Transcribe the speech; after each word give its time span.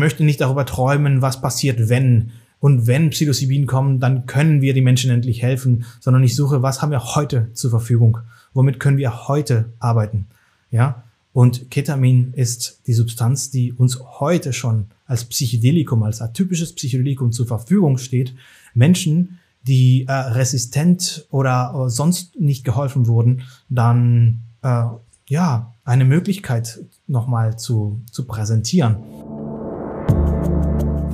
möchte 0.00 0.24
nicht 0.24 0.40
darüber 0.40 0.66
träumen, 0.66 1.22
was 1.22 1.40
passiert, 1.40 1.88
wenn. 1.88 2.32
Und 2.58 2.86
wenn 2.86 3.10
Psilocybin 3.10 3.66
kommen, 3.66 4.00
dann 4.00 4.26
können 4.26 4.60
wir 4.60 4.74
die 4.74 4.82
Menschen 4.82 5.10
endlich 5.10 5.40
helfen, 5.40 5.84
sondern 6.00 6.24
ich 6.24 6.36
suche, 6.36 6.62
was 6.62 6.82
haben 6.82 6.90
wir 6.90 7.14
heute 7.14 7.48
zur 7.54 7.70
Verfügung? 7.70 8.18
Womit 8.52 8.80
können 8.80 8.98
wir 8.98 9.28
heute 9.28 9.72
arbeiten? 9.78 10.26
Ja. 10.70 11.04
Und 11.32 11.70
Ketamin 11.70 12.32
ist 12.34 12.80
die 12.86 12.92
Substanz, 12.92 13.50
die 13.50 13.72
uns 13.72 14.00
heute 14.18 14.52
schon 14.52 14.86
als 15.06 15.24
Psychedelikum, 15.24 16.02
als 16.02 16.20
atypisches 16.20 16.74
Psychedelikum 16.74 17.30
zur 17.30 17.46
Verfügung 17.46 17.98
steht. 17.98 18.34
Menschen, 18.74 19.38
die 19.62 20.06
äh, 20.08 20.12
resistent 20.12 21.26
oder 21.30 21.86
äh, 21.86 21.90
sonst 21.90 22.38
nicht 22.40 22.64
geholfen 22.64 23.06
wurden, 23.06 23.42
dann 23.68 24.40
äh, 24.62 24.84
ja 25.28 25.72
eine 25.84 26.04
Möglichkeit 26.04 26.80
nochmal 27.06 27.58
zu, 27.58 28.00
zu 28.10 28.26
präsentieren. 28.26 28.96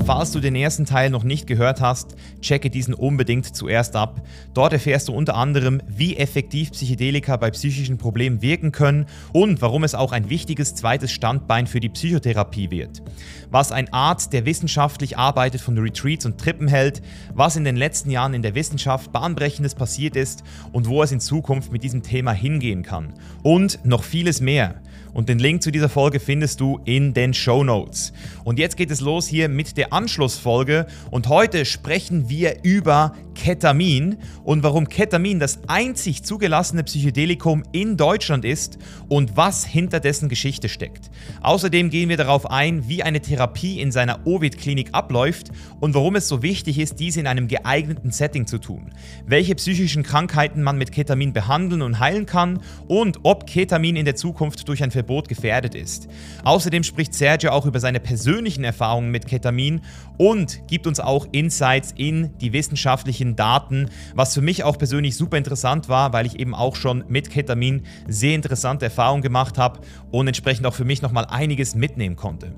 Falls 0.07 0.31
du 0.31 0.39
den 0.39 0.55
ersten 0.55 0.85
Teil 0.85 1.11
noch 1.11 1.25
nicht 1.25 1.49
gehört 1.49 1.81
hast, 1.81 2.15
checke 2.41 2.71
diesen 2.71 2.95
unbedingt 2.95 3.57
zuerst 3.57 3.97
ab. 3.97 4.25
Dort 4.55 4.73
erfährst 4.73 5.09
du 5.09 5.13
unter 5.13 5.35
anderem, 5.35 5.83
wie 5.89 6.17
effektiv 6.17 6.71
Psychedelika 6.71 7.37
bei 7.37 7.51
psychischen 7.51 7.99
Problemen 7.99 8.41
wirken 8.41 8.71
können 8.71 9.07
und 9.33 9.61
warum 9.63 9.83
es 9.83 9.97
auch 9.97 10.13
ein 10.13 10.31
wichtiges 10.31 10.77
zweites 10.77 11.11
Standbein 11.11 11.67
für 11.67 11.81
die 11.81 11.89
Psychotherapie 11.89 12.71
wird. 12.71 13.03
Was 13.51 13.73
ein 13.73 13.93
Arzt, 13.93 14.33
der 14.33 14.47
wissenschaftlich 14.47 15.19
arbeitet, 15.19 15.61
von 15.61 15.77
Retreats 15.77 16.25
und 16.25 16.39
Trippen 16.39 16.69
hält, 16.69 17.03
was 17.35 17.57
in 17.57 17.65
den 17.65 17.75
letzten 17.75 18.13
Jahren 18.13 18.33
in 18.33 18.43
der 18.43 18.55
Wissenschaft 18.55 19.11
bahnbrechendes 19.11 19.75
passiert 19.75 20.15
ist 20.15 20.45
und 20.71 20.87
wo 20.87 21.03
es 21.03 21.11
in 21.11 21.19
Zukunft 21.19 21.73
mit 21.73 21.83
diesem 21.83 22.05
Thema 22.05 22.31
hingehen 22.31 22.85
kann. 22.85 23.13
Und 23.43 23.85
noch 23.85 24.05
vieles 24.05 24.41
mehr. 24.41 24.77
Und 25.17 25.31
den 25.31 25.39
Link 25.39 25.63
zu 25.63 25.71
dieser 25.71 25.89
Folge 25.89 26.21
findest 26.21 26.61
du 26.61 26.79
in 26.85 27.15
den 27.15 27.33
Show 27.33 27.65
Notes. 27.65 28.13
Und 28.45 28.59
jetzt 28.59 28.77
geht 28.77 28.91
es 28.91 29.01
los 29.01 29.27
hier 29.27 29.49
mit 29.49 29.79
der 29.79 29.95
Anschlussfolge. 29.95 30.87
Und 31.11 31.31
heute 31.31 31.65
sprechen 31.65 32.29
wir 32.29 32.63
über 32.63 33.15
Ketamin 33.37 34.17
und 34.43 34.63
warum 34.65 34.89
Ketamin 34.89 35.39
das 35.39 35.61
einzig 35.69 36.25
zugelassene 36.25 36.83
Psychedelikum 36.83 37.63
in 37.71 37.97
Deutschland 37.97 38.45
ist 38.45 38.79
und 39.09 39.37
was 39.37 39.65
hinter 39.65 40.01
dessen 40.01 40.29
Geschichte 40.29 40.69
steckt. 40.69 41.11
Außerdem 41.43 41.91
gehen 41.91 42.09
wir 42.09 42.17
darauf 42.17 42.51
ein, 42.51 42.89
wie 42.89 43.03
eine 43.03 43.21
Therapie 43.21 43.81
in 43.81 43.93
seiner 43.93 44.27
Ovid-Klinik 44.27 44.89
abläuft 44.93 45.51
und 45.79 45.95
warum 45.95 46.17
es 46.17 46.27
so 46.27 46.43
wichtig 46.43 46.79
ist, 46.79 46.99
dies 46.99 47.17
in 47.17 47.27
einem 47.27 47.47
geeigneten 47.47 48.11
Setting 48.11 48.47
zu 48.47 48.59
tun. 48.59 48.93
Welche 49.27 49.55
psychischen 49.55 50.03
Krankheiten 50.03 50.63
man 50.63 50.79
mit 50.79 50.91
Ketamin 50.91 51.33
behandeln 51.33 51.83
und 51.83 52.01
heilen 52.01 52.27
kann 52.27 52.61
und 52.89 53.21
ob 53.23 53.47
Ketamin 53.47 53.97
in 53.97 54.07
der 54.07 54.17
Zukunft 54.17 54.67
durch 54.69 54.83
ein 54.83 54.91
Verbot 54.91 55.29
gefährdet 55.29 55.75
ist. 55.75 56.09
Außerdem 56.43 56.83
spricht 56.83 57.15
Sergio 57.15 57.51
auch 57.51 57.67
über 57.67 57.81
seine 57.81 58.01
persönlichen 58.01 58.65
Erfahrungen 58.65 59.11
mit 59.11 59.27
Ketamin 59.27 59.83
und 60.17 60.67
gibt 60.69 60.87
uns 60.87 61.01
auch 61.01 61.27
Insights 61.33 61.93
in 61.97 62.37
die 62.39 62.53
wissenschaftlichen 62.53 63.26
wissenschaftlichen 63.27 63.37
Daten, 63.37 63.91
was 64.15 64.35
für 64.35 64.41
mich 64.41 64.65
auch 64.65 64.79
persönlich 64.79 65.17
super 65.17 65.37
interessant 65.37 65.89
war, 65.89 66.13
weil 66.13 66.27
ich 66.27 66.39
eben 66.39 66.55
auch 66.55 66.77
schon 66.77 67.05
mit 67.09 67.31
Ketamin 67.31 67.83
sehr 68.09 68.35
interessante 68.35 68.85
Erfahrungen 68.85 69.23
gemacht 69.23 69.59
habe 69.59 69.81
und 70.11 70.27
entsprechend 70.27 70.67
auch 70.67 70.75
für 70.75 70.85
mich 70.85 71.03
nochmal 71.03 71.27
einiges 71.27 71.75
mitnehmen 71.75 72.17
konnte. 72.17 72.53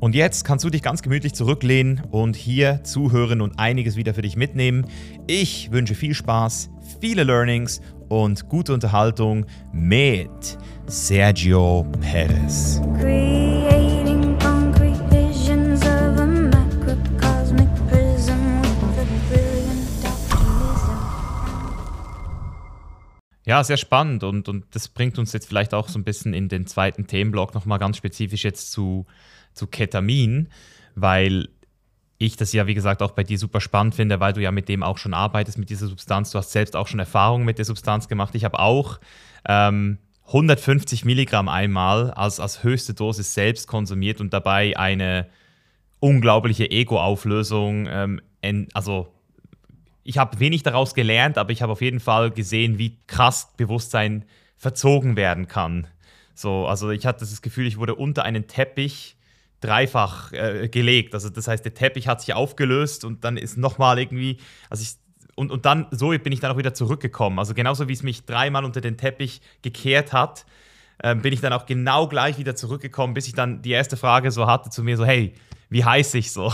Und 0.00 0.14
jetzt 0.14 0.44
kannst 0.44 0.64
du 0.64 0.70
dich 0.70 0.82
ganz 0.82 1.02
gemütlich 1.02 1.34
zurücklehnen 1.34 2.02
und 2.10 2.36
hier 2.36 2.84
zuhören 2.84 3.40
und 3.40 3.58
einiges 3.58 3.96
wieder 3.96 4.14
für 4.14 4.22
dich 4.22 4.36
mitnehmen. 4.36 4.86
Ich 5.26 5.70
wünsche 5.72 5.94
viel 5.94 6.14
Spaß, 6.14 6.70
viele 7.00 7.24
Learnings 7.24 7.80
und 8.08 8.48
gute 8.48 8.72
Unterhaltung 8.72 9.44
mit 9.72 10.58
Sergio 10.86 11.84
Perez. 12.00 12.80
Ja, 23.48 23.64
sehr 23.64 23.78
spannend 23.78 24.24
und, 24.24 24.46
und 24.50 24.66
das 24.72 24.88
bringt 24.88 25.18
uns 25.18 25.32
jetzt 25.32 25.48
vielleicht 25.48 25.72
auch 25.72 25.88
so 25.88 25.98
ein 25.98 26.04
bisschen 26.04 26.34
in 26.34 26.50
den 26.50 26.66
zweiten 26.66 27.06
Themenblock 27.06 27.54
nochmal 27.54 27.78
ganz 27.78 27.96
spezifisch 27.96 28.44
jetzt 28.44 28.72
zu, 28.72 29.06
zu 29.54 29.66
Ketamin, 29.66 30.48
weil 30.94 31.48
ich 32.18 32.36
das 32.36 32.52
ja, 32.52 32.66
wie 32.66 32.74
gesagt, 32.74 33.00
auch 33.00 33.12
bei 33.12 33.24
dir 33.24 33.38
super 33.38 33.62
spannend 33.62 33.94
finde, 33.94 34.20
weil 34.20 34.34
du 34.34 34.42
ja 34.42 34.52
mit 34.52 34.68
dem 34.68 34.82
auch 34.82 34.98
schon 34.98 35.14
arbeitest, 35.14 35.56
mit 35.56 35.70
dieser 35.70 35.86
Substanz. 35.86 36.30
Du 36.30 36.36
hast 36.36 36.52
selbst 36.52 36.76
auch 36.76 36.88
schon 36.88 37.00
Erfahrungen 37.00 37.46
mit 37.46 37.56
der 37.56 37.64
Substanz 37.64 38.06
gemacht. 38.06 38.34
Ich 38.34 38.44
habe 38.44 38.58
auch 38.58 39.00
ähm, 39.48 39.96
150 40.26 41.06
Milligramm 41.06 41.48
einmal 41.48 42.10
als, 42.10 42.40
als 42.40 42.62
höchste 42.62 42.92
Dosis 42.92 43.32
selbst 43.32 43.66
konsumiert 43.66 44.20
und 44.20 44.34
dabei 44.34 44.76
eine 44.76 45.26
unglaubliche 46.00 46.70
Ego-Auflösung, 46.70 47.88
ähm, 47.90 48.20
also 48.74 49.08
ich 50.08 50.16
habe 50.16 50.40
wenig 50.40 50.62
daraus 50.62 50.94
gelernt, 50.94 51.36
aber 51.36 51.52
ich 51.52 51.60
habe 51.60 51.70
auf 51.70 51.82
jeden 51.82 52.00
Fall 52.00 52.30
gesehen, 52.30 52.78
wie 52.78 52.96
krass 53.06 53.52
Bewusstsein 53.58 54.24
verzogen 54.56 55.16
werden 55.16 55.48
kann. 55.48 55.86
So, 56.34 56.66
also 56.66 56.88
ich 56.88 57.04
hatte 57.04 57.20
das 57.20 57.42
Gefühl, 57.42 57.66
ich 57.66 57.76
wurde 57.76 57.94
unter 57.94 58.22
einen 58.22 58.46
Teppich 58.46 59.16
dreifach 59.60 60.32
äh, 60.32 60.70
gelegt. 60.70 61.12
Also 61.12 61.28
das 61.28 61.46
heißt, 61.46 61.62
der 61.62 61.74
Teppich 61.74 62.08
hat 62.08 62.22
sich 62.22 62.32
aufgelöst 62.32 63.04
und 63.04 63.22
dann 63.22 63.36
ist 63.36 63.58
nochmal 63.58 63.98
irgendwie, 63.98 64.38
also 64.70 64.82
ich, 64.82 64.94
und, 65.34 65.50
und 65.50 65.66
dann, 65.66 65.86
so 65.90 66.08
bin 66.08 66.32
ich 66.32 66.40
dann 66.40 66.52
auch 66.52 66.56
wieder 66.56 66.72
zurückgekommen. 66.72 67.38
Also 67.38 67.52
genauso 67.52 67.86
wie 67.86 67.92
es 67.92 68.02
mich 68.02 68.24
dreimal 68.24 68.64
unter 68.64 68.80
den 68.80 68.96
Teppich 68.96 69.42
gekehrt 69.60 70.14
hat, 70.14 70.46
äh, 71.00 71.14
bin 71.16 71.34
ich 71.34 71.42
dann 71.42 71.52
auch 71.52 71.66
genau 71.66 72.08
gleich 72.08 72.38
wieder 72.38 72.56
zurückgekommen, 72.56 73.12
bis 73.12 73.26
ich 73.26 73.34
dann 73.34 73.60
die 73.60 73.72
erste 73.72 73.98
Frage 73.98 74.30
so 74.30 74.46
hatte 74.46 74.70
zu 74.70 74.82
mir, 74.82 74.96
so, 74.96 75.04
hey, 75.04 75.34
wie 75.68 75.84
heiß 75.84 76.14
ich 76.14 76.32
so? 76.32 76.50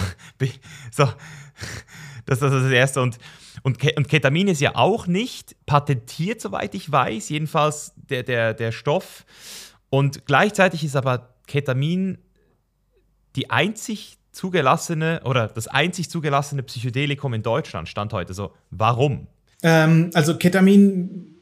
so, 0.91 1.05
das, 2.27 2.41
das 2.41 2.53
ist 2.53 2.65
das 2.65 2.73
Erste. 2.73 3.01
Und 3.01 3.21
und, 3.63 3.79
Ke 3.79 3.93
und 3.97 4.09
Ketamin 4.09 4.49
ist 4.49 4.61
ja 4.61 4.75
auch 4.75 5.07
nicht 5.07 5.57
patentiert, 5.67 6.41
soweit 6.41 6.75
ich 6.75 6.91
weiß, 6.91 7.29
jedenfalls 7.29 7.93
der, 7.97 8.23
der, 8.23 8.55
der 8.55 8.73
Stoff. 8.73 9.25
Und 9.91 10.27
gleichzeitig 10.27 10.85
ist 10.85 10.97
aber 10.97 11.35
Ketamin 11.47 12.19
die 13.37 13.51
einzig 13.51 14.19
zugelassene 14.33 15.21
oder 15.25 15.49
das 15.49 15.69
einzig 15.69 16.11
zugelassene 16.11 16.63
Psychedelikum 16.63 17.35
in 17.35 17.43
Deutschland, 17.43 17.89
stand 17.89 18.13
heute 18.13 18.35
so. 18.35 18.53
Warum? 18.71 19.29
Ähm, 19.63 20.11
also 20.15 20.37
Ketamin 20.37 21.37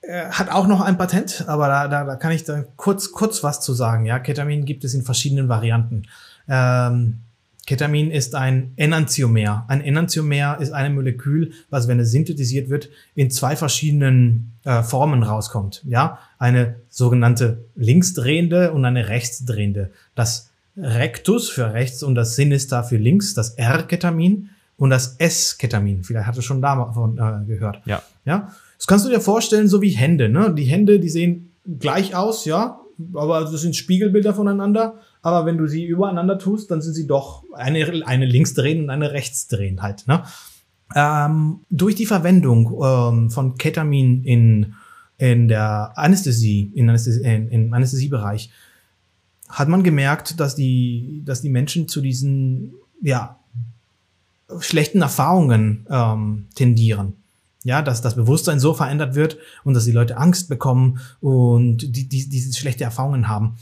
äh, 0.00 0.30
hat 0.30 0.50
auch 0.50 0.66
noch 0.66 0.80
ein 0.80 0.96
Patent, 0.96 1.44
aber 1.46 1.68
da, 1.68 1.88
da, 1.88 2.04
da 2.04 2.16
kann 2.16 2.32
ich 2.32 2.44
da 2.44 2.62
kurz, 2.76 3.12
kurz 3.12 3.42
was 3.42 3.60
zu 3.60 3.74
sagen. 3.74 4.06
Ja, 4.06 4.18
Ketamin 4.18 4.64
gibt 4.64 4.84
es 4.84 4.94
in 4.94 5.02
verschiedenen 5.02 5.48
Varianten. 5.48 6.04
Ähm, 6.48 7.20
Ketamin 7.66 8.10
ist 8.10 8.34
ein 8.34 8.72
Enantiomer. 8.76 9.64
Ein 9.68 9.80
Enantiomer 9.80 10.58
ist 10.60 10.72
ein 10.72 10.94
Molekül, 10.94 11.52
was, 11.70 11.88
wenn 11.88 11.98
es 11.98 12.10
synthetisiert 12.10 12.68
wird, 12.68 12.90
in 13.14 13.30
zwei 13.30 13.56
verschiedenen 13.56 14.52
äh, 14.64 14.82
Formen 14.82 15.22
rauskommt. 15.22 15.82
Ja, 15.86 16.18
eine 16.38 16.76
sogenannte 16.88 17.64
linksdrehende 17.74 18.72
und 18.72 18.84
eine 18.84 19.08
rechtsdrehende. 19.08 19.90
Das 20.14 20.50
Rectus 20.76 21.48
für 21.48 21.72
rechts 21.72 22.02
und 22.02 22.14
das 22.14 22.36
Sinister 22.36 22.84
für 22.84 22.96
links, 22.96 23.34
das 23.34 23.50
R-Ketamin 23.50 24.50
und 24.76 24.90
das 24.90 25.16
S-Ketamin. 25.18 26.02
Vielleicht 26.04 26.26
hast 26.26 26.36
du 26.36 26.42
schon 26.42 26.60
davon 26.60 27.18
äh, 27.18 27.46
gehört. 27.46 27.80
Ja. 27.86 28.02
Ja. 28.24 28.52
Das 28.76 28.86
kannst 28.86 29.06
du 29.06 29.10
dir 29.10 29.20
vorstellen, 29.20 29.68
so 29.68 29.80
wie 29.80 29.90
Hände. 29.90 30.28
Ne? 30.28 30.52
Die 30.54 30.64
Hände, 30.64 30.98
die 30.98 31.08
sehen 31.08 31.52
gleich 31.78 32.14
aus, 32.14 32.44
ja, 32.44 32.80
aber 33.14 33.40
das 33.40 33.60
sind 33.60 33.76
Spiegelbilder 33.76 34.34
voneinander 34.34 35.00
aber 35.24 35.46
wenn 35.46 35.56
du 35.56 35.66
sie 35.66 35.86
übereinander 35.86 36.38
tust, 36.38 36.70
dann 36.70 36.82
sind 36.82 36.92
sie 36.92 37.06
doch 37.06 37.44
eine, 37.54 38.04
eine 38.04 38.26
links 38.26 38.52
drehen 38.52 38.84
und 38.84 38.90
eine 38.90 39.12
rechts 39.12 39.48
drehen 39.48 39.80
halt. 39.80 40.06
Ne? 40.06 40.22
Ähm, 40.94 41.60
durch 41.70 41.94
die 41.94 42.04
Verwendung 42.04 42.78
ähm, 42.84 43.30
von 43.30 43.56
Ketamin 43.56 44.22
in, 44.22 44.74
in 45.16 45.48
der 45.48 45.92
Anästhesie, 45.96 46.70
in, 46.74 46.90
Anästhesie, 46.90 47.22
in, 47.22 47.48
im 47.48 47.72
Anästhesiebereich, 47.72 48.50
hat 49.48 49.68
man 49.68 49.82
gemerkt, 49.82 50.38
dass 50.40 50.56
die, 50.56 51.22
dass 51.24 51.40
die 51.40 51.48
Menschen 51.48 51.88
zu 51.88 52.02
diesen 52.02 52.74
ja, 53.00 53.38
schlechten 54.60 55.00
Erfahrungen 55.00 55.86
ähm, 55.88 56.48
tendieren. 56.54 57.14
Ja, 57.62 57.80
dass 57.80 58.02
das 58.02 58.14
Bewusstsein 58.14 58.60
so 58.60 58.74
verändert 58.74 59.14
wird 59.14 59.38
und 59.64 59.72
dass 59.72 59.86
die 59.86 59.92
Leute 59.92 60.18
Angst 60.18 60.50
bekommen 60.50 61.00
und 61.22 61.78
die, 61.96 62.06
die 62.06 62.28
diese 62.28 62.52
schlechte 62.52 62.84
Erfahrungen 62.84 63.28
haben. 63.28 63.56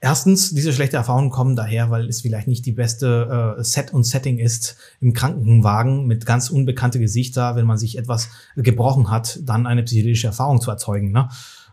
Erstens, 0.00 0.50
diese 0.50 0.72
schlechte 0.74 0.98
Erfahrungen 0.98 1.30
kommen 1.30 1.56
daher, 1.56 1.90
weil 1.90 2.06
es 2.06 2.20
vielleicht 2.20 2.48
nicht 2.48 2.66
die 2.66 2.72
beste 2.72 3.56
äh, 3.58 3.64
Set 3.64 3.94
und 3.94 4.04
Setting 4.04 4.38
ist 4.38 4.76
im 5.00 5.14
Krankenwagen 5.14 6.06
mit 6.06 6.26
ganz 6.26 6.50
unbekannte 6.50 6.98
Gesichter, 6.98 7.56
wenn 7.56 7.64
man 7.64 7.78
sich 7.78 7.96
etwas 7.96 8.28
gebrochen 8.56 9.10
hat, 9.10 9.40
dann 9.42 9.66
eine 9.66 9.82
psychedelische 9.82 10.26
Erfahrung 10.26 10.60
zu 10.60 10.70
erzeugen. 10.70 11.12
Ne? 11.12 11.28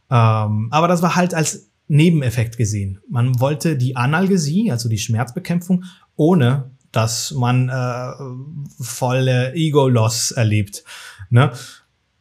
Ähm, 0.09 0.69
aber 0.71 0.87
das 0.87 1.01
war 1.01 1.15
halt 1.15 1.33
als 1.33 1.69
Nebeneffekt 1.87 2.57
gesehen. 2.57 2.99
Man 3.09 3.41
wollte 3.41 3.75
die 3.75 3.97
Analgesie, 3.97 4.71
also 4.71 4.87
die 4.87 4.97
Schmerzbekämpfung, 4.97 5.83
ohne 6.15 6.71
dass 6.93 7.31
man 7.31 7.67
äh, 7.67 8.81
volle 8.81 9.53
Ego-Loss 9.53 10.31
erlebt. 10.31 10.85
Ne? 11.29 11.51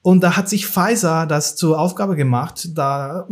Und 0.01 0.23
da 0.25 0.37
hat 0.37 0.49
sich 0.49 0.67
Pfizer 0.67 1.27
das 1.27 1.55
zur 1.55 1.79
Aufgabe 1.79 2.17
gemacht, 2.17 2.71
da 2.77 3.29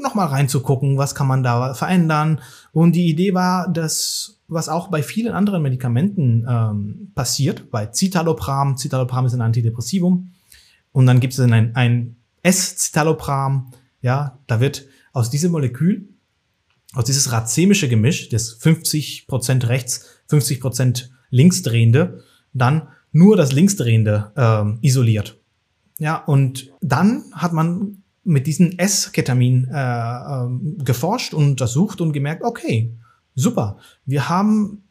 nochmal 0.00 0.28
reinzugucken, 0.28 0.96
was 0.96 1.14
kann 1.14 1.26
man 1.26 1.42
da 1.42 1.74
verändern. 1.74 2.40
Und 2.72 2.92
die 2.92 3.08
Idee 3.08 3.34
war, 3.34 3.70
dass, 3.72 4.40
was 4.48 4.68
auch 4.68 4.88
bei 4.88 5.02
vielen 5.02 5.32
anderen 5.32 5.62
Medikamenten 5.62 6.46
ähm, 6.48 7.12
passiert, 7.14 7.70
bei 7.70 7.86
Citalopram, 7.86 8.76
Citalopram 8.76 9.26
ist 9.26 9.34
ein 9.34 9.40
Antidepressivum, 9.40 10.30
und 10.92 11.06
dann 11.06 11.20
gibt 11.20 11.34
es 11.34 11.40
ein, 11.40 11.76
ein 11.76 12.16
S-Citalopram, 12.42 13.72
ja, 14.00 14.38
da 14.46 14.60
wird 14.60 14.86
aus 15.12 15.30
diesem 15.30 15.52
Molekül, 15.52 16.08
aus 16.94 17.04
dieses 17.04 17.30
racemische 17.30 17.88
Gemisch, 17.88 18.28
das 18.30 18.60
50% 18.60 19.68
rechts, 19.68 20.06
50% 20.30 21.08
linksdrehende, 21.30 22.24
dann 22.52 22.88
nur 23.12 23.36
das 23.36 23.52
linksdrehende 23.52 24.32
ähm, 24.36 24.78
isoliert. 24.80 25.38
Ja, 25.98 26.16
und 26.16 26.72
dann 26.80 27.24
hat 27.32 27.52
man 27.52 28.02
mit 28.28 28.46
diesem 28.46 28.78
S-Ketamin 28.78 29.68
äh, 29.72 29.78
äh, 29.78 30.84
geforscht 30.84 31.34
und 31.34 31.50
untersucht 31.50 32.00
und 32.00 32.12
gemerkt, 32.12 32.44
okay, 32.44 32.92
super, 33.34 33.78
wir 34.04 34.28
haben 34.28 34.82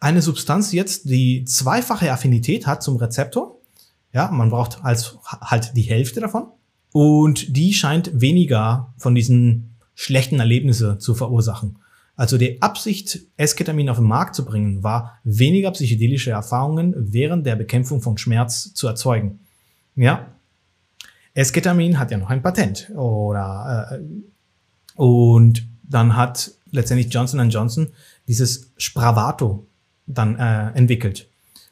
eine 0.00 0.22
Substanz 0.22 0.72
jetzt, 0.72 1.08
die 1.08 1.44
zweifache 1.44 2.10
Affinität 2.10 2.66
hat 2.66 2.82
zum 2.82 2.96
Rezeptor. 2.96 3.58
Ja, 4.12 4.30
man 4.30 4.50
braucht 4.50 4.84
als 4.84 5.18
halt 5.24 5.76
die 5.76 5.82
Hälfte 5.82 6.20
davon. 6.20 6.46
Und 6.92 7.56
die 7.56 7.72
scheint 7.72 8.10
weniger 8.20 8.92
von 8.96 9.14
diesen 9.14 9.76
schlechten 9.94 10.40
Erlebnissen 10.40 10.98
zu 10.98 11.14
verursachen. 11.14 11.78
Also 12.16 12.38
die 12.38 12.60
Absicht, 12.60 13.20
Esketamin 13.36 13.88
auf 13.88 13.98
den 13.98 14.06
Markt 14.06 14.34
zu 14.34 14.44
bringen, 14.44 14.82
war 14.82 15.18
weniger 15.22 15.70
psychedelische 15.70 16.32
Erfahrungen 16.32 16.94
während 16.96 17.46
der 17.46 17.56
Bekämpfung 17.56 18.02
von 18.02 18.18
Schmerz 18.18 18.74
zu 18.74 18.88
erzeugen. 18.88 19.40
Ja, 19.94 20.26
Esketamin 21.40 21.98
hat 21.98 22.10
ja 22.10 22.18
noch 22.18 22.30
ein 22.30 22.42
Patent 22.42 22.90
oder 22.94 23.88
äh, 23.92 24.00
und 24.94 25.66
dann 25.82 26.16
hat 26.16 26.52
letztendlich 26.70 27.12
Johnson 27.12 27.50
Johnson 27.50 27.88
dieses 28.28 28.70
Spravato 28.76 29.66
dann 30.06 30.38
äh, 30.38 30.70
entwickelt. 30.72 31.26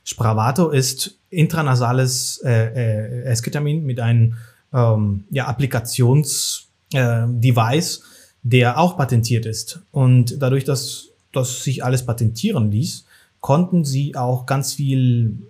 Spravato 0.04 0.70
ist 0.70 1.18
intranasales 1.30 2.40
äh, 2.44 2.50
äh, 2.50 3.22
Esketamin 3.24 3.84
mit 3.84 4.00
einem 4.00 4.36
ähm, 4.72 5.24
ja, 5.30 5.46
Applikationsdevice, 5.46 7.98
äh, 7.98 8.02
der 8.42 8.78
auch 8.78 8.96
patentiert 8.96 9.44
ist. 9.44 9.82
Und 9.90 10.40
dadurch, 10.40 10.64
dass 10.64 11.08
das 11.32 11.62
sich 11.62 11.84
alles 11.84 12.06
patentieren 12.06 12.70
ließ, 12.70 13.04
konnten 13.40 13.84
sie 13.84 14.16
auch 14.16 14.46
ganz 14.46 14.72
viel 14.72 15.42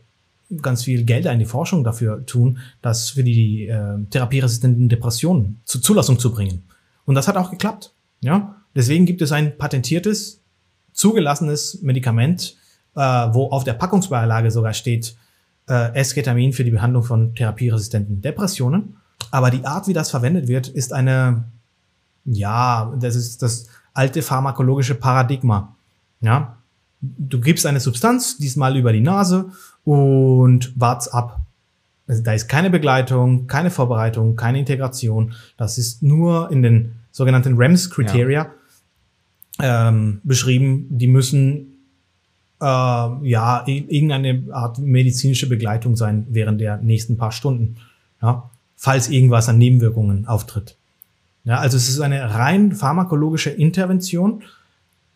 ganz 0.62 0.84
viel 0.84 1.04
Geld 1.04 1.26
in 1.26 1.38
die 1.38 1.44
Forschung 1.44 1.84
dafür 1.84 2.24
tun, 2.24 2.58
das 2.80 3.10
für 3.10 3.24
die 3.24 3.66
äh, 3.66 3.98
therapieresistenten 4.10 4.88
Depressionen 4.88 5.60
zur 5.64 5.82
Zulassung 5.82 6.18
zu 6.18 6.32
bringen. 6.32 6.64
Und 7.04 7.14
das 7.14 7.28
hat 7.28 7.36
auch 7.36 7.50
geklappt. 7.50 7.92
Ja, 8.20 8.56
deswegen 8.74 9.06
gibt 9.06 9.22
es 9.22 9.32
ein 9.32 9.56
patentiertes, 9.56 10.40
zugelassenes 10.92 11.82
Medikament, 11.82 12.56
äh, 12.96 13.00
wo 13.00 13.50
auf 13.50 13.64
der 13.64 13.74
Packungsbeilage 13.74 14.50
sogar 14.50 14.72
steht 14.72 15.16
äh, 15.68 15.94
Esketamin 15.94 16.52
für 16.52 16.64
die 16.64 16.70
Behandlung 16.70 17.02
von 17.02 17.34
therapieresistenten 17.34 18.22
Depressionen. 18.22 18.96
Aber 19.30 19.50
die 19.50 19.64
Art, 19.64 19.86
wie 19.86 19.92
das 19.92 20.10
verwendet 20.10 20.48
wird, 20.48 20.68
ist 20.68 20.92
eine, 20.92 21.44
ja, 22.24 22.92
das 22.98 23.16
ist 23.16 23.42
das 23.42 23.68
alte 23.92 24.22
pharmakologische 24.22 24.94
Paradigma. 24.94 25.76
Ja, 26.20 26.56
du 27.00 27.40
gibst 27.40 27.66
eine 27.66 27.80
Substanz, 27.80 28.38
diesmal 28.38 28.76
über 28.76 28.92
die 28.92 29.00
Nase 29.00 29.50
und 29.88 30.78
wart's 30.78 31.08
ab. 31.08 31.40
Also 32.06 32.22
da 32.22 32.34
ist 32.34 32.46
keine 32.46 32.68
Begleitung, 32.68 33.46
keine 33.46 33.70
Vorbereitung, 33.70 34.36
keine 34.36 34.58
Integration. 34.58 35.32
Das 35.56 35.78
ist 35.78 36.02
nur 36.02 36.50
in 36.50 36.62
den 36.62 36.92
sogenannten 37.10 37.56
REMS-Kriterien 37.56 38.48
ja. 39.58 39.88
ähm, 39.88 40.20
beschrieben. 40.24 40.86
Die 40.90 41.06
müssen 41.06 41.78
äh, 42.60 42.66
ja 42.66 43.64
irgendeine 43.66 44.44
Art 44.52 44.78
medizinische 44.78 45.48
Begleitung 45.48 45.96
sein 45.96 46.26
während 46.28 46.60
der 46.60 46.76
nächsten 46.76 47.16
paar 47.16 47.32
Stunden. 47.32 47.76
Ja, 48.20 48.50
falls 48.76 49.08
irgendwas 49.08 49.48
an 49.48 49.56
Nebenwirkungen 49.56 50.26
auftritt. 50.26 50.76
Ja, 51.44 51.60
also 51.60 51.78
es 51.78 51.88
ist 51.88 52.00
eine 52.00 52.34
rein 52.34 52.72
pharmakologische 52.72 53.48
Intervention, 53.48 54.42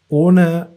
ohne 0.08 0.68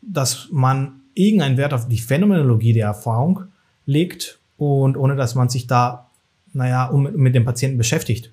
dass 0.00 0.48
man 0.50 1.00
irgendeinen 1.14 1.56
Wert 1.56 1.72
auf 1.72 1.88
die 1.88 1.98
Phänomenologie 1.98 2.72
der 2.72 2.86
Erfahrung 2.86 3.44
legt 3.86 4.38
und 4.56 4.96
ohne 4.96 5.16
dass 5.16 5.34
man 5.34 5.48
sich 5.48 5.66
da, 5.66 6.10
naja, 6.52 6.86
um, 6.86 7.12
mit 7.14 7.34
dem 7.34 7.44
Patienten 7.44 7.78
beschäftigt. 7.78 8.30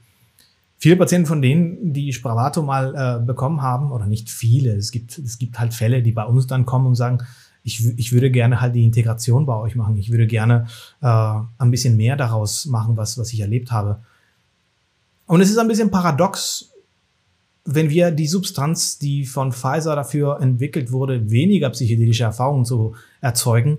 Viele 0.77 0.95
Patienten 0.95 1.27
von 1.27 1.41
denen, 1.41 1.93
die 1.93 2.11
Spravato 2.11 2.63
mal 2.63 2.95
äh, 2.95 3.23
bekommen 3.23 3.61
haben, 3.61 3.91
oder 3.91 4.07
nicht 4.07 4.29
viele, 4.29 4.73
es 4.73 4.91
gibt, 4.91 5.17
es 5.19 5.37
gibt 5.37 5.59
halt 5.59 5.73
Fälle, 5.73 6.01
die 6.01 6.11
bei 6.11 6.25
uns 6.25 6.47
dann 6.47 6.65
kommen 6.65 6.87
und 6.87 6.95
sagen, 6.95 7.19
ich, 7.63 7.85
ich 7.97 8.11
würde 8.11 8.31
gerne 8.31 8.61
halt 8.61 8.73
die 8.73 8.83
Integration 8.83 9.45
bei 9.45 9.55
euch 9.55 9.75
machen. 9.75 9.95
Ich 9.97 10.09
würde 10.09 10.25
gerne 10.25 10.65
äh, 11.01 11.07
ein 11.59 11.69
bisschen 11.69 11.95
mehr 11.97 12.15
daraus 12.15 12.65
machen, 12.65 12.97
was, 12.97 13.17
was 13.19 13.31
ich 13.33 13.39
erlebt 13.41 13.71
habe. 13.71 13.99
Und 15.27 15.41
es 15.41 15.49
ist 15.49 15.59
ein 15.59 15.67
bisschen 15.67 15.91
paradox, 15.91 16.70
wenn 17.65 17.89
wir 17.89 18.11
die 18.11 18.27
Substanz, 18.27 18.97
die 18.97 19.25
von 19.25 19.51
Pfizer 19.51 19.95
dafür 19.95 20.39
entwickelt 20.41 20.91
wurde, 20.91 21.29
weniger 21.29 21.69
psychedelische 21.69 22.23
Erfahrungen 22.23 22.65
zu 22.65 22.95
erzeugen, 23.21 23.77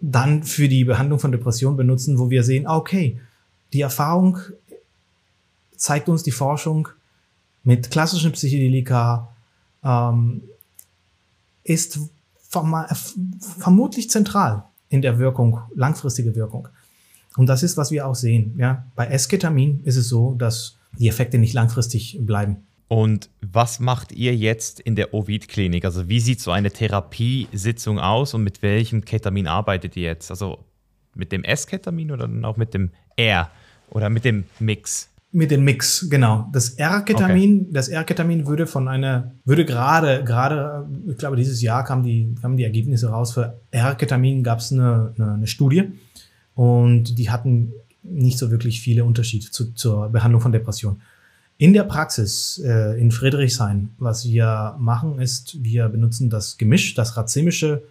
dann 0.00 0.44
für 0.44 0.68
die 0.68 0.84
Behandlung 0.84 1.18
von 1.18 1.32
Depressionen 1.32 1.76
benutzen, 1.76 2.18
wo 2.18 2.30
wir 2.30 2.44
sehen, 2.44 2.66
okay, 2.66 3.20
die 3.72 3.80
Erfahrung 3.80 4.38
zeigt 5.76 6.08
uns 6.08 6.22
die 6.22 6.30
Forschung 6.30 6.88
mit 7.64 7.90
klassischen 7.90 8.32
Psychedelika 8.32 9.28
ähm, 9.84 10.42
ist 11.64 11.98
vermutlich 12.48 14.08
zentral 14.08 14.64
in 14.88 15.02
der 15.02 15.18
Wirkung, 15.18 15.60
langfristige 15.74 16.34
Wirkung. 16.34 16.68
Und 17.36 17.46
das 17.46 17.62
ist, 17.62 17.76
was 17.76 17.90
wir 17.90 18.06
auch 18.06 18.14
sehen. 18.14 18.54
Ja? 18.58 18.84
Bei 18.96 19.06
Esketamin 19.06 19.82
ist 19.84 19.96
es 19.96 20.08
so, 20.08 20.34
dass 20.34 20.77
die 20.98 21.08
Effekte 21.08 21.38
nicht 21.38 21.54
langfristig 21.54 22.18
bleiben. 22.20 22.68
Und 22.88 23.28
was 23.42 23.80
macht 23.80 24.12
ihr 24.12 24.34
jetzt 24.34 24.80
in 24.80 24.96
der 24.96 25.12
Ovid-Klinik? 25.12 25.84
Also 25.84 26.08
wie 26.08 26.20
sieht 26.20 26.40
so 26.40 26.50
eine 26.50 26.70
Therapiesitzung 26.70 27.98
aus 27.98 28.32
und 28.32 28.42
mit 28.42 28.62
welchem 28.62 29.04
Ketamin 29.04 29.46
arbeitet 29.46 29.96
ihr 29.96 30.04
jetzt? 30.04 30.30
Also 30.30 30.64
mit 31.14 31.32
dem 31.32 31.44
S-Ketamin 31.44 32.10
oder 32.12 32.26
dann 32.26 32.44
auch 32.46 32.56
mit 32.56 32.72
dem 32.72 32.90
R 33.16 33.50
oder 33.90 34.08
mit 34.08 34.24
dem 34.24 34.44
Mix? 34.58 35.10
Mit 35.30 35.50
dem 35.50 35.64
Mix, 35.64 36.08
genau. 36.08 36.48
Das 36.52 36.70
R-Ketamin, 36.70 37.60
okay. 37.60 37.70
das 37.72 37.88
R-Ketamin 37.88 38.46
würde 38.46 38.66
von 38.66 38.88
einer, 38.88 39.32
würde 39.44 39.66
gerade, 39.66 40.24
gerade, 40.24 40.88
ich 41.06 41.18
glaube, 41.18 41.36
dieses 41.36 41.60
Jahr 41.60 41.84
kamen 41.84 42.02
die, 42.02 42.34
kamen 42.40 42.56
die 42.56 42.64
Ergebnisse 42.64 43.10
raus. 43.10 43.34
Für 43.34 43.60
R-Ketamin 43.70 44.42
gab 44.42 44.60
es 44.60 44.72
eine, 44.72 45.12
eine, 45.18 45.34
eine 45.34 45.46
Studie 45.46 45.92
und 46.54 47.18
die 47.18 47.28
hatten 47.28 47.72
nicht 48.02 48.38
so 48.38 48.50
wirklich 48.50 48.80
viele 48.80 49.04
Unterschiede 49.04 49.50
zu, 49.50 49.72
zur 49.74 50.08
Behandlung 50.08 50.40
von 50.40 50.52
Depressionen. 50.52 51.00
In 51.60 51.72
der 51.72 51.82
Praxis 51.82 52.62
äh, 52.64 53.00
in 53.00 53.10
Friedrichshain, 53.10 53.90
was 53.98 54.24
wir 54.24 54.76
machen, 54.78 55.20
ist, 55.20 55.62
wir 55.62 55.88
benutzen 55.88 56.30
das 56.30 56.56
Gemisch, 56.56 56.94
das 56.94 57.16
racemische 57.16 57.82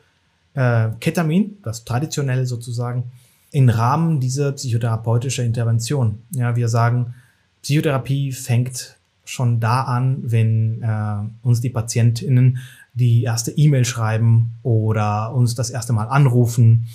äh, 0.54 0.90
Ketamin, 1.02 1.58
das 1.64 1.84
traditionelle 1.84 2.46
sozusagen, 2.46 3.12
im 3.52 3.68
Rahmen 3.68 4.20
dieser 4.22 4.54
psychotherapeutischen 4.54 5.46
Intervention. 5.46 6.20
Ja, 6.32 6.56
wir 6.56 6.70
sagen, 6.70 7.14
Psychotherapie 7.62 8.32
fängt 8.32 8.96
schon 9.26 9.60
da 9.60 9.84
an, 9.84 10.20
wenn 10.24 10.82
äh, 10.82 11.46
uns 11.46 11.60
die 11.60 11.70
PatientInnen 11.70 12.60
die 12.94 13.24
erste 13.24 13.52
E-Mail 13.52 13.84
schreiben 13.84 14.54
oder 14.64 15.34
uns 15.34 15.56
das 15.56 15.70
erste 15.70 15.92
Mal 15.92 16.06
anrufen, 16.06 16.88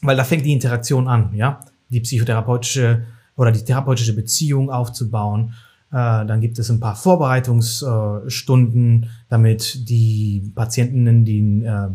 weil 0.00 0.16
da 0.16 0.22
fängt 0.22 0.46
die 0.46 0.52
Interaktion 0.52 1.08
an, 1.08 1.34
ja 1.34 1.60
die 1.88 2.00
psychotherapeutische 2.00 3.04
oder 3.36 3.52
die 3.52 3.64
therapeutische 3.64 4.14
Beziehung 4.14 4.70
aufzubauen. 4.70 5.54
Äh, 5.90 6.26
dann 6.26 6.40
gibt 6.40 6.58
es 6.58 6.70
ein 6.70 6.80
paar 6.80 6.96
Vorbereitungsstunden, 6.96 9.10
damit 9.28 9.88
die 9.88 10.50
Patientinnen 10.54 11.24
den, 11.24 11.64
äh, 11.64 11.88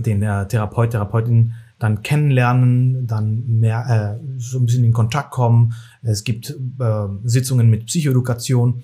den 0.00 0.22
äh, 0.22 0.48
Therapeut, 0.48 0.90
Therapeutin 0.90 1.52
dann 1.78 2.02
kennenlernen, 2.02 3.06
dann 3.06 3.46
mehr 3.46 4.18
äh, 4.18 4.38
so 4.38 4.58
ein 4.58 4.66
bisschen 4.66 4.84
in 4.84 4.92
Kontakt 4.92 5.30
kommen. 5.30 5.74
Es 6.02 6.24
gibt 6.24 6.50
äh, 6.50 7.06
Sitzungen 7.24 7.68
mit 7.68 7.86
Psychoedukation 7.86 8.82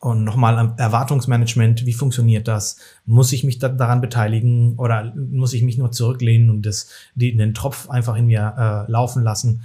und 0.00 0.24
nochmal 0.24 0.74
Erwartungsmanagement. 0.78 1.86
Wie 1.86 1.92
funktioniert 1.92 2.48
das? 2.48 2.76
Muss 3.04 3.32
ich 3.32 3.44
mich 3.44 3.58
da, 3.58 3.68
daran 3.68 4.00
beteiligen 4.00 4.76
oder 4.76 5.14
muss 5.14 5.52
ich 5.52 5.62
mich 5.62 5.78
nur 5.78 5.92
zurücklehnen 5.92 6.50
und 6.50 6.62
das, 6.66 6.88
die, 7.14 7.36
den 7.36 7.54
Tropf 7.54 7.88
einfach 7.88 8.16
in 8.16 8.26
mir 8.26 8.86
äh, 8.88 8.90
laufen 8.90 9.22
lassen? 9.22 9.62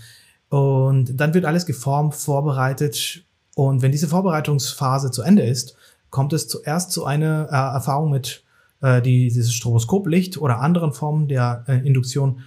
Und 0.50 1.20
dann 1.20 1.34
wird 1.34 1.46
alles 1.46 1.65
geformt, 1.65 2.15
vorbereitet. 2.15 3.24
Und 3.56 3.82
wenn 3.82 3.92
diese 3.92 4.10
Vorbereitungsphase 4.10 5.10
zu 5.10 5.22
Ende 5.22 5.44
ist, 5.44 5.75
kommt 6.10 6.34
es 6.34 6.48
zuerst 6.48 6.92
zu 6.92 7.06
einer 7.06 7.48
äh, 7.50 7.75
Erfahrung 7.75 8.12
mit 8.12 8.44
äh, 8.82 9.01
die, 9.01 9.30
dieses 9.30 9.54
Stroboskoplicht 9.54 10.38
oder 10.38 10.60
anderen 10.60 10.92
Formen 10.92 11.27
der 11.27 11.63
äh, 11.68 11.77
Induktion 11.77 12.42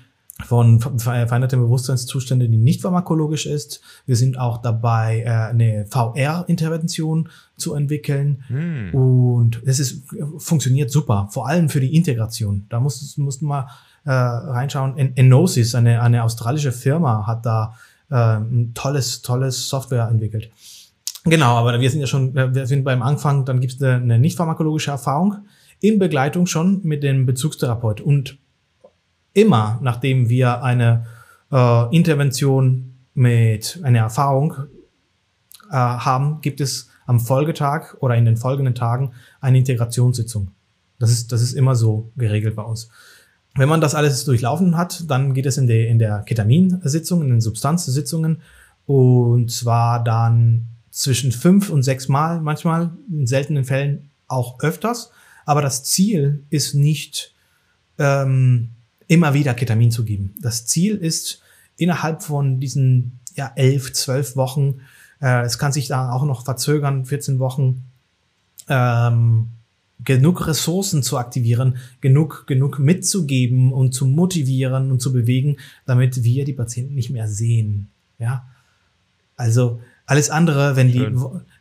von 0.47 0.81
veränderten 0.81 1.61
Bewusstseinszustände, 1.61 2.49
die 2.49 2.59
nicht 2.59 2.83
pharmakologisch 2.83 3.47
ist. 3.47 3.81
Wir 4.07 4.17
sind 4.17 4.39
auch 4.39 4.59
dabei, 4.59 5.23
äh, 5.27 5.51
eine 5.51 5.87
VR-Intervention 5.91 7.29
zu 7.57 7.75
entwickeln. 7.75 8.45
Hm. 8.47 8.95
Und 8.95 9.63
es 9.67 9.81
ist, 9.81 10.05
funktioniert 10.39 10.91
super, 10.91 11.29
vor 11.33 11.49
allem 11.49 11.69
für 11.69 11.81
die 11.81 11.95
Integration. 11.95 12.67
Da 12.69 12.79
muss, 12.79 13.17
mussten 13.19 13.47
wir 13.47 13.69
äh, 14.05 14.11
reinschauen. 14.11 14.97
Enosis, 15.17 15.75
eine, 15.75 16.01
eine 16.01 16.23
australische 16.23 16.73
Firma, 16.73 17.27
hat 17.27 17.45
da 17.45 17.75
äh, 18.11 18.15
ein 18.15 18.73
tolles, 18.75 19.23
tolles 19.23 19.69
Software 19.69 20.09
entwickelt. 20.09 20.51
Genau, 21.25 21.57
aber 21.57 21.81
wir 21.81 21.91
sind 21.91 22.01
ja 22.01 22.07
schon, 22.07 22.37
äh, 22.37 22.55
wir 22.55 22.67
sind 22.67 22.85
beim 22.85 23.03
Anfang, 23.03 23.45
dann 23.45 23.61
gibt 23.61 23.75
es 23.75 23.83
eine, 23.83 23.97
eine 23.97 24.19
nicht 24.19 24.37
pharmakologische 24.37 24.93
Erfahrung 24.93 25.39
in 25.81 25.99
Begleitung 25.99 26.47
schon 26.47 26.81
mit 26.85 27.03
dem 27.03 27.27
Bezugstherapeut. 27.27 28.01
Und 28.01 28.39
immer, 29.41 29.79
nachdem 29.83 30.29
wir 30.29 30.63
eine 30.63 31.07
äh, 31.51 31.97
Intervention 31.97 32.95
mit 33.15 33.81
einer 33.83 34.01
Erfahrung 34.01 34.55
äh, 35.71 35.75
haben, 35.75 36.41
gibt 36.41 36.61
es 36.61 36.89
am 37.07 37.21
Folgetag 37.21 37.95
oder 38.01 38.17
in 38.17 38.25
den 38.25 38.37
folgenden 38.37 38.75
Tagen 38.75 39.13
eine 39.41 39.59
Integrationssitzung. 39.59 40.51
Das 40.99 41.11
ist, 41.11 41.33
das 41.33 41.43
ist 41.43 41.53
immer 41.53 41.75
so 41.75 42.11
geregelt 42.17 42.57
bei 42.57 42.63
uns. 42.63 42.91
Wenn 43.55 43.69
man 43.69 43.81
das 43.81 43.95
alles 43.95 44.25
durchlaufen 44.25 44.77
hat, 44.77 45.11
dann 45.11 45.35
geht 45.35 45.47
es 45.47 45.59
in, 45.59 45.67
der 45.67 45.89
in 45.89 45.99
der 45.99 46.21
Ketaminsitzung, 46.21 47.23
in 47.23 47.31
den 47.31 47.41
Substanzsitzungen 47.41 48.43
und 48.87 49.51
zwar 49.51 50.03
dann 50.03 50.67
zwischen 50.91 51.33
fünf 51.33 51.71
und 51.71 51.83
sechs 51.83 52.09
Mal, 52.09 52.41
manchmal 52.41 52.91
in 53.11 53.27
seltenen 53.27 53.65
Fällen 53.65 54.11
auch 54.27 54.61
öfters. 54.61 55.11
Aber 55.47 55.63
das 55.63 55.85
Ziel 55.85 56.45
ist 56.51 56.75
nicht 56.75 57.35
ähm, 57.99 58.71
immer 59.09 59.35
wieder 59.35 59.55
Ketamin 59.55 59.91
zu 59.91 60.05
geben. 60.05 60.35
Das 60.41 60.67
Ziel 60.67 60.97
ist 60.97 61.43
innerhalb 61.77 62.23
von 62.23 62.61
diesen 62.61 63.19
ja, 63.35 63.53
elf, 63.57 63.93
zwölf 63.93 64.37
Wochen, 64.37 64.81
äh, 65.21 65.43
es 65.43 65.59
kann 65.59 65.73
sich 65.73 65.89
da 65.89 66.13
auch 66.13 66.25
noch 66.25 66.45
verzögern, 66.45 67.05
14 67.05 67.39
Wochen, 67.39 67.85
ähm, 68.69 69.49
genug 70.05 70.47
Ressourcen 70.47 71.03
zu 71.03 71.19
aktivieren, 71.19 71.79
genug, 72.01 72.45
genug 72.47 72.79
mitzugeben 72.79 73.73
und 73.73 73.95
zu 73.95 74.07
motivieren 74.07 74.91
und 74.91 75.01
zu 75.01 75.13
bewegen, 75.13 75.57
damit 75.87 76.23
wir 76.23 76.45
die 76.45 76.53
Patienten 76.53 76.95
nicht 76.95 77.11
mehr 77.11 77.29
sehen. 77.29 77.89
Ja, 78.19 78.47
also 79.37 79.81
alles 80.07 80.31
andere, 80.31 80.77
wenn 80.77 80.93
die, 80.93 81.07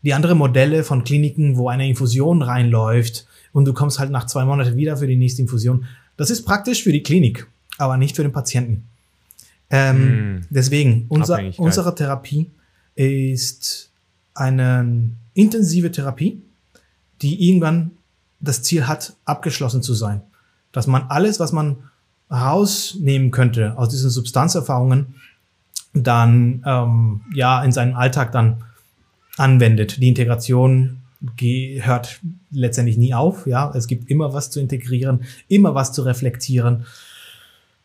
die 0.03 0.13
andere 0.13 0.35
Modelle 0.35 0.83
von 0.83 1.03
Kliniken, 1.03 1.57
wo 1.57 1.69
eine 1.69 1.87
Infusion 1.87 2.41
reinläuft 2.41 3.27
und 3.53 3.65
du 3.65 3.73
kommst 3.73 3.99
halt 3.99 4.11
nach 4.11 4.25
zwei 4.25 4.45
Monaten 4.45 4.77
wieder 4.77 4.97
für 4.97 5.07
die 5.07 5.17
nächste 5.17 5.41
Infusion, 5.41 5.85
das 6.17 6.29
ist 6.29 6.43
praktisch 6.43 6.83
für 6.83 6.91
die 6.91 7.03
Klinik, 7.03 7.47
aber 7.77 7.97
nicht 7.97 8.15
für 8.15 8.23
den 8.23 8.31
Patienten. 8.31 8.83
Ähm, 9.69 9.97
hm. 9.97 10.41
Deswegen, 10.49 11.05
unser, 11.09 11.39
unsere 11.57 11.93
Therapie 11.93 12.49
ist 12.95 13.89
eine 14.33 15.11
intensive 15.33 15.91
Therapie, 15.91 16.41
die 17.21 17.47
irgendwann 17.49 17.91
das 18.39 18.63
Ziel 18.63 18.87
hat, 18.87 19.15
abgeschlossen 19.25 19.81
zu 19.81 19.93
sein. 19.93 20.21
Dass 20.71 20.87
man 20.87 21.03
alles, 21.03 21.39
was 21.39 21.51
man 21.51 21.77
rausnehmen 22.31 23.31
könnte 23.31 23.77
aus 23.77 23.89
diesen 23.89 24.09
Substanzerfahrungen, 24.09 25.15
dann 25.93 26.63
ähm, 26.65 27.21
ja 27.33 27.63
in 27.63 27.71
seinem 27.71 27.95
Alltag 27.95 28.31
dann 28.31 28.63
anwendet. 29.37 30.01
Die 30.01 30.09
Integration 30.09 30.96
hört 31.81 32.19
letztendlich 32.51 32.97
nie 32.97 33.13
auf. 33.13 33.47
Ja, 33.47 33.71
es 33.75 33.87
gibt 33.87 34.09
immer 34.09 34.33
was 34.33 34.49
zu 34.49 34.59
integrieren, 34.59 35.23
immer 35.47 35.75
was 35.75 35.91
zu 35.91 36.03
reflektieren. 36.03 36.85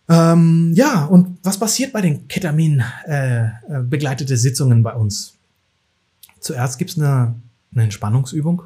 Ähm, 0.09 0.73
ja, 0.75 1.07
und 1.07 1.39
was 1.43 1.59
passiert 1.59 1.93
bei 1.93 2.01
den 2.01 2.29
Ketamin 2.29 2.83
äh, 3.07 3.45
äh 3.45 3.51
begleitete 3.83 4.37
Sitzungen 4.37 4.83
bei 4.83 4.95
uns? 4.95 5.39
Zuerst 6.41 6.79
gibt 6.79 6.91
es 6.91 6.99
eine, 6.99 7.35
eine 7.73 7.85
Entspannungsübung. 7.85 8.63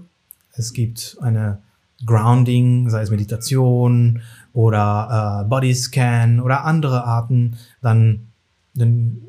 Es 0.52 0.73
gibt 0.73 1.18
eine 1.20 1.58
Grounding, 2.04 2.90
sei 2.90 3.02
es 3.02 3.11
Meditation 3.11 4.23
oder 4.52 5.42
äh, 5.44 5.49
Bodyscan 5.49 6.40
oder 6.40 6.64
andere 6.64 7.04
Arten, 7.04 7.56
dann 7.80 8.28
den, 8.75 9.23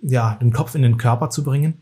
ja, 0.00 0.36
den 0.40 0.52
Kopf 0.52 0.74
in 0.74 0.82
den 0.82 0.96
Körper 0.96 1.30
zu 1.30 1.42
bringen. 1.42 1.81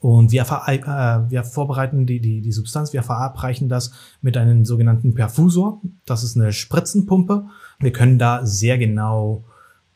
Und 0.00 0.30
wir, 0.30 0.42
äh, 0.42 1.30
wir 1.30 1.42
vorbereiten 1.42 2.06
die, 2.06 2.20
die, 2.20 2.40
die 2.40 2.52
Substanz, 2.52 2.92
wir 2.92 3.02
verabreichen 3.02 3.68
das 3.68 3.92
mit 4.22 4.36
einem 4.36 4.64
sogenannten 4.64 5.14
Perfusor. 5.14 5.80
Das 6.06 6.22
ist 6.22 6.36
eine 6.36 6.52
Spritzenpumpe. 6.52 7.46
Wir 7.80 7.92
können 7.92 8.18
da 8.18 8.46
sehr 8.46 8.78
genau 8.78 9.44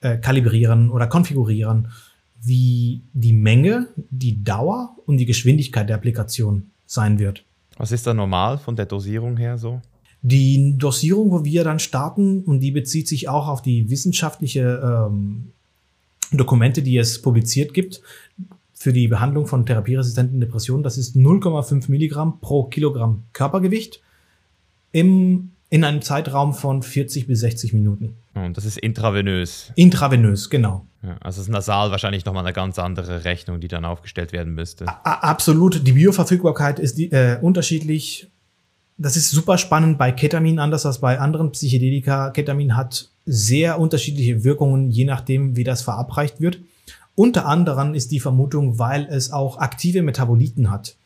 äh, 0.00 0.18
kalibrieren 0.18 0.90
oder 0.90 1.06
konfigurieren, 1.06 1.88
wie 2.40 3.02
die 3.12 3.32
Menge, 3.32 3.86
die 4.10 4.42
Dauer 4.42 4.96
und 5.06 5.18
die 5.18 5.26
Geschwindigkeit 5.26 5.88
der 5.88 5.96
Applikation 5.96 6.70
sein 6.86 7.20
wird. 7.20 7.44
Was 7.76 7.92
ist 7.92 8.06
da 8.06 8.12
normal 8.12 8.58
von 8.58 8.74
der 8.74 8.86
Dosierung 8.86 9.36
her 9.36 9.56
so? 9.56 9.80
Die 10.22 10.76
Dosierung, 10.76 11.30
wo 11.30 11.44
wir 11.44 11.64
dann 11.64 11.78
starten, 11.78 12.42
und 12.42 12.60
die 12.60 12.70
bezieht 12.70 13.08
sich 13.08 13.28
auch 13.28 13.48
auf 13.48 13.62
die 13.62 13.90
wissenschaftliche 13.90 15.08
ähm, 15.10 15.52
Dokumente, 16.32 16.82
die 16.82 16.96
es 16.96 17.20
publiziert 17.20 17.74
gibt, 17.74 18.02
für 18.82 18.92
die 18.92 19.06
Behandlung 19.06 19.46
von 19.46 19.64
therapieresistenten 19.64 20.40
Depressionen. 20.40 20.82
Das 20.82 20.98
ist 20.98 21.14
0,5 21.14 21.88
Milligramm 21.88 22.40
pro 22.40 22.64
Kilogramm 22.64 23.22
Körpergewicht 23.32 24.02
im, 24.90 25.52
in 25.70 25.84
einem 25.84 26.02
Zeitraum 26.02 26.52
von 26.52 26.82
40 26.82 27.28
bis 27.28 27.40
60 27.40 27.74
Minuten. 27.74 28.16
Und 28.34 28.56
das 28.56 28.64
ist 28.64 28.78
intravenös. 28.78 29.70
Intravenös, 29.76 30.50
genau. 30.50 30.84
Ja, 31.04 31.16
also 31.20 31.40
ist 31.40 31.48
nasal 31.48 31.92
wahrscheinlich 31.92 32.24
nochmal 32.24 32.44
eine 32.44 32.52
ganz 32.52 32.78
andere 32.80 33.24
Rechnung, 33.24 33.60
die 33.60 33.68
dann 33.68 33.84
aufgestellt 33.84 34.32
werden 34.32 34.52
müsste. 34.54 34.88
A 34.88 35.30
absolut. 35.30 35.86
Die 35.86 35.92
Bioverfügbarkeit 35.92 36.80
ist 36.80 36.98
die, 36.98 37.12
äh, 37.12 37.38
unterschiedlich. 37.40 38.30
Das 38.98 39.16
ist 39.16 39.30
super 39.30 39.58
spannend 39.58 39.96
bei 39.96 40.10
Ketamin, 40.10 40.58
anders 40.58 40.86
als 40.86 41.00
bei 41.00 41.20
anderen 41.20 41.52
Psychedelika. 41.52 42.30
Ketamin 42.30 42.76
hat 42.76 43.10
sehr 43.26 43.78
unterschiedliche 43.78 44.42
Wirkungen, 44.42 44.90
je 44.90 45.04
nachdem, 45.04 45.56
wie 45.56 45.64
das 45.64 45.82
verabreicht 45.82 46.40
wird. 46.40 46.58
Unter 47.14 47.46
anderem 47.46 47.94
ist 47.94 48.10
die 48.10 48.20
Vermutung, 48.20 48.78
weil 48.78 49.06
es 49.10 49.32
auch 49.32 49.58
aktive 49.58 50.02
Metaboliten 50.02 50.70
hat. 50.70 50.96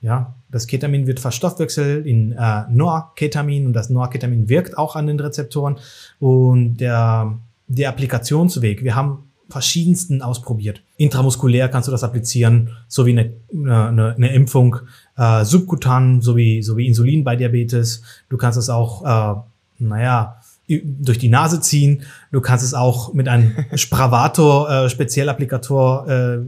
Ja, 0.00 0.34
das 0.50 0.66
Ketamin 0.66 1.06
wird 1.06 1.20
verstoffwechselt 1.20 2.06
in 2.06 2.32
äh, 2.32 2.64
Norketamin 2.68 3.66
und 3.66 3.72
das 3.72 3.88
Norketamin 3.88 4.48
wirkt 4.48 4.76
auch 4.76 4.96
an 4.96 5.06
den 5.06 5.20
Rezeptoren 5.20 5.76
und 6.18 6.78
der, 6.78 7.38
der 7.68 7.88
Applikationsweg. 7.88 8.82
Wir 8.82 8.96
haben 8.96 9.30
verschiedensten 9.48 10.20
ausprobiert. 10.22 10.82
Intramuskulär 10.96 11.68
kannst 11.68 11.86
du 11.86 11.92
das 11.92 12.02
applizieren, 12.02 12.70
so 12.88 13.06
wie 13.06 13.10
eine, 13.10 13.32
eine, 13.52 14.14
eine 14.16 14.34
Impfung, 14.34 14.78
äh, 15.16 15.44
subkutan, 15.44 16.20
so 16.20 16.36
wie, 16.36 16.62
so 16.62 16.76
wie 16.76 16.86
Insulin 16.86 17.22
bei 17.22 17.36
Diabetes. 17.36 18.02
Du 18.28 18.36
kannst 18.36 18.58
es 18.58 18.70
auch, 18.70 19.04
äh, 19.04 19.40
naja, 19.78 20.41
durch 20.68 21.18
die 21.18 21.28
Nase 21.28 21.60
ziehen. 21.60 22.02
Du 22.30 22.40
kannst 22.40 22.64
es 22.64 22.74
auch 22.74 23.12
mit 23.12 23.28
einem 23.28 23.54
Spravator, 23.74 24.70
äh, 24.70 24.88
Spezialapplikator, 24.88 26.08
äh, 26.08 26.38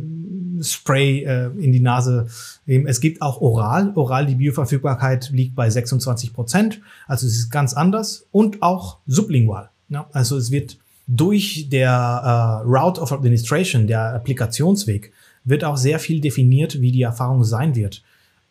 Spray 0.63 1.25
äh, 1.25 1.51
in 1.59 1.73
die 1.73 1.81
Nase 1.81 2.27
nehmen. 2.67 2.87
Es 2.87 3.01
gibt 3.01 3.23
auch 3.23 3.41
oral. 3.41 3.93
Oral, 3.95 4.27
die 4.27 4.37
Bioverfügbarkeit 4.37 5.31
liegt 5.31 5.55
bei 5.55 5.69
26 5.69 6.33
Prozent. 6.33 6.81
Also 7.07 7.27
es 7.27 7.35
ist 7.35 7.51
ganz 7.51 7.75
anders. 7.75 8.27
Und 8.31 8.63
auch 8.63 8.99
sublingual. 9.07 9.71
Ja? 9.89 10.07
Also 10.13 10.37
es 10.37 10.51
wird 10.51 10.79
durch 11.07 11.69
der 11.71 12.63
äh, 12.65 12.67
Route 12.67 13.01
of 13.01 13.13
Administration, 13.13 13.87
der 13.87 14.15
Applikationsweg, 14.15 15.13
wird 15.45 15.65
auch 15.65 15.77
sehr 15.77 15.99
viel 15.99 16.21
definiert, 16.21 16.81
wie 16.81 16.93
die 16.93 17.03
Erfahrung 17.03 17.45
sein 17.45 17.75
wird. 17.75 18.03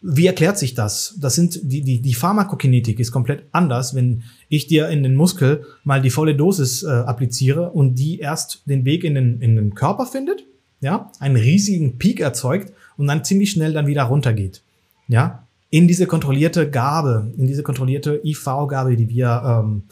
Wie 0.06 0.28
erklärt 0.28 0.58
sich 0.58 0.74
das? 0.74 1.16
Das 1.22 1.34
sind 1.34 1.62
die, 1.64 1.82
die, 1.82 2.02
die 2.02 2.14
Pharmakokinetik 2.14 3.00
ist 3.00 3.14
komplett 3.14 3.46
anders, 3.54 3.96
wenn 3.96 4.24
ich 4.50 4.68
dir 4.68 4.90
in 4.90 5.02
den 5.02 5.16
Muskel 5.16 5.66
mal 5.86 6.02
die 6.02 6.10
volle 6.10 6.36
Dosis 6.36 6.84
äh, 6.84 6.90
appliziere 6.90 7.72
und 7.72 7.96
die 7.96 8.20
erst 8.20 8.64
den 8.66 8.84
Weg 8.84 9.06
in 9.06 9.16
den, 9.16 9.40
in 9.40 9.56
den 9.56 9.76
Körper 9.76 10.06
findet, 10.06 10.44
ja, 10.82 11.10
einen 11.20 11.38
riesigen 11.38 12.00
Peak 12.00 12.20
erzeugt 12.20 12.74
und 12.98 13.08
dann 13.08 13.24
ziemlich 13.24 13.52
schnell 13.52 13.72
dann 13.72 13.88
wieder 13.88 14.04
runtergeht. 14.04 14.62
Ja, 15.08 15.48
in 15.70 15.88
diese 15.88 16.06
kontrollierte 16.06 16.70
Gabe, 16.70 17.32
in 17.38 17.48
diese 17.48 17.64
kontrollierte 17.64 18.20
IV-Gabe, 18.26 18.98
die 18.98 19.08
wir 19.08 19.64
ähm, 19.64 19.84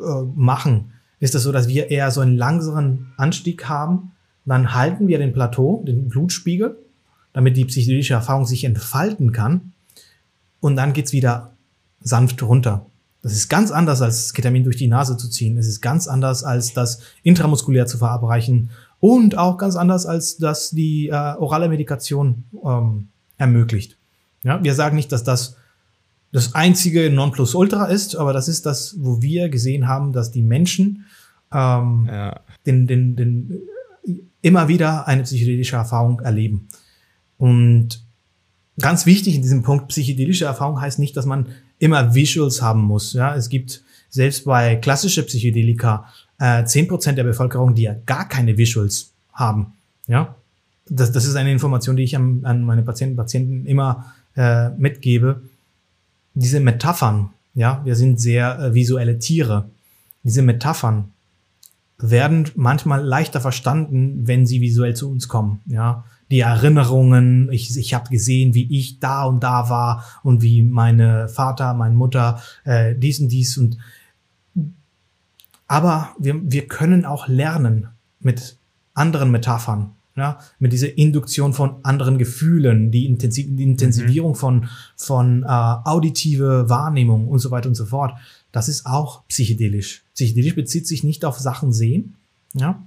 äh, 0.00 0.22
machen, 0.34 0.92
ist 1.20 1.28
es 1.28 1.32
das 1.32 1.42
so, 1.42 1.52
dass 1.52 1.68
wir 1.68 1.90
eher 1.90 2.10
so 2.10 2.22
einen 2.22 2.38
langsamen 2.38 3.12
Anstieg 3.18 3.68
haben. 3.68 4.12
Dann 4.46 4.72
halten 4.72 5.08
wir 5.08 5.18
den 5.18 5.34
Plateau, 5.34 5.84
den 5.86 6.08
Blutspiegel 6.08 6.78
damit 7.36 7.54
die 7.58 7.66
psychedelische 7.66 8.14
Erfahrung 8.14 8.46
sich 8.46 8.64
entfalten 8.64 9.30
kann. 9.30 9.74
Und 10.60 10.74
dann 10.76 10.94
geht's 10.94 11.12
wieder 11.12 11.52
sanft 12.00 12.42
runter. 12.42 12.86
Das 13.20 13.32
ist 13.32 13.50
ganz 13.50 13.70
anders, 13.70 14.00
als 14.00 14.32
Ketamin 14.32 14.64
durch 14.64 14.78
die 14.78 14.86
Nase 14.86 15.18
zu 15.18 15.28
ziehen. 15.28 15.58
Es 15.58 15.66
ist 15.66 15.82
ganz 15.82 16.08
anders, 16.08 16.44
als 16.44 16.72
das 16.72 17.00
intramuskulär 17.24 17.86
zu 17.86 17.98
verabreichen. 17.98 18.70
Und 19.00 19.36
auch 19.36 19.58
ganz 19.58 19.76
anders, 19.76 20.06
als 20.06 20.38
das 20.38 20.70
die 20.70 21.08
äh, 21.08 21.12
orale 21.12 21.68
Medikation 21.68 22.44
ähm, 22.64 23.08
ermöglicht. 23.36 23.98
Ja, 24.42 24.64
wir 24.64 24.74
sagen 24.74 24.96
nicht, 24.96 25.12
dass 25.12 25.22
das 25.22 25.56
das 26.32 26.54
einzige 26.54 27.10
Nonplusultra 27.10 27.84
ist, 27.84 28.16
aber 28.16 28.32
das 28.32 28.48
ist 28.48 28.64
das, 28.64 28.96
wo 28.98 29.20
wir 29.20 29.50
gesehen 29.50 29.88
haben, 29.88 30.14
dass 30.14 30.30
die 30.30 30.42
Menschen, 30.42 31.04
äh, 31.52 31.58
ähm, 31.58 32.08
ja. 32.10 32.40
den, 32.64 32.86
den, 32.86 33.14
den, 33.14 33.60
immer 34.40 34.68
wieder 34.68 35.06
eine 35.06 35.24
psychedelische 35.24 35.76
Erfahrung 35.76 36.20
erleben. 36.20 36.68
Und 37.38 38.02
ganz 38.80 39.06
wichtig 39.06 39.36
in 39.36 39.42
diesem 39.42 39.62
Punkt, 39.62 39.88
psychedelische 39.88 40.44
Erfahrung 40.44 40.80
heißt 40.80 40.98
nicht, 40.98 41.16
dass 41.16 41.26
man 41.26 41.46
immer 41.78 42.14
Visuals 42.14 42.62
haben 42.62 42.82
muss. 42.82 43.12
Ja, 43.12 43.34
es 43.34 43.48
gibt 43.48 43.82
selbst 44.08 44.44
bei 44.44 44.76
klassische 44.76 45.22
Psychedelika 45.22 46.06
äh, 46.38 46.62
10% 46.62 47.12
der 47.12 47.24
Bevölkerung, 47.24 47.74
die 47.74 47.82
ja 47.82 47.94
gar 48.06 48.28
keine 48.28 48.56
Visuals 48.56 49.10
haben. 49.32 49.74
Ja, 50.06 50.34
das, 50.88 51.12
das 51.12 51.24
ist 51.24 51.36
eine 51.36 51.52
Information, 51.52 51.96
die 51.96 52.04
ich 52.04 52.16
an, 52.16 52.40
an 52.44 52.62
meine 52.62 52.82
Patienten, 52.82 53.16
Patienten 53.16 53.66
immer 53.66 54.12
äh, 54.36 54.70
mitgebe. 54.70 55.42
Diese 56.34 56.60
Metaphern, 56.60 57.30
ja, 57.54 57.80
wir 57.84 57.96
sind 57.96 58.20
sehr 58.20 58.58
äh, 58.58 58.74
visuelle 58.74 59.18
Tiere. 59.18 59.68
Diese 60.22 60.42
Metaphern 60.42 61.12
werden 61.98 62.48
manchmal 62.54 63.02
leichter 63.02 63.40
verstanden, 63.40 64.26
wenn 64.26 64.46
sie 64.46 64.60
visuell 64.60 64.94
zu 64.94 65.10
uns 65.10 65.28
kommen. 65.28 65.60
Ja, 65.66 66.04
die 66.30 66.40
Erinnerungen, 66.40 67.50
ich, 67.52 67.76
ich 67.76 67.94
habe 67.94 68.10
gesehen, 68.10 68.54
wie 68.54 68.78
ich 68.78 68.98
da 68.98 69.24
und 69.24 69.42
da 69.42 69.68
war 69.70 70.04
und 70.22 70.42
wie 70.42 70.62
meine 70.62 71.28
Vater, 71.28 71.74
meine 71.74 71.94
Mutter 71.94 72.42
äh, 72.64 72.94
dies 72.96 73.20
und 73.20 73.28
dies 73.28 73.56
und 73.58 73.78
aber 75.68 76.14
wir, 76.18 76.40
wir 76.42 76.68
können 76.68 77.04
auch 77.04 77.26
lernen 77.28 77.88
mit 78.20 78.56
anderen 78.94 79.30
Metaphern, 79.30 79.90
ja, 80.14 80.38
mit 80.58 80.72
dieser 80.72 80.96
Induktion 80.96 81.52
von 81.52 81.76
anderen 81.82 82.18
Gefühlen, 82.18 82.90
die, 82.90 83.06
Intensiv 83.06 83.46
die 83.50 83.64
Intensivierung 83.64 84.32
mhm. 84.32 84.36
von, 84.36 84.68
von 84.96 85.42
äh, 85.42 85.46
auditive 85.46 86.68
Wahrnehmung 86.68 87.28
und 87.28 87.40
so 87.40 87.50
weiter 87.50 87.68
und 87.68 87.74
so 87.74 87.86
fort. 87.86 88.16
Das 88.52 88.68
ist 88.68 88.86
auch 88.86 89.24
psychedelisch. 89.26 90.04
Psychedelisch 90.14 90.54
bezieht 90.54 90.86
sich 90.86 91.04
nicht 91.04 91.24
auf 91.24 91.38
Sachen 91.38 91.72
sehen, 91.72 92.14
ja. 92.54 92.82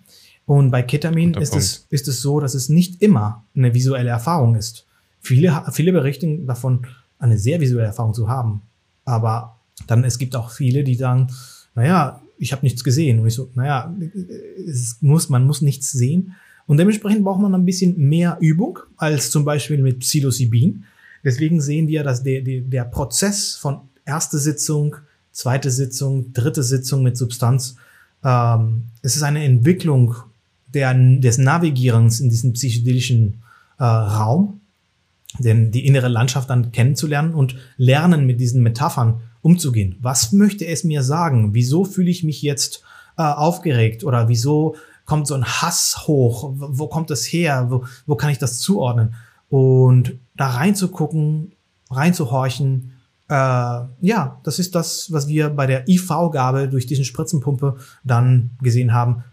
Und 0.49 0.71
bei 0.71 0.81
Ketamin 0.81 1.35
ist 1.35 1.55
es, 1.55 1.85
ist 1.91 2.07
es 2.07 2.23
so, 2.23 2.39
dass 2.39 2.55
es 2.55 2.69
nicht 2.69 3.03
immer 3.03 3.45
eine 3.55 3.75
visuelle 3.75 4.09
Erfahrung 4.09 4.55
ist. 4.55 4.87
Viele, 5.21 5.63
viele 5.71 5.91
berichten 5.91 6.47
davon, 6.47 6.87
eine 7.19 7.37
sehr 7.37 7.61
visuelle 7.61 7.85
Erfahrung 7.85 8.15
zu 8.15 8.27
haben. 8.27 8.63
Aber 9.05 9.57
dann, 9.85 10.03
es 10.03 10.17
gibt 10.17 10.35
auch 10.35 10.49
viele, 10.49 10.83
die 10.83 10.95
sagen, 10.95 11.27
naja, 11.75 12.19
ich 12.39 12.51
habe 12.51 12.65
nichts 12.65 12.83
gesehen. 12.83 13.19
Und 13.19 13.27
ich 13.27 13.35
so, 13.35 13.51
naja, 13.53 13.95
es 14.67 14.97
muss, 15.01 15.29
man 15.29 15.45
muss 15.45 15.61
nichts 15.61 15.91
sehen. 15.91 16.33
Und 16.65 16.77
dementsprechend 16.77 17.23
braucht 17.23 17.41
man 17.41 17.53
ein 17.53 17.65
bisschen 17.65 17.95
mehr 18.09 18.37
Übung 18.39 18.79
als 18.97 19.29
zum 19.29 19.45
Beispiel 19.45 19.77
mit 19.83 19.99
Psilocybin. 19.99 20.83
Deswegen 21.23 21.61
sehen 21.61 21.87
wir, 21.87 22.03
dass 22.03 22.23
der, 22.23 22.41
der, 22.41 22.61
der 22.61 22.85
Prozess 22.85 23.53
von 23.55 23.81
erste 24.03 24.39
Sitzung, 24.39 24.95
zweite 25.31 25.69
Sitzung, 25.69 26.33
dritte 26.33 26.63
Sitzung 26.63 27.03
mit 27.03 27.17
Substanz, 27.17 27.75
ähm, 28.23 28.85
es 29.03 29.15
ist 29.15 29.21
eine 29.21 29.43
Entwicklung 29.43 30.15
der, 30.73 30.93
des 30.93 31.37
Navigierens 31.37 32.19
in 32.19 32.29
diesem 32.29 32.53
psychedelischen 32.53 33.41
äh, 33.77 33.83
Raum, 33.83 34.61
denn 35.39 35.71
die 35.71 35.85
innere 35.85 36.07
Landschaft 36.07 36.49
dann 36.49 36.71
kennenzulernen 36.71 37.33
und 37.33 37.55
lernen 37.77 38.25
mit 38.25 38.39
diesen 38.39 38.63
Metaphern 38.63 39.21
umzugehen. 39.41 39.97
Was 40.01 40.31
möchte 40.31 40.65
es 40.65 40.83
mir 40.83 41.03
sagen? 41.03 41.53
Wieso 41.53 41.85
fühle 41.85 42.09
ich 42.09 42.23
mich 42.23 42.41
jetzt 42.41 42.83
äh, 43.17 43.23
aufgeregt 43.23 44.03
oder 44.03 44.27
wieso 44.27 44.75
kommt 45.05 45.27
so 45.27 45.35
ein 45.35 45.45
Hass 45.45 46.07
hoch? 46.07 46.51
Wo, 46.55 46.67
wo 46.71 46.87
kommt 46.87 47.09
das 47.09 47.25
her? 47.25 47.67
Wo, 47.69 47.85
wo 48.05 48.15
kann 48.15 48.31
ich 48.31 48.37
das 48.37 48.59
zuordnen? 48.59 49.15
Und 49.49 50.19
da 50.35 50.49
reinzugucken, 50.49 51.53
reinzuhorchen, 51.89 52.93
äh, 53.29 53.33
ja, 53.33 54.39
das 54.43 54.59
ist 54.59 54.75
das, 54.75 55.11
was 55.11 55.27
wir 55.27 55.49
bei 55.49 55.67
der 55.67 55.87
IV-Gabe 55.87 56.67
durch 56.67 56.85
diesen 56.85 57.05
Spritzenpumpe 57.05 57.77
dann 58.03 58.51
gesehen 58.61 58.93
haben, 58.93 59.23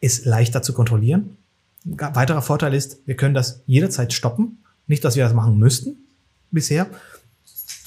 ist 0.00 0.24
leichter 0.24 0.62
zu 0.62 0.72
kontrollieren. 0.72 1.36
Ein 1.84 2.14
weiterer 2.14 2.42
Vorteil 2.42 2.74
ist, 2.74 3.06
wir 3.06 3.16
können 3.16 3.34
das 3.34 3.62
jederzeit 3.66 4.12
stoppen. 4.12 4.64
Nicht, 4.86 5.04
dass 5.04 5.16
wir 5.16 5.24
das 5.24 5.34
machen 5.34 5.58
müssten 5.58 5.96
bisher, 6.50 6.86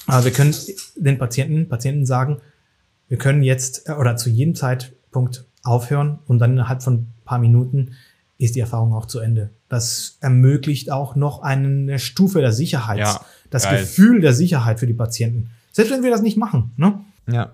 aber 0.06 0.24
wir 0.24 0.32
können 0.32 0.54
den 0.96 1.18
Patienten, 1.18 1.68
Patienten 1.68 2.06
sagen, 2.06 2.40
wir 3.08 3.18
können 3.18 3.42
jetzt 3.42 3.88
äh, 3.88 3.92
oder 3.92 4.16
zu 4.16 4.30
jedem 4.30 4.54
Zeitpunkt 4.54 5.44
aufhören 5.62 6.18
und 6.26 6.38
dann 6.38 6.52
innerhalb 6.52 6.82
von 6.82 6.94
ein 6.94 7.14
paar 7.24 7.38
Minuten 7.38 7.92
ist 8.38 8.56
die 8.56 8.60
Erfahrung 8.60 8.92
auch 8.94 9.06
zu 9.06 9.20
Ende. 9.20 9.50
Das 9.68 10.18
ermöglicht 10.20 10.90
auch 10.90 11.14
noch 11.14 11.42
eine 11.42 11.98
Stufe 11.98 12.40
der 12.40 12.52
Sicherheit, 12.52 12.98
ja, 12.98 13.20
das 13.50 13.64
geil. 13.64 13.80
Gefühl 13.80 14.20
der 14.20 14.32
Sicherheit 14.32 14.80
für 14.80 14.86
die 14.86 14.94
Patienten. 14.94 15.50
Selbst 15.70 15.92
wenn 15.92 16.02
wir 16.02 16.10
das 16.10 16.22
nicht 16.22 16.36
machen. 16.36 16.72
Ne? 16.76 17.00
Ja, 17.30 17.52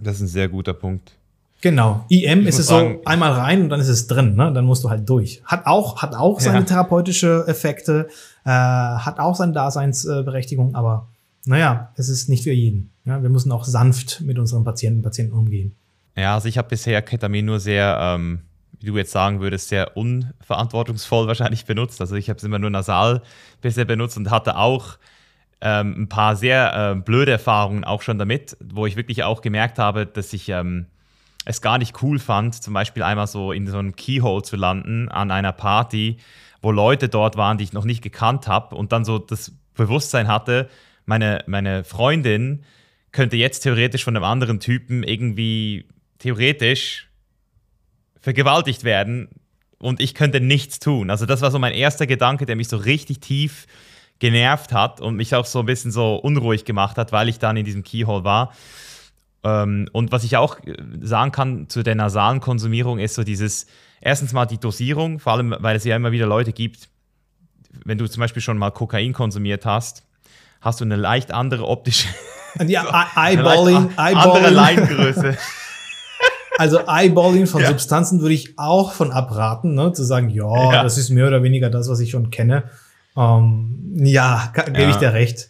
das 0.00 0.16
ist 0.16 0.22
ein 0.22 0.28
sehr 0.28 0.48
guter 0.48 0.72
Punkt. 0.72 1.12
Genau. 1.60 2.04
IM 2.08 2.46
ist 2.46 2.58
es 2.58 2.68
sagen, 2.68 3.00
so 3.02 3.04
einmal 3.04 3.32
rein 3.32 3.62
und 3.62 3.68
dann 3.68 3.80
ist 3.80 3.88
es 3.88 4.06
drin, 4.06 4.34
ne? 4.34 4.52
Dann 4.52 4.64
musst 4.64 4.82
du 4.82 4.90
halt 4.90 5.08
durch. 5.08 5.42
Hat 5.44 5.66
auch, 5.66 6.00
hat 6.00 6.14
auch 6.14 6.40
seine 6.40 6.60
ja. 6.60 6.64
therapeutische 6.64 7.44
Effekte, 7.46 8.08
äh, 8.44 8.50
hat 8.50 9.18
auch 9.18 9.34
seine 9.34 9.52
Daseinsberechtigung, 9.52 10.74
aber 10.74 11.08
naja, 11.44 11.92
es 11.96 12.08
ist 12.08 12.28
nicht 12.28 12.44
für 12.44 12.52
jeden. 12.52 12.90
Ja? 13.04 13.22
Wir 13.22 13.28
müssen 13.28 13.52
auch 13.52 13.64
sanft 13.64 14.22
mit 14.22 14.38
unseren 14.38 14.64
Patienten 14.64 15.02
Patienten 15.02 15.34
umgehen. 15.34 15.74
Ja, 16.16 16.34
also 16.34 16.48
ich 16.48 16.58
habe 16.58 16.68
bisher 16.68 17.02
Ketamin 17.02 17.46
nur 17.46 17.60
sehr, 17.60 17.98
ähm, 18.00 18.40
wie 18.78 18.86
du 18.86 18.96
jetzt 18.96 19.12
sagen 19.12 19.40
würdest, 19.40 19.68
sehr 19.68 19.96
unverantwortungsvoll 19.96 21.26
wahrscheinlich 21.26 21.66
benutzt. 21.66 22.00
Also 22.00 22.16
ich 22.16 22.28
habe 22.28 22.38
es 22.38 22.44
immer 22.44 22.58
nur 22.58 22.70
nasal 22.70 23.22
bisher 23.60 23.84
benutzt 23.84 24.16
und 24.16 24.30
hatte 24.30 24.56
auch 24.56 24.98
ähm, 25.60 26.02
ein 26.02 26.08
paar 26.08 26.36
sehr 26.36 26.92
äh, 26.92 27.00
blöde 27.00 27.32
Erfahrungen 27.32 27.84
auch 27.84 28.00
schon 28.02 28.18
damit, 28.18 28.56
wo 28.62 28.86
ich 28.86 28.96
wirklich 28.96 29.24
auch 29.24 29.42
gemerkt 29.42 29.78
habe, 29.78 30.06
dass 30.06 30.32
ich 30.32 30.48
ähm, 30.48 30.86
es 31.44 31.62
gar 31.62 31.78
nicht 31.78 32.02
cool 32.02 32.18
fand, 32.18 32.62
zum 32.62 32.74
Beispiel 32.74 33.02
einmal 33.02 33.26
so 33.26 33.52
in 33.52 33.66
so 33.66 33.78
einem 33.78 33.96
Keyhole 33.96 34.42
zu 34.42 34.56
landen 34.56 35.08
an 35.08 35.30
einer 35.30 35.52
Party, 35.52 36.18
wo 36.60 36.70
Leute 36.70 37.08
dort 37.08 37.36
waren, 37.36 37.58
die 37.58 37.64
ich 37.64 37.72
noch 37.72 37.84
nicht 37.84 38.02
gekannt 38.02 38.46
habe 38.46 38.76
und 38.76 38.92
dann 38.92 39.04
so 39.04 39.18
das 39.18 39.52
Bewusstsein 39.74 40.28
hatte, 40.28 40.68
meine, 41.06 41.42
meine 41.46 41.84
Freundin 41.84 42.64
könnte 43.12 43.36
jetzt 43.36 43.60
theoretisch 43.60 44.04
von 44.04 44.16
einem 44.16 44.24
anderen 44.24 44.60
Typen 44.60 45.02
irgendwie 45.02 45.86
theoretisch 46.18 47.08
vergewaltigt 48.20 48.84
werden 48.84 49.28
und 49.78 50.00
ich 50.00 50.14
könnte 50.14 50.40
nichts 50.40 50.78
tun. 50.78 51.10
Also 51.10 51.26
das 51.26 51.40
war 51.40 51.50
so 51.50 51.58
mein 51.58 51.72
erster 51.72 52.06
Gedanke, 52.06 52.46
der 52.46 52.56
mich 52.56 52.68
so 52.68 52.76
richtig 52.76 53.20
tief 53.20 53.66
genervt 54.18 54.72
hat 54.72 55.00
und 55.00 55.16
mich 55.16 55.34
auch 55.34 55.46
so 55.46 55.60
ein 55.60 55.66
bisschen 55.66 55.90
so 55.90 56.16
unruhig 56.16 56.64
gemacht 56.64 56.98
hat, 56.98 57.10
weil 57.10 57.28
ich 57.28 57.38
dann 57.38 57.56
in 57.56 57.64
diesem 57.64 57.82
Keyhole 57.82 58.22
war. 58.22 58.52
Ähm, 59.42 59.88
und 59.92 60.12
was 60.12 60.24
ich 60.24 60.36
auch 60.36 60.58
äh, 60.64 60.74
sagen 61.00 61.32
kann 61.32 61.68
zu 61.68 61.82
der 61.82 61.94
nasalen 61.94 62.40
Konsumierung 62.40 62.98
ist 62.98 63.14
so 63.14 63.24
dieses, 63.24 63.66
erstens 64.00 64.32
mal 64.32 64.46
die 64.46 64.58
Dosierung, 64.58 65.18
vor 65.18 65.32
allem 65.32 65.54
weil 65.58 65.76
es 65.76 65.84
ja 65.84 65.96
immer 65.96 66.12
wieder 66.12 66.26
Leute 66.26 66.52
gibt, 66.52 66.88
wenn 67.84 67.98
du 67.98 68.08
zum 68.08 68.20
Beispiel 68.20 68.42
schon 68.42 68.58
mal 68.58 68.70
Kokain 68.70 69.12
konsumiert 69.12 69.64
hast, 69.64 70.04
hast 70.60 70.80
du 70.80 70.84
eine 70.84 70.96
leicht 70.96 71.32
andere 71.32 71.66
optische. 71.66 72.08
Ja, 72.66 73.06
Eyeballing, 73.16 73.90
Eyeballing. 73.96 74.16
Andere 74.16 74.50
Leingröße. 74.50 75.38
Also 76.58 76.80
Eyeballing 76.86 77.46
von 77.46 77.62
ja. 77.62 77.68
Substanzen 77.68 78.20
würde 78.20 78.34
ich 78.34 78.58
auch 78.58 78.92
von 78.92 79.12
abraten, 79.12 79.74
ne? 79.74 79.94
zu 79.94 80.04
sagen, 80.04 80.28
ja, 80.28 80.72
ja, 80.72 80.82
das 80.82 80.98
ist 80.98 81.08
mehr 81.08 81.26
oder 81.26 81.42
weniger 81.42 81.70
das, 81.70 81.88
was 81.88 82.00
ich 82.00 82.10
schon 82.10 82.30
kenne. 82.30 82.64
Ähm, 83.16 83.92
ja, 83.94 84.52
gebe 84.52 84.82
ja. 84.82 84.90
ich 84.90 84.96
dir 84.96 85.14
recht. 85.14 85.48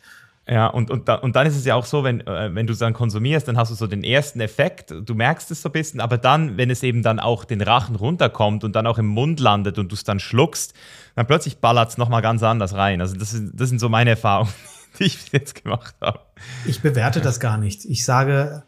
Ja, 0.51 0.67
und, 0.67 0.91
und, 0.91 1.09
da, 1.09 1.15
und 1.15 1.37
dann 1.37 1.47
ist 1.47 1.55
es 1.55 1.65
ja 1.65 1.77
auch 1.77 1.87
so, 1.87 2.03
wenn, 2.03 2.27
äh, 2.27 2.53
wenn 2.53 2.67
du 2.67 2.73
es 2.73 2.81
dann 2.81 2.93
konsumierst, 2.93 3.47
dann 3.47 3.57
hast 3.57 3.71
du 3.71 3.77
so 3.77 3.87
den 3.87 4.03
ersten 4.03 4.41
Effekt, 4.41 4.93
du 5.05 5.15
merkst 5.15 5.49
es 5.53 5.63
so 5.63 5.69
ein 5.69 5.73
bisschen, 5.73 6.01
aber 6.01 6.19
dann, 6.19 6.57
wenn 6.57 6.71
es 6.71 6.83
eben 6.83 7.05
dann 7.05 7.21
auch 7.21 7.45
den 7.45 7.61
Rachen 7.61 7.95
runterkommt 7.95 8.65
und 8.65 8.75
dann 8.75 8.85
auch 8.89 8.99
im 8.99 9.07
Mund 9.07 9.39
landet 9.39 9.79
und 9.79 9.93
du 9.93 9.95
es 9.95 10.03
dann 10.03 10.19
schluckst, 10.19 10.75
dann 11.15 11.29
plötzlich 11.29 11.59
ballert 11.59 11.91
es 11.91 11.99
nochmal 11.99 12.21
ganz 12.21 12.43
anders 12.43 12.75
rein. 12.75 13.01
Also 13.01 13.15
das, 13.17 13.41
das 13.53 13.69
sind 13.69 13.79
so 13.79 13.89
meine 13.89 14.11
Erfahrungen, 14.11 14.53
die 14.99 15.05
ich 15.05 15.31
jetzt 15.31 15.63
gemacht 15.63 15.95
habe. 16.01 16.19
Ich 16.67 16.83
bewerte 16.83 17.21
das 17.21 17.39
gar 17.39 17.57
nicht. 17.57 17.85
Ich 17.85 18.05
sage, 18.05 18.65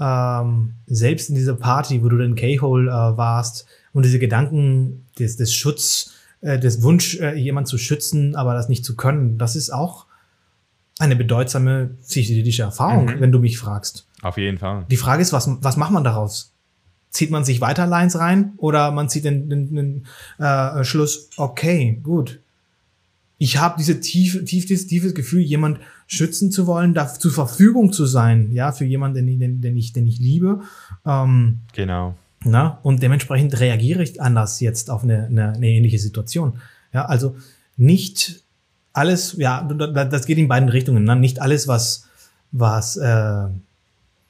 ähm, 0.00 0.72
selbst 0.86 1.28
in 1.28 1.34
dieser 1.34 1.56
Party, 1.56 2.02
wo 2.02 2.08
du 2.08 2.18
in 2.24 2.34
K-Hole 2.34 2.90
äh, 2.90 3.16
warst 3.18 3.66
und 3.92 4.06
diese 4.06 4.18
Gedanken 4.18 5.04
des, 5.18 5.36
des 5.36 5.54
Schutz, 5.54 6.14
äh, 6.40 6.58
des 6.58 6.82
Wunsch, 6.82 7.20
äh, 7.20 7.34
jemanden 7.34 7.68
zu 7.68 7.76
schützen, 7.76 8.36
aber 8.36 8.54
das 8.54 8.70
nicht 8.70 8.86
zu 8.86 8.96
können, 8.96 9.36
das 9.36 9.54
ist 9.54 9.68
auch 9.68 10.05
eine 10.98 11.16
bedeutsame 11.16 11.90
psychedelische 12.02 12.62
Erfahrung, 12.62 13.06
mhm. 13.06 13.20
wenn 13.20 13.32
du 13.32 13.38
mich 13.38 13.58
fragst. 13.58 14.06
Auf 14.22 14.38
jeden 14.38 14.58
Fall. 14.58 14.86
Die 14.90 14.96
Frage 14.96 15.22
ist, 15.22 15.32
was, 15.32 15.48
was 15.60 15.76
macht 15.76 15.92
man 15.92 16.04
daraus? 16.04 16.52
Zieht 17.10 17.30
man 17.30 17.44
sich 17.44 17.60
weiter 17.60 17.86
Lines 17.86 18.18
rein 18.18 18.52
oder 18.56 18.90
man 18.90 19.08
zieht 19.08 19.24
den, 19.24 19.48
den, 19.48 19.74
den 19.74 20.06
äh, 20.38 20.84
Schluss, 20.84 21.30
okay, 21.36 22.00
gut. 22.02 22.40
Ich 23.38 23.58
habe 23.58 23.76
diese 23.78 24.00
tiefe, 24.00 24.44
tiefes, 24.44 24.86
tiefes 24.86 25.14
Gefühl, 25.14 25.42
jemand 25.42 25.80
schützen 26.06 26.50
zu 26.50 26.66
wollen, 26.66 26.94
da 26.94 27.06
zur 27.06 27.32
Verfügung 27.32 27.92
zu 27.92 28.06
sein, 28.06 28.50
ja, 28.52 28.72
für 28.72 28.86
jemanden, 28.86 29.26
den, 29.26 29.38
den, 29.38 29.60
den 29.60 29.76
ich, 29.76 29.92
den 29.92 30.06
ich 30.06 30.18
liebe. 30.18 30.60
Ähm, 31.04 31.60
genau. 31.74 32.16
Na, 32.44 32.78
und 32.82 33.02
dementsprechend 33.02 33.58
reagiere 33.60 34.02
ich 34.02 34.22
anders 34.22 34.60
jetzt 34.60 34.90
auf 34.90 35.02
eine, 35.02 35.26
eine, 35.26 35.52
eine 35.52 35.68
ähnliche 35.68 35.98
Situation. 35.98 36.58
Ja, 36.92 37.04
also 37.04 37.36
nicht 37.76 38.45
alles, 38.96 39.36
ja, 39.36 39.62
das 39.62 40.26
geht 40.26 40.38
in 40.38 40.48
beiden 40.48 40.68
Richtungen. 40.68 41.04
Ne? 41.04 41.16
Nicht 41.16 41.40
alles, 41.40 41.68
was, 41.68 42.08
was, 42.52 42.96
äh, 42.96 43.46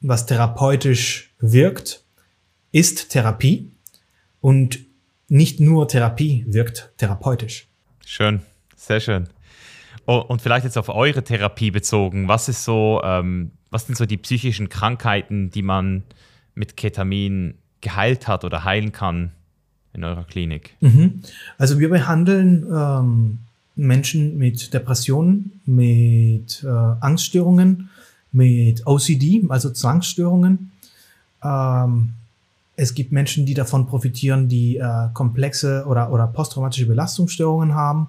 was 0.01 0.25
therapeutisch 0.25 1.33
wirkt, 1.39 2.03
ist 2.71 3.09
Therapie 3.09 3.71
und 4.41 4.79
nicht 5.29 5.59
nur 5.59 5.87
Therapie 5.87 6.45
wirkt 6.47 6.91
therapeutisch. 6.97 7.67
Schön, 8.05 8.41
sehr 8.75 8.99
schön. 8.99 9.27
Oh, 10.05 10.23
und 10.25 10.41
vielleicht 10.41 10.63
jetzt 10.63 10.77
auf 10.77 10.89
eure 10.89 11.23
Therapie 11.23 11.71
bezogen, 11.71 12.27
was 12.27 12.47
ist 12.47 12.63
so, 12.63 13.01
ähm, 13.03 13.51
was 13.71 13.87
sind 13.87 13.97
so 13.97 14.05
die 14.05 14.17
psychischen 14.17 14.69
Krankheiten, 14.69 15.49
die 15.49 15.61
man 15.61 16.03
mit 16.55 16.77
Ketamin 16.77 17.55
geheilt 17.81 18.27
hat 18.27 18.45
oder 18.45 18.63
heilen 18.63 18.91
kann 18.91 19.31
in 19.93 20.03
eurer 20.03 20.23
Klinik? 20.23 20.77
Mhm. 20.79 21.21
Also 21.57 21.79
wir 21.79 21.89
behandeln 21.89 22.65
ähm, 22.73 23.39
Menschen 23.77 24.37
mit 24.37 24.73
Depressionen, 24.73 25.59
mit 25.65 26.63
äh, 26.63 26.67
Angststörungen, 26.67 27.89
mit 28.31 28.85
OCD, 28.85 29.45
also 29.49 29.69
Zwangsstörungen. 29.69 30.71
Ähm, 31.43 32.09
es 32.75 32.93
gibt 32.93 33.11
Menschen, 33.11 33.45
die 33.45 33.53
davon 33.53 33.87
profitieren, 33.87 34.49
die 34.49 34.77
äh, 34.77 35.07
komplexe 35.13 35.85
oder, 35.87 36.11
oder 36.11 36.27
posttraumatische 36.27 36.85
Belastungsstörungen 36.85 37.73
haben. 37.73 38.07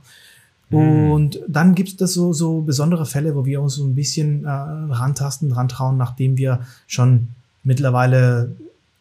Mhm. 0.70 1.10
Und 1.10 1.40
dann 1.48 1.74
gibt 1.74 2.00
es 2.00 2.14
so, 2.14 2.32
so 2.32 2.60
besondere 2.60 3.06
Fälle, 3.06 3.34
wo 3.34 3.44
wir 3.46 3.62
uns 3.62 3.76
so 3.76 3.84
ein 3.84 3.94
bisschen 3.94 4.44
äh, 4.44 4.48
rantasten, 4.50 5.52
rantrauen, 5.52 5.96
nachdem 5.96 6.36
wir 6.36 6.60
schon 6.86 7.28
mittlerweile 7.64 8.54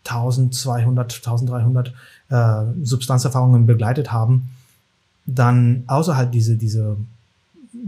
1200, 0.05 1.15
1300 1.15 1.93
äh, 2.29 2.63
Substanzerfahrungen 2.83 3.65
begleitet 3.65 4.11
haben, 4.11 4.49
dann 5.27 5.83
außerhalb 5.87 6.31
diese, 6.31 6.55
diese 6.55 6.97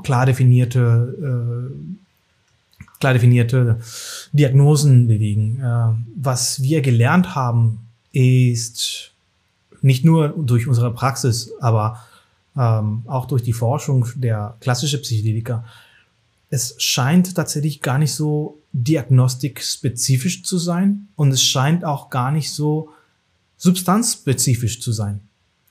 klar 0.04 0.26
definierte, 0.26 1.72
äh, 2.80 2.90
klar 3.00 3.14
definierte 3.14 3.80
Diagnosen 4.34 5.08
bewegen. 5.08 5.60
Äh, 5.62 5.94
was 6.16 6.62
wir 6.62 6.82
gelernt 6.82 7.34
haben, 7.34 7.80
ist 8.12 9.12
nicht 9.82 10.04
nur 10.04 10.30
durch 10.30 10.68
unsere 10.68 10.94
Praxis, 10.94 11.52
aber 11.62 12.00
ähm, 12.58 13.04
auch 13.08 13.26
durch 13.26 13.42
die 13.42 13.54
Forschung 13.54 14.06
der 14.16 14.58
klassischen 14.60 15.02
Psychedelika, 15.02 15.64
es 16.50 16.76
scheint 16.80 17.36
tatsächlich 17.36 17.82
gar 17.82 17.98
nicht 17.98 18.14
so 18.14 18.60
diagnostikspezifisch 18.74 20.44
zu 20.44 20.58
sein 20.58 21.08
und 21.16 21.32
es 21.32 21.42
scheint 21.44 21.86
auch 21.86 22.10
gar 22.10 22.32
nicht 22.32 22.52
so 22.52 22.90
substanzspezifisch 23.58 24.82
zu 24.82 24.92
sein. 24.92 25.22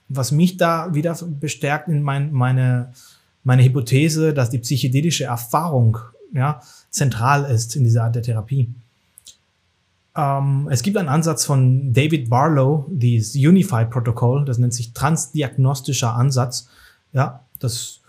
Was 0.09 0.33
mich 0.33 0.57
da 0.57 0.94
wieder 0.94 1.16
bestärkt 1.40 1.88
in 1.88 2.03
mein, 2.03 2.33
meine, 2.33 2.92
meine 3.44 3.62
Hypothese, 3.62 4.33
dass 4.33 4.51
die 4.51 4.59
psychedelische 4.59 5.25
Erfahrung 5.25 5.99
ja, 6.33 6.61
zentral 6.90 7.44
ist 7.44 7.77
in 7.77 7.85
dieser 7.85 8.05
Art 8.05 8.14
der 8.14 8.23
Therapie. 8.23 8.68
Ähm, 10.16 10.68
es 10.71 10.83
gibt 10.83 10.97
einen 10.97 11.09
Ansatz 11.09 11.44
von 11.44 11.92
David 11.92 12.29
Barlow, 12.29 12.87
dieses 12.90 13.35
Unified 13.35 13.90
Protocol, 13.90 14.44
das 14.44 14.59
nennt 14.59 14.75
sich 14.75 14.92
transdiagnostischer 14.92 16.14
Ansatz. 16.14 16.68
Ja, 17.12 17.44
das 17.59 18.01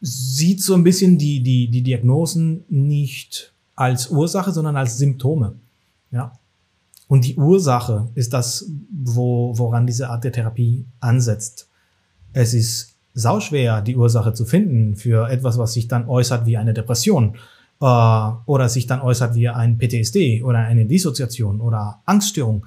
sieht 0.00 0.62
so 0.62 0.74
ein 0.74 0.84
bisschen 0.84 1.18
die, 1.18 1.42
die, 1.42 1.68
die 1.68 1.82
Diagnosen 1.82 2.64
nicht 2.68 3.52
als 3.74 4.08
Ursache, 4.08 4.52
sondern 4.52 4.76
als 4.76 4.98
Symptome. 4.98 5.54
Ja. 6.10 6.32
Und 7.08 7.24
die 7.24 7.36
Ursache 7.36 8.08
ist 8.14 8.32
das, 8.32 8.70
wo, 8.90 9.56
woran 9.56 9.86
diese 9.86 10.10
Art 10.10 10.24
der 10.24 10.32
Therapie 10.32 10.86
ansetzt. 11.00 11.68
Es 12.32 12.52
ist 12.52 12.96
sauschwer, 13.14 13.80
die 13.80 13.96
Ursache 13.96 14.32
zu 14.32 14.44
finden 14.44 14.96
für 14.96 15.28
etwas, 15.30 15.56
was 15.56 15.72
sich 15.72 15.88
dann 15.88 16.08
äußert 16.08 16.46
wie 16.46 16.56
eine 16.56 16.74
Depression 16.74 17.36
äh, 17.80 17.84
oder 17.84 18.68
sich 18.68 18.86
dann 18.86 19.00
äußert 19.00 19.34
wie 19.34 19.48
ein 19.48 19.78
PTSD 19.78 20.42
oder 20.42 20.58
eine 20.58 20.86
Dissoziation 20.86 21.60
oder 21.60 22.00
Angststörung. 22.04 22.66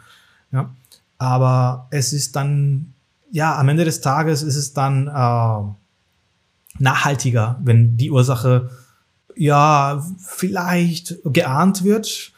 Ja. 0.51 0.69
Aber 1.17 1.87
es 1.91 2.13
ist 2.13 2.35
dann, 2.35 2.93
ja, 3.31 3.57
am 3.57 3.67
Ende 3.69 3.83
des 3.83 4.01
Tages 4.01 4.41
ist 4.41 4.55
es 4.55 4.73
dann 4.73 5.07
äh, 5.07 6.81
nachhaltiger, 6.81 7.59
wenn 7.61 7.97
die 7.97 8.09
Ursache 8.09 8.69
ja 9.35 10.03
vielleicht 10.17 11.19
geahnt 11.25 11.83
wird 11.83 12.33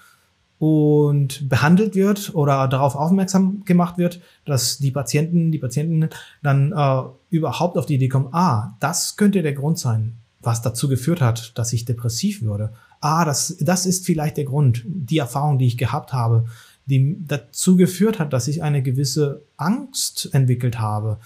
und 0.61 1.49
behandelt 1.49 1.95
wird 1.95 2.35
oder 2.35 2.67
darauf 2.67 2.93
aufmerksam 2.93 3.65
gemacht 3.65 3.97
wird, 3.97 4.21
dass 4.45 4.77
die 4.77 4.91
Patienten, 4.91 5.51
die 5.51 5.57
Patienten 5.57 6.07
dann 6.43 6.71
äh, 6.71 7.01
überhaupt 7.31 7.79
auf 7.79 7.87
die 7.87 7.95
Idee 7.95 8.09
kommen, 8.09 8.31
ah, 8.31 8.75
das 8.79 9.17
könnte 9.17 9.41
der 9.41 9.53
Grund 9.53 9.79
sein, 9.79 10.17
was 10.39 10.61
dazu 10.61 10.87
geführt 10.87 11.19
hat, 11.19 11.57
dass 11.57 11.73
ich 11.73 11.85
depressiv 11.85 12.43
würde. 12.43 12.73
Ah, 12.99 13.25
das, 13.25 13.57
das 13.59 13.87
ist 13.87 14.05
vielleicht 14.05 14.37
der 14.37 14.43
Grund, 14.43 14.83
die 14.85 15.17
Erfahrung, 15.17 15.57
die 15.57 15.65
ich 15.65 15.79
gehabt 15.79 16.13
habe, 16.13 16.45
die 16.85 17.17
dazu 17.27 17.75
geführt 17.75 18.19
hat, 18.19 18.31
dass 18.31 18.47
ich 18.47 18.61
eine 18.61 18.83
gewisse 18.83 19.41
Angst 19.57 20.29
entwickelt 20.31 20.79
habe. 20.79 21.17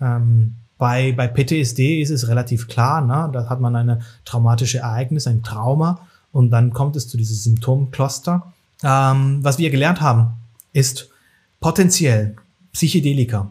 Ähm, 0.00 0.56
bei, 0.78 1.12
bei 1.12 1.28
PTSD 1.28 2.02
ist 2.02 2.10
es 2.10 2.26
relativ 2.26 2.66
klar, 2.66 3.02
ne? 3.02 3.30
da 3.32 3.48
hat 3.48 3.60
man 3.60 3.76
eine 3.76 4.00
traumatische 4.24 4.78
Ereignis, 4.78 5.28
ein 5.28 5.44
Trauma 5.44 6.08
und 6.32 6.50
dann 6.50 6.72
kommt 6.72 6.96
es 6.96 7.06
zu 7.06 7.16
diesem 7.16 7.36
Symptomcluster. 7.36 8.52
Ähm, 8.82 9.38
was 9.42 9.58
wir 9.58 9.70
gelernt 9.70 10.00
haben, 10.00 10.34
ist 10.72 11.10
potenziell 11.60 12.36
Psychedelika 12.72 13.50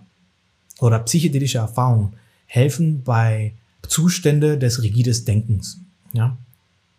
oder 0.79 0.99
psychedelische 0.99 1.59
Erfahrungen 1.59 2.13
helfen 2.45 3.03
bei 3.03 3.53
Zustände 3.87 4.57
des 4.57 4.81
rigides 4.81 5.25
Denkens. 5.25 5.81
Ja? 6.13 6.37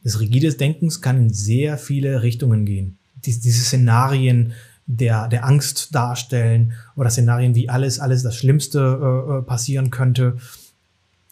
Das 0.02 0.20
rigides 0.20 0.56
Denkens 0.56 1.00
kann 1.00 1.18
in 1.18 1.30
sehr 1.30 1.78
viele 1.78 2.22
Richtungen 2.22 2.64
gehen. 2.64 2.98
Dies, 3.24 3.40
diese 3.40 3.62
Szenarien 3.62 4.52
der, 4.86 5.28
der 5.28 5.44
Angst 5.44 5.94
darstellen 5.94 6.72
oder 6.96 7.10
Szenarien, 7.10 7.54
wie 7.54 7.68
alles, 7.68 8.00
alles 8.00 8.22
das 8.22 8.36
Schlimmste 8.36 8.80
äh, 8.80 9.38
äh, 9.38 9.42
passieren 9.42 9.90
könnte. 9.90 10.38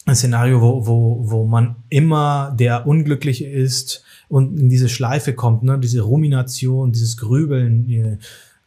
Ein 0.08 0.16
Szenario, 0.16 0.62
wo, 0.62 0.86
wo, 0.86 1.30
wo 1.30 1.46
man 1.46 1.76
immer 1.90 2.56
der 2.58 2.86
Unglückliche 2.86 3.46
ist 3.46 4.02
und 4.28 4.58
in 4.58 4.70
diese 4.70 4.88
Schleife 4.88 5.34
kommt, 5.34 5.64
ne? 5.64 5.78
diese 5.78 6.00
Rumination, 6.00 6.92
dieses 6.92 7.18
Grübeln. 7.18 7.90
Äh, 7.90 8.18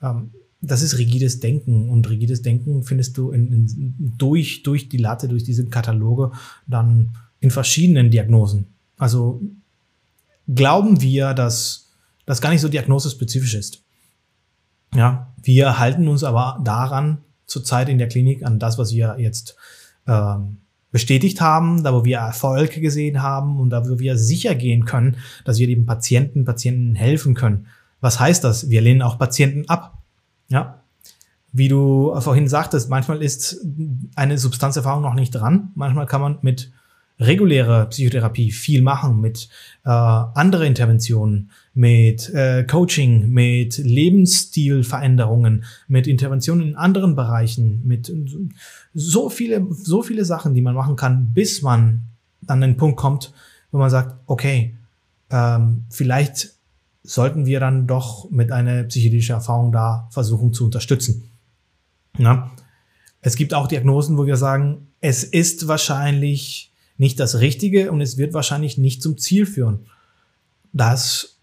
ähm, 0.03 0.29
das 0.61 0.83
ist 0.83 0.99
rigides 0.99 1.39
Denken 1.39 1.89
und 1.89 2.07
rigides 2.07 2.43
Denken 2.43 2.83
findest 2.83 3.17
du 3.17 3.31
in, 3.31 3.51
in, 3.51 4.13
durch, 4.19 4.61
durch 4.61 4.87
die 4.87 4.99
Latte, 4.99 5.27
durch 5.27 5.43
diese 5.43 5.65
Kataloge 5.65 6.29
dann 6.67 7.17
in 7.39 7.49
verschiedenen 7.49 8.11
Diagnosen. 8.11 8.67
Also 8.99 9.41
glauben 10.47 11.01
wir, 11.01 11.33
dass 11.33 11.89
das 12.27 12.39
gar 12.39 12.51
nicht 12.51 12.61
so 12.61 12.69
diagnosespezifisch 12.69 13.55
ist. 13.55 13.81
Ja, 14.93 15.33
wir 15.41 15.79
halten 15.79 16.07
uns 16.07 16.23
aber 16.23 16.61
daran 16.63 17.17
zurzeit 17.47 17.89
in 17.89 17.97
der 17.97 18.09
Klinik 18.09 18.45
an 18.45 18.59
das, 18.59 18.77
was 18.77 18.93
wir 18.93 19.15
jetzt 19.17 19.55
ähm, 20.05 20.57
bestätigt 20.91 21.41
haben, 21.41 21.83
da 21.83 21.93
wo 21.93 22.03
wir 22.05 22.17
Erfolg 22.17 22.73
gesehen 22.73 23.21
haben 23.21 23.59
und 23.59 23.69
da 23.69 23.87
wo 23.87 23.99
wir 23.99 24.17
sicher 24.17 24.55
gehen 24.55 24.85
können, 24.85 25.17
dass 25.45 25.57
wir 25.57 25.67
dem 25.67 25.85
Patienten, 25.85 26.45
Patienten 26.45 26.95
helfen 26.95 27.33
können. 27.33 27.67
Was 28.01 28.19
heißt 28.19 28.43
das? 28.43 28.69
Wir 28.69 28.81
lehnen 28.81 29.01
auch 29.01 29.17
Patienten 29.17 29.69
ab. 29.69 29.99
Ja. 30.49 30.81
Wie 31.53 31.67
du 31.67 32.13
vorhin 32.19 32.47
sagtest, 32.47 32.89
manchmal 32.89 33.21
ist 33.21 33.65
eine 34.15 34.37
Substanzerfahrung 34.37 35.01
noch 35.01 35.13
nicht 35.13 35.31
dran. 35.31 35.71
Manchmal 35.75 36.05
kann 36.05 36.21
man 36.21 36.37
mit 36.41 36.71
regulärer 37.21 37.85
Psychotherapie 37.85 38.51
viel 38.51 38.81
machen, 38.81 39.21
mit 39.21 39.47
äh, 39.85 39.89
andere 39.89 40.65
Interventionen, 40.65 41.51
mit 41.73 42.29
äh, 42.33 42.63
Coaching, 42.63 43.29
mit 43.29 43.77
Lebensstilveränderungen, 43.77 45.63
mit 45.87 46.07
Interventionen 46.07 46.69
in 46.69 46.75
anderen 46.75 47.15
Bereichen, 47.15 47.81
mit 47.85 48.11
so 48.93 49.29
viele, 49.29 49.65
so 49.71 50.01
viele 50.01 50.25
Sachen, 50.25 50.53
die 50.53 50.61
man 50.61 50.75
machen 50.75 50.95
kann, 50.95 51.31
bis 51.33 51.61
man 51.61 52.01
an 52.47 52.61
den 52.61 52.75
Punkt 52.75 52.97
kommt, 52.97 53.31
wo 53.71 53.77
man 53.77 53.89
sagt, 53.89 54.15
okay, 54.25 54.75
ähm, 55.29 55.85
vielleicht 55.89 56.55
sollten 57.03 57.45
wir 57.45 57.59
dann 57.59 57.87
doch 57.87 58.29
mit 58.29 58.51
einer 58.51 58.83
psychedelischen 58.83 59.35
Erfahrung 59.35 59.71
da 59.71 60.07
versuchen 60.11 60.53
zu 60.53 60.65
unterstützen. 60.65 61.31
Ja? 62.17 62.51
Es 63.21 63.35
gibt 63.35 63.53
auch 63.53 63.67
Diagnosen, 63.67 64.17
wo 64.17 64.25
wir 64.25 64.37
sagen, 64.37 64.87
es 64.99 65.23
ist 65.23 65.67
wahrscheinlich 65.67 66.70
nicht 67.01 67.19
das 67.19 67.39
Richtige 67.39 67.91
und 67.91 67.99
es 67.99 68.19
wird 68.19 68.35
wahrscheinlich 68.35 68.77
nicht 68.77 69.01
zum 69.01 69.17
Ziel 69.17 69.47
führen. 69.47 69.87
Das, 70.71 71.39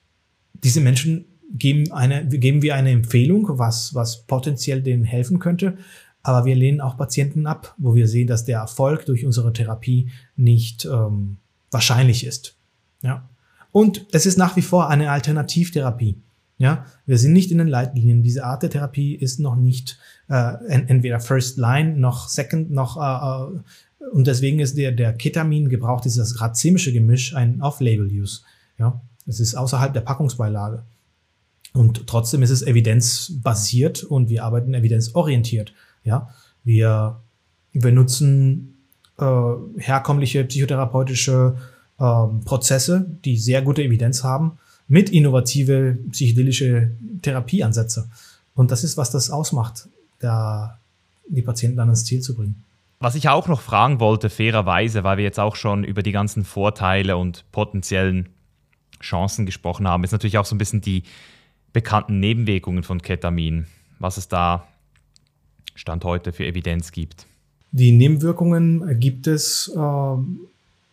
diese 0.63 0.81
Menschen 0.81 1.25
geben 1.51 1.91
eine, 1.91 2.29
geben 2.29 2.63
wir 2.63 2.77
eine 2.77 2.93
Empfehlung, 2.93 3.59
was, 3.59 3.93
was 3.93 4.23
potenziell 4.23 4.83
denen 4.83 5.03
helfen 5.03 5.41
könnte. 5.41 5.77
Aber 6.23 6.45
wir 6.45 6.55
lehnen 6.55 6.81
auch 6.81 6.97
Patienten 6.97 7.49
ab, 7.49 7.75
wo 7.77 7.97
wir 7.97 8.07
sehen, 8.07 8.29
dass 8.29 8.45
der 8.45 8.61
Erfolg 8.61 9.05
durch 9.07 9.27
unsere 9.27 9.53
Therapie 9.53 10.11
nicht 10.37 10.85
ähm, 10.85 11.39
wahrscheinlich 11.73 12.25
ist. 12.25 12.55
Ja. 13.03 13.29
Und 13.73 14.07
es 14.13 14.27
ist 14.27 14.39
nach 14.39 14.55
wie 14.55 14.63
vor 14.63 14.89
eine 14.89 15.11
Alternativtherapie. 15.11 16.19
Ja, 16.59 16.87
wir 17.05 17.19
sind 17.19 17.33
nicht 17.33 17.51
in 17.51 17.59
den 17.59 17.69
Leitlinien. 17.69 18.23
Diese 18.23 18.45
Art 18.45 18.63
der 18.63 18.71
Therapie 18.71 19.17
ist 19.17 19.41
noch 19.41 19.57
nicht 19.57 19.99
äh, 20.29 20.55
entweder 20.67 21.19
First 21.19 21.57
Line 21.59 21.97
noch 21.97 22.29
Second 22.29 22.71
noch 22.71 22.97
äh, 22.97 23.57
äh 23.57 23.61
und 24.13 24.27
deswegen 24.27 24.61
ist 24.61 24.77
der, 24.77 24.93
der 24.93 25.13
Ketamin-Gebrauch, 25.13 26.01
dieses 26.01 26.41
racemische 26.41 26.93
Gemisch, 26.93 27.35
ein 27.35 27.61
Off-Label-Use. 27.61 28.43
Ja, 28.79 29.01
es 29.27 29.41
ist 29.41 29.55
außerhalb 29.55 29.93
der 29.93 30.01
Packungsbeilage. 30.01 30.85
Und 31.73 32.07
trotzdem 32.07 32.43
ist 32.43 32.51
es 32.51 32.63
evidenzbasiert 32.63 34.03
und 34.05 34.31
wir 34.31 34.45
arbeiten 34.45 34.75
evidenzorientiert. 34.75 35.73
Ja, 36.05 36.35
wir 36.65 37.21
benutzen 37.73 38.79
äh, 39.19 39.25
herkömmliche 39.77 40.45
psychotherapeutische 40.45 41.57
äh, 41.99 42.27
Prozesse, 42.45 43.07
die 43.25 43.37
sehr 43.37 43.63
gute 43.63 43.83
Evidenz 43.83 44.25
haben, 44.25 44.59
mit 44.87 45.11
innovative 45.11 45.99
psychedelische 46.11 46.93
Therapieansätze. 47.23 48.09
Und 48.55 48.71
das 48.71 48.85
ist, 48.85 48.97
was 48.97 49.11
das 49.11 49.31
ausmacht, 49.31 49.89
da 50.21 50.79
die 51.29 51.43
Patienten 51.43 51.77
dann 51.77 51.91
ins 51.91 52.05
Ziel 52.05 52.21
zu 52.23 52.35
bringen. 52.35 52.65
Was 53.01 53.15
ich 53.15 53.29
auch 53.29 53.47
noch 53.47 53.61
fragen 53.61 54.01
wollte, 54.01 54.29
fairerweise, 54.29 55.05
weil 55.05 55.19
wir 55.19 55.25
jetzt 55.25 55.39
auch 55.39 55.55
schon 55.55 55.85
über 55.85 56.03
die 56.03 56.13
ganzen 56.13 56.45
Vorteile 56.45 57.17
und 57.17 57.45
potenziellen 57.53 58.29
Chancen 59.01 59.47
gesprochen 59.47 59.87
haben, 59.87 60.03
ist 60.03 60.13
natürlich 60.13 60.39
auch 60.39 60.45
so 60.45 60.57
ein 60.57 60.59
bisschen 60.59 60.81
die 60.81 61.05
bekannten 61.73 62.19
Nebenwirkungen 62.19 62.83
von 62.83 63.01
Ketamin, 63.01 63.67
was 64.01 64.17
es 64.17 64.27
da 64.27 64.67
Stand 65.77 66.05
heute 66.05 66.33
für 66.33 66.45
Evidenz 66.45 66.91
gibt. 66.91 67.27
Die 67.71 67.93
Nebenwirkungen 67.93 68.99
gibt 68.99 69.29
es 69.29 69.73
äh, 69.77 70.17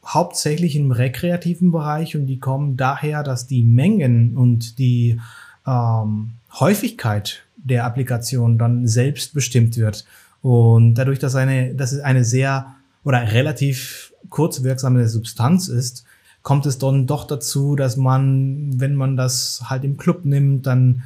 hauptsächlich 0.06 0.76
im 0.76 0.92
rekreativen 0.92 1.72
Bereich 1.72 2.16
und 2.16 2.28
die 2.28 2.40
kommen 2.40 2.78
daher, 2.78 3.24
dass 3.24 3.48
die 3.48 3.64
Mengen 3.64 4.38
und 4.38 4.78
die 4.78 5.20
ähm, 5.66 6.34
Häufigkeit 6.60 7.44
der 7.58 7.86
Applikation 7.86 8.60
dann 8.60 8.88
selbst 8.88 9.34
bestimmt 9.34 9.78
wird. 9.78 10.06
Und 10.46 10.94
dadurch, 10.94 11.18
dass, 11.18 11.34
eine, 11.34 11.74
dass 11.74 11.92
es 11.92 12.02
eine 12.02 12.24
sehr 12.24 12.76
oder 13.04 13.34
relativ 13.34 14.14
kurzwirksame 14.30 15.08
Substanz 15.08 15.70
ist, 15.70 16.06
kommt 16.44 16.68
es 16.68 16.78
dann 16.78 17.08
doch 17.08 17.26
dazu, 17.26 17.76
dass 17.76 17.98
man, 17.98 18.80
wenn 18.80 18.94
man 18.94 19.18
das 19.18 19.64
halt 19.72 19.84
im 19.84 19.98
Club 19.98 20.24
nimmt, 20.24 20.68
dann 20.68 21.02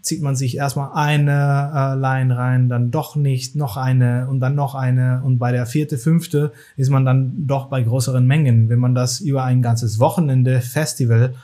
zieht 0.00 0.22
man 0.22 0.36
sich 0.36 0.56
erstmal 0.56 0.92
eine 0.94 1.72
äh, 1.74 1.98
Line 1.98 2.36
rein, 2.36 2.68
dann 2.68 2.92
doch 2.92 3.16
nicht, 3.16 3.56
noch 3.56 3.76
eine 3.76 4.28
und 4.28 4.38
dann 4.38 4.54
noch 4.54 4.76
eine 4.76 5.22
und 5.24 5.38
bei 5.38 5.50
der 5.50 5.66
vierte, 5.66 5.98
fünfte 5.98 6.52
ist 6.76 6.90
man 6.90 7.04
dann 7.04 7.48
doch 7.48 7.66
bei 7.66 7.82
größeren 7.82 8.24
Mengen. 8.24 8.68
Wenn 8.68 8.78
man 8.78 8.94
das 8.94 9.18
über 9.18 9.42
ein 9.42 9.60
ganzes 9.60 9.98
Wochenende, 9.98 10.60
Festival 10.60 11.34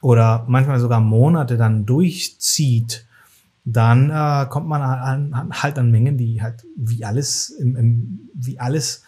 oder 0.00 0.46
manchmal 0.48 0.80
sogar 0.80 1.00
Monate 1.00 1.58
dann 1.58 1.84
durchzieht, 1.84 3.04
dann 3.70 4.10
äh, 4.10 4.46
kommt 4.48 4.66
man 4.66 4.80
an, 4.80 5.50
halt 5.50 5.78
an 5.78 5.90
Mengen, 5.90 6.16
die 6.16 6.40
halt 6.40 6.64
wie 6.76 7.04
alles, 7.04 7.50
im, 7.50 7.76
im, 7.76 8.30
wie 8.32 8.58
alles, 8.58 9.02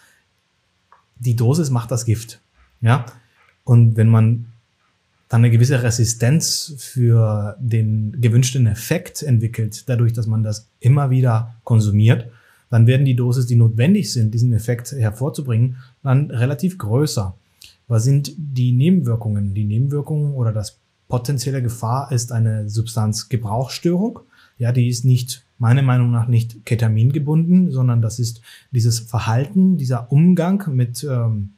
die 1.17 1.35
Dosis 1.35 1.71
macht 1.71 1.89
das 1.89 2.05
Gift. 2.05 2.39
Ja. 2.79 3.05
Und 3.63 3.97
wenn 3.97 4.07
man 4.07 4.45
dann 5.29 5.41
eine 5.41 5.49
gewisse 5.49 5.81
Resistenz 5.81 6.75
für 6.77 7.55
den 7.59 8.21
gewünschten 8.21 8.67
Effekt 8.67 9.23
entwickelt, 9.23 9.89
dadurch, 9.89 10.13
dass 10.13 10.27
man 10.27 10.43
das 10.43 10.67
immer 10.79 11.09
wieder 11.09 11.55
konsumiert, 11.63 12.29
dann 12.69 12.85
werden 12.85 13.05
die 13.05 13.15
Dosis, 13.15 13.47
die 13.47 13.55
notwendig 13.55 14.13
sind, 14.13 14.33
diesen 14.33 14.53
Effekt 14.53 14.91
hervorzubringen, 14.91 15.77
dann 16.03 16.29
relativ 16.29 16.77
größer. 16.77 17.35
Was 17.87 18.03
sind 18.03 18.33
die 18.37 18.73
Nebenwirkungen? 18.73 19.53
Die 19.55 19.65
Nebenwirkungen 19.65 20.33
oder 20.33 20.51
das 20.51 20.77
potenzielle 21.07 21.63
Gefahr 21.63 22.11
ist 22.11 22.31
eine 22.31 22.69
Substanzgebrauchsstörung. 22.69 24.19
Ja, 24.61 24.71
die 24.71 24.89
ist 24.89 25.05
nicht, 25.05 25.43
meiner 25.57 25.81
Meinung 25.81 26.11
nach, 26.11 26.27
nicht 26.27 26.67
Ketamin 26.67 27.11
gebunden, 27.11 27.71
sondern 27.71 27.99
das 27.99 28.19
ist 28.19 28.41
dieses 28.69 28.99
Verhalten, 28.99 29.75
dieser 29.75 30.11
Umgang 30.11 30.63
mit, 30.71 31.03
ähm, 31.03 31.53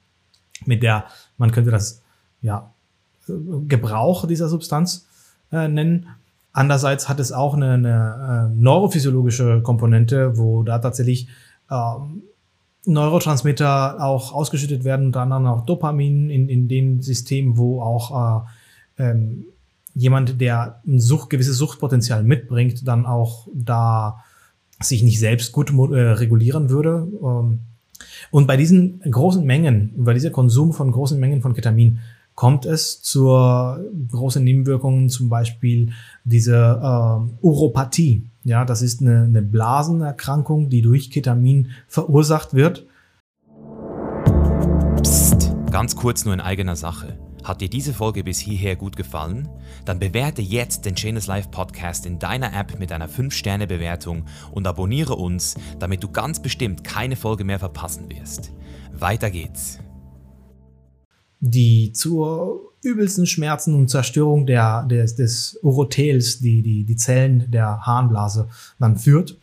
mit 0.66 0.84
der, 0.84 1.04
man 1.38 1.52
könnte 1.52 1.70
das, 1.70 2.02
ja, 2.42 2.72
Gebrauch 3.28 4.26
dieser 4.26 4.48
Substanz 4.48 5.06
äh, 5.52 5.68
nennen. 5.68 6.08
Andererseits 6.54 7.10
hat 7.10 7.20
es 7.20 7.34
auch 7.34 7.56
eine, 7.56 7.74
eine 7.74 8.52
äh, 8.54 8.56
neurophysiologische 8.58 9.62
Komponente, 9.64 10.38
wo 10.38 10.64
da 10.64 10.80
tatsächlich 10.80 11.28
ähm, 11.70 12.24
Neurotransmitter 12.86 14.02
auch 14.02 14.32
ausgeschüttet 14.32 14.86
werden, 14.86 15.08
unter 15.08 15.20
anderem 15.20 15.48
auch 15.48 15.66
Dopamin 15.66 16.30
in, 16.30 16.48
in 16.48 16.70
den 16.70 17.02
Systemen, 17.02 17.58
wo 17.58 17.82
auch 17.82 18.48
äh, 18.98 19.04
ähm, 19.04 19.48
jemand, 19.96 20.42
der 20.42 20.82
ein 20.88 21.00
Sucht, 21.00 21.30
gewisses 21.30 21.58
Suchtpotenzial 21.58 22.24
mitbringt, 22.24 22.88
dann 22.88 23.06
auch 23.06 23.48
da 23.54 24.24
sich 24.80 25.04
nicht 25.04 25.20
selbst 25.20 25.52
gut 25.52 25.72
äh, 25.72 26.00
regulieren 26.00 26.70
würde. 26.70 27.08
Ähm, 27.22 27.60
und 28.32 28.48
bei 28.48 28.58
diesen 28.58 29.00
großen 29.00 29.46
Mengen, 29.46 29.94
bei 29.98 30.14
dieser 30.14 30.32
Konsum 30.32 30.74
von 30.74 30.92
großen 30.92 31.20
Mengen 31.20 31.42
von 31.42 31.54
Ketamin, 31.54 32.00
kommt 32.36 32.66
es 32.66 33.02
zur 33.02 33.80
großen 34.10 34.44
Nebenwirkungen, 34.44 35.10
zum 35.10 35.30
Beispiel 35.30 35.92
diese 36.24 36.56
äh, 36.56 37.46
Uropathie. 37.46 38.30
Ja, 38.44 38.66
das 38.66 38.82
ist 38.82 39.02
eine, 39.02 39.24
eine 39.24 39.42
Blasenerkrankung, 39.42 40.70
die 40.70 40.82
durch 40.82 41.12
Ketamin 41.12 41.70
verursacht 41.88 42.54
wird. 42.54 42.88
Psst, 45.02 45.54
ganz 45.72 45.96
kurz 45.96 46.26
nur 46.26 46.34
in 46.34 46.42
eigener 46.42 46.76
Sache. 46.76 47.20
Hat 47.44 47.60
dir 47.60 47.70
diese 47.70 47.94
Folge 47.94 48.24
bis 48.24 48.40
hierher 48.40 48.78
gut 48.78 48.96
gefallen? 48.96 49.50
Dann 49.84 50.00
bewerte 50.00 50.42
jetzt 50.42 50.86
den 50.86 50.96
Chainless 50.96 51.28
Life 51.28 51.50
Podcast 51.50 52.06
in 52.06 52.18
deiner 52.18 52.54
App 52.54 52.80
mit 52.80 52.94
einer 52.94 53.10
5-Sterne-Bewertung 53.10 54.26
und 54.52 54.66
abonniere 54.66 55.16
uns, 55.16 55.56
damit 55.78 56.04
du 56.04 56.10
ganz 56.10 56.42
bestimmt 56.42 56.86
keine 56.86 57.18
Folge 57.18 57.44
mehr 57.44 57.60
verpassen 57.60 58.10
wirst. 58.10 58.54
Weiter 58.94 59.30
geht's. 59.30 59.80
Die 61.42 61.92
zur 61.92 62.72
übelsten 62.82 63.26
Schmerzen 63.26 63.74
und 63.76 63.90
Zerstörung 63.90 64.46
der, 64.46 64.84
des, 64.84 65.16
des 65.16 65.60
Urothels, 65.62 66.40
die, 66.40 66.62
die, 66.62 66.86
die 66.86 66.96
Zellen 66.96 67.52
der 67.52 67.82
Harnblase 67.82 68.48
dann 68.80 68.98
führt. 68.98 69.38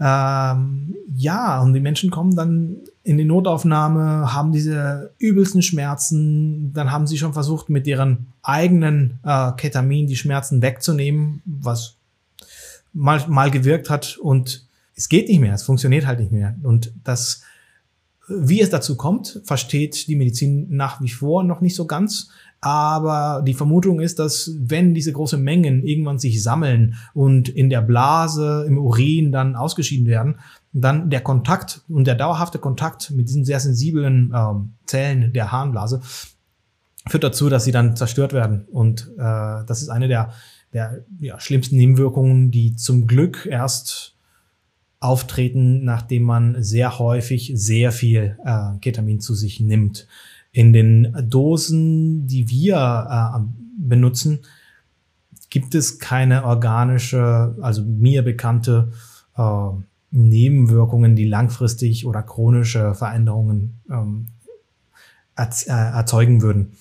Ähm, 0.00 0.94
ja, 1.14 1.60
und 1.60 1.74
die 1.74 1.80
Menschen 1.80 2.10
kommen 2.10 2.34
dann 2.34 2.78
in 3.04 3.18
die 3.18 3.24
Notaufnahme, 3.24 4.32
haben 4.32 4.52
diese 4.52 5.12
übelsten 5.18 5.62
Schmerzen, 5.62 6.72
dann 6.72 6.92
haben 6.92 7.06
sie 7.06 7.18
schon 7.18 7.32
versucht, 7.32 7.68
mit 7.68 7.86
ihren 7.86 8.26
eigenen 8.42 9.18
äh, 9.24 9.52
Ketamin 9.56 10.06
die 10.06 10.16
Schmerzen 10.16 10.62
wegzunehmen, 10.62 11.42
was 11.44 11.96
mal, 12.92 13.24
mal 13.28 13.50
gewirkt 13.50 13.90
hat 13.90 14.18
und 14.18 14.66
es 14.94 15.08
geht 15.08 15.28
nicht 15.28 15.40
mehr, 15.40 15.54
es 15.54 15.62
funktioniert 15.62 16.06
halt 16.06 16.20
nicht 16.20 16.32
mehr. 16.32 16.54
Und 16.62 16.92
das, 17.02 17.42
wie 18.28 18.60
es 18.60 18.70
dazu 18.70 18.96
kommt, 18.96 19.40
versteht 19.44 20.06
die 20.06 20.16
Medizin 20.16 20.68
nach 20.70 21.00
wie 21.00 21.10
vor 21.10 21.42
noch 21.42 21.60
nicht 21.60 21.74
so 21.74 21.86
ganz. 21.86 22.28
Aber 22.60 23.42
die 23.44 23.54
Vermutung 23.54 23.98
ist, 23.98 24.20
dass 24.20 24.52
wenn 24.56 24.94
diese 24.94 25.12
großen 25.12 25.42
Mengen 25.42 25.82
irgendwann 25.82 26.20
sich 26.20 26.40
sammeln 26.42 26.94
und 27.14 27.48
in 27.48 27.70
der 27.70 27.80
Blase, 27.80 28.64
im 28.68 28.78
Urin 28.78 29.32
dann 29.32 29.56
ausgeschieden 29.56 30.06
werden, 30.06 30.36
dann 30.72 31.10
der 31.10 31.20
Kontakt 31.20 31.82
und 31.88 32.06
der 32.06 32.14
dauerhafte 32.14 32.58
Kontakt 32.58 33.10
mit 33.10 33.28
diesen 33.28 33.44
sehr 33.44 33.60
sensiblen 33.60 34.32
ähm, 34.34 34.74
Zellen 34.86 35.32
der 35.32 35.52
Harnblase 35.52 36.00
führt 37.08 37.24
dazu, 37.24 37.48
dass 37.48 37.64
sie 37.64 37.72
dann 37.72 37.96
zerstört 37.96 38.32
werden. 38.32 38.66
Und 38.70 39.10
äh, 39.18 39.64
das 39.66 39.82
ist 39.82 39.88
eine 39.88 40.08
der, 40.08 40.32
der 40.72 41.04
ja, 41.20 41.38
schlimmsten 41.40 41.76
Nebenwirkungen, 41.76 42.50
die 42.50 42.76
zum 42.76 43.06
Glück 43.06 43.46
erst 43.50 44.16
auftreten, 45.00 45.84
nachdem 45.84 46.22
man 46.22 46.62
sehr 46.62 46.98
häufig 46.98 47.52
sehr 47.54 47.90
viel 47.90 48.38
äh, 48.44 48.78
Ketamin 48.80 49.20
zu 49.20 49.34
sich 49.34 49.60
nimmt. 49.60 50.06
In 50.52 50.72
den 50.72 51.12
Dosen, 51.28 52.26
die 52.26 52.48
wir 52.48 53.34
äh, 53.36 53.40
benutzen, 53.78 54.40
gibt 55.50 55.74
es 55.74 55.98
keine 55.98 56.44
organische, 56.44 57.56
also 57.60 57.82
mir 57.82 58.22
bekannte 58.22 58.92
äh, 59.36 59.70
Nebenwirkungen, 60.12 61.16
die 61.16 61.26
langfristig 61.26 62.06
oder 62.06 62.22
chronische 62.22 62.94
Veränderungen 62.94 63.80
ähm, 63.90 64.28
äh, 65.36 65.44
erzeugen 65.66 66.42
würden. 66.42 66.72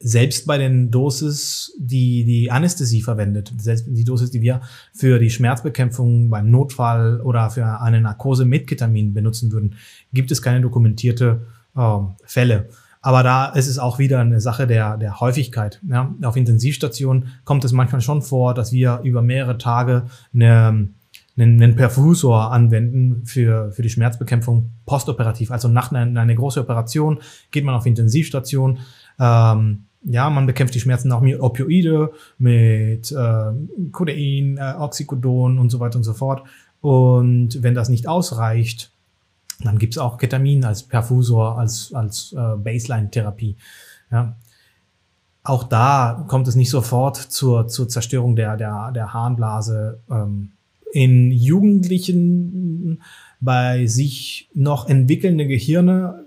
Selbst 0.00 0.46
bei 0.46 0.58
den 0.58 0.90
Dosis, 0.90 1.74
die 1.78 2.24
die 2.24 2.50
Anästhesie 2.50 3.02
verwendet, 3.02 3.52
selbst 3.58 3.86
die 3.88 4.04
Dosis, 4.04 4.30
die 4.30 4.40
wir 4.40 4.62
für 4.94 5.18
die 5.18 5.30
Schmerzbekämpfung 5.30 6.30
beim 6.30 6.50
Notfall 6.50 7.20
oder 7.20 7.50
für 7.50 7.80
eine 7.80 8.00
Narkose 8.00 8.44
mit 8.44 8.66
Ketamin 8.66 9.12
benutzen 9.12 9.52
würden, 9.52 9.74
gibt 10.12 10.30
es 10.30 10.40
keine 10.40 10.60
dokumentierte 10.60 11.46
äh, 11.76 11.98
Fälle. 12.24 12.68
Aber 13.00 13.22
da 13.22 13.46
ist 13.46 13.68
es 13.68 13.78
auch 13.78 13.98
wieder 13.98 14.20
eine 14.20 14.40
Sache 14.40 14.66
der, 14.66 14.96
der 14.96 15.20
Häufigkeit. 15.20 15.80
Ja. 15.88 16.14
Auf 16.22 16.36
Intensivstationen 16.36 17.28
kommt 17.44 17.64
es 17.64 17.72
manchmal 17.72 18.00
schon 18.00 18.22
vor, 18.22 18.54
dass 18.54 18.72
wir 18.72 19.00
über 19.04 19.22
mehrere 19.22 19.58
Tage 19.58 20.06
eine, 20.34 20.88
einen, 21.38 21.62
einen 21.62 21.76
Perfusor 21.76 22.52
anwenden 22.52 23.24
für, 23.24 23.70
für 23.72 23.82
die 23.82 23.90
Schmerzbekämpfung 23.90 24.72
postoperativ. 24.86 25.50
Also 25.50 25.68
nach 25.68 25.92
einer, 25.92 26.20
einer 26.20 26.34
großen 26.34 26.62
Operation 26.62 27.20
geht 27.50 27.64
man 27.64 27.74
auf 27.74 27.86
Intensivstation. 27.86 28.78
Ähm, 29.18 29.84
ja, 30.04 30.30
man 30.30 30.46
bekämpft 30.46 30.74
die 30.74 30.80
Schmerzen 30.80 31.12
auch 31.12 31.20
mit 31.20 31.40
Opioide, 31.40 32.12
mit 32.38 33.12
äh, 33.12 33.90
Codein, 33.92 34.58
äh, 34.58 34.74
Oxycodon 34.78 35.58
und 35.58 35.70
so 35.70 35.80
weiter 35.80 35.96
und 35.96 36.04
so 36.04 36.14
fort. 36.14 36.42
Und 36.80 37.62
wenn 37.62 37.74
das 37.74 37.88
nicht 37.88 38.06
ausreicht, 38.06 38.92
dann 39.60 39.78
gibt's 39.78 39.98
auch 39.98 40.18
Ketamin 40.18 40.64
als 40.64 40.84
Perfusor, 40.84 41.58
als, 41.58 41.92
als 41.92 42.32
äh, 42.32 42.56
Baseline-Therapie. 42.56 43.56
Ja. 44.10 44.36
auch 45.42 45.64
da 45.64 46.24
kommt 46.28 46.48
es 46.48 46.54
nicht 46.54 46.70
sofort 46.70 47.16
zur, 47.16 47.68
zur 47.68 47.88
Zerstörung 47.88 48.36
der, 48.36 48.56
der, 48.56 48.90
der 48.92 49.12
Harnblase. 49.12 50.00
Ähm, 50.10 50.52
in 50.92 51.30
Jugendlichen 51.30 53.02
bei 53.40 53.86
sich 53.86 54.48
noch 54.54 54.88
entwickelnden 54.88 55.48
Gehirne 55.48 56.24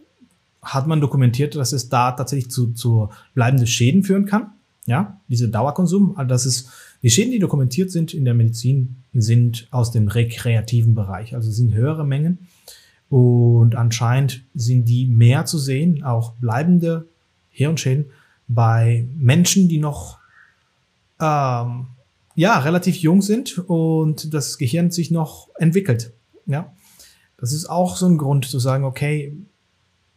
hat 0.61 0.87
man 0.87 1.01
dokumentiert, 1.01 1.55
dass 1.55 1.73
es 1.73 1.89
da 1.89 2.11
tatsächlich 2.11 2.51
zu, 2.51 2.73
zu 2.73 3.09
bleibenden 3.33 3.67
Schäden 3.67 4.03
führen 4.03 4.25
kann. 4.25 4.51
Ja, 4.85 5.19
diese 5.27 5.49
Dauerkonsum, 5.49 6.17
also 6.17 6.27
das 6.27 6.45
ist, 6.45 6.69
die 7.03 7.09
Schäden, 7.09 7.31
die 7.31 7.39
dokumentiert 7.39 7.91
sind 7.91 8.13
in 8.13 8.25
der 8.25 8.33
Medizin, 8.33 8.97
sind 9.13 9.67
aus 9.71 9.91
dem 9.91 10.07
rekreativen 10.07 10.95
Bereich, 10.95 11.35
also 11.35 11.51
sind 11.51 11.73
höhere 11.73 12.05
Mengen. 12.05 12.39
Und 13.09 13.75
anscheinend 13.75 14.43
sind 14.55 14.85
die 14.85 15.05
mehr 15.05 15.45
zu 15.45 15.57
sehen, 15.57 16.03
auch 16.03 16.33
bleibende 16.33 17.07
Hirnschäden 17.49 18.05
bei 18.47 19.05
Menschen, 19.17 19.67
die 19.67 19.79
noch 19.79 20.17
ähm, 21.19 21.87
ja 22.35 22.59
relativ 22.59 22.97
jung 22.97 23.21
sind 23.21 23.57
und 23.57 24.33
das 24.33 24.57
Gehirn 24.57 24.91
sich 24.91 25.11
noch 25.11 25.49
entwickelt. 25.57 26.13
Ja, 26.45 26.73
das 27.37 27.53
ist 27.53 27.65
auch 27.69 27.97
so 27.97 28.07
ein 28.07 28.17
Grund 28.17 28.45
zu 28.45 28.59
sagen, 28.59 28.83
okay, 28.83 29.35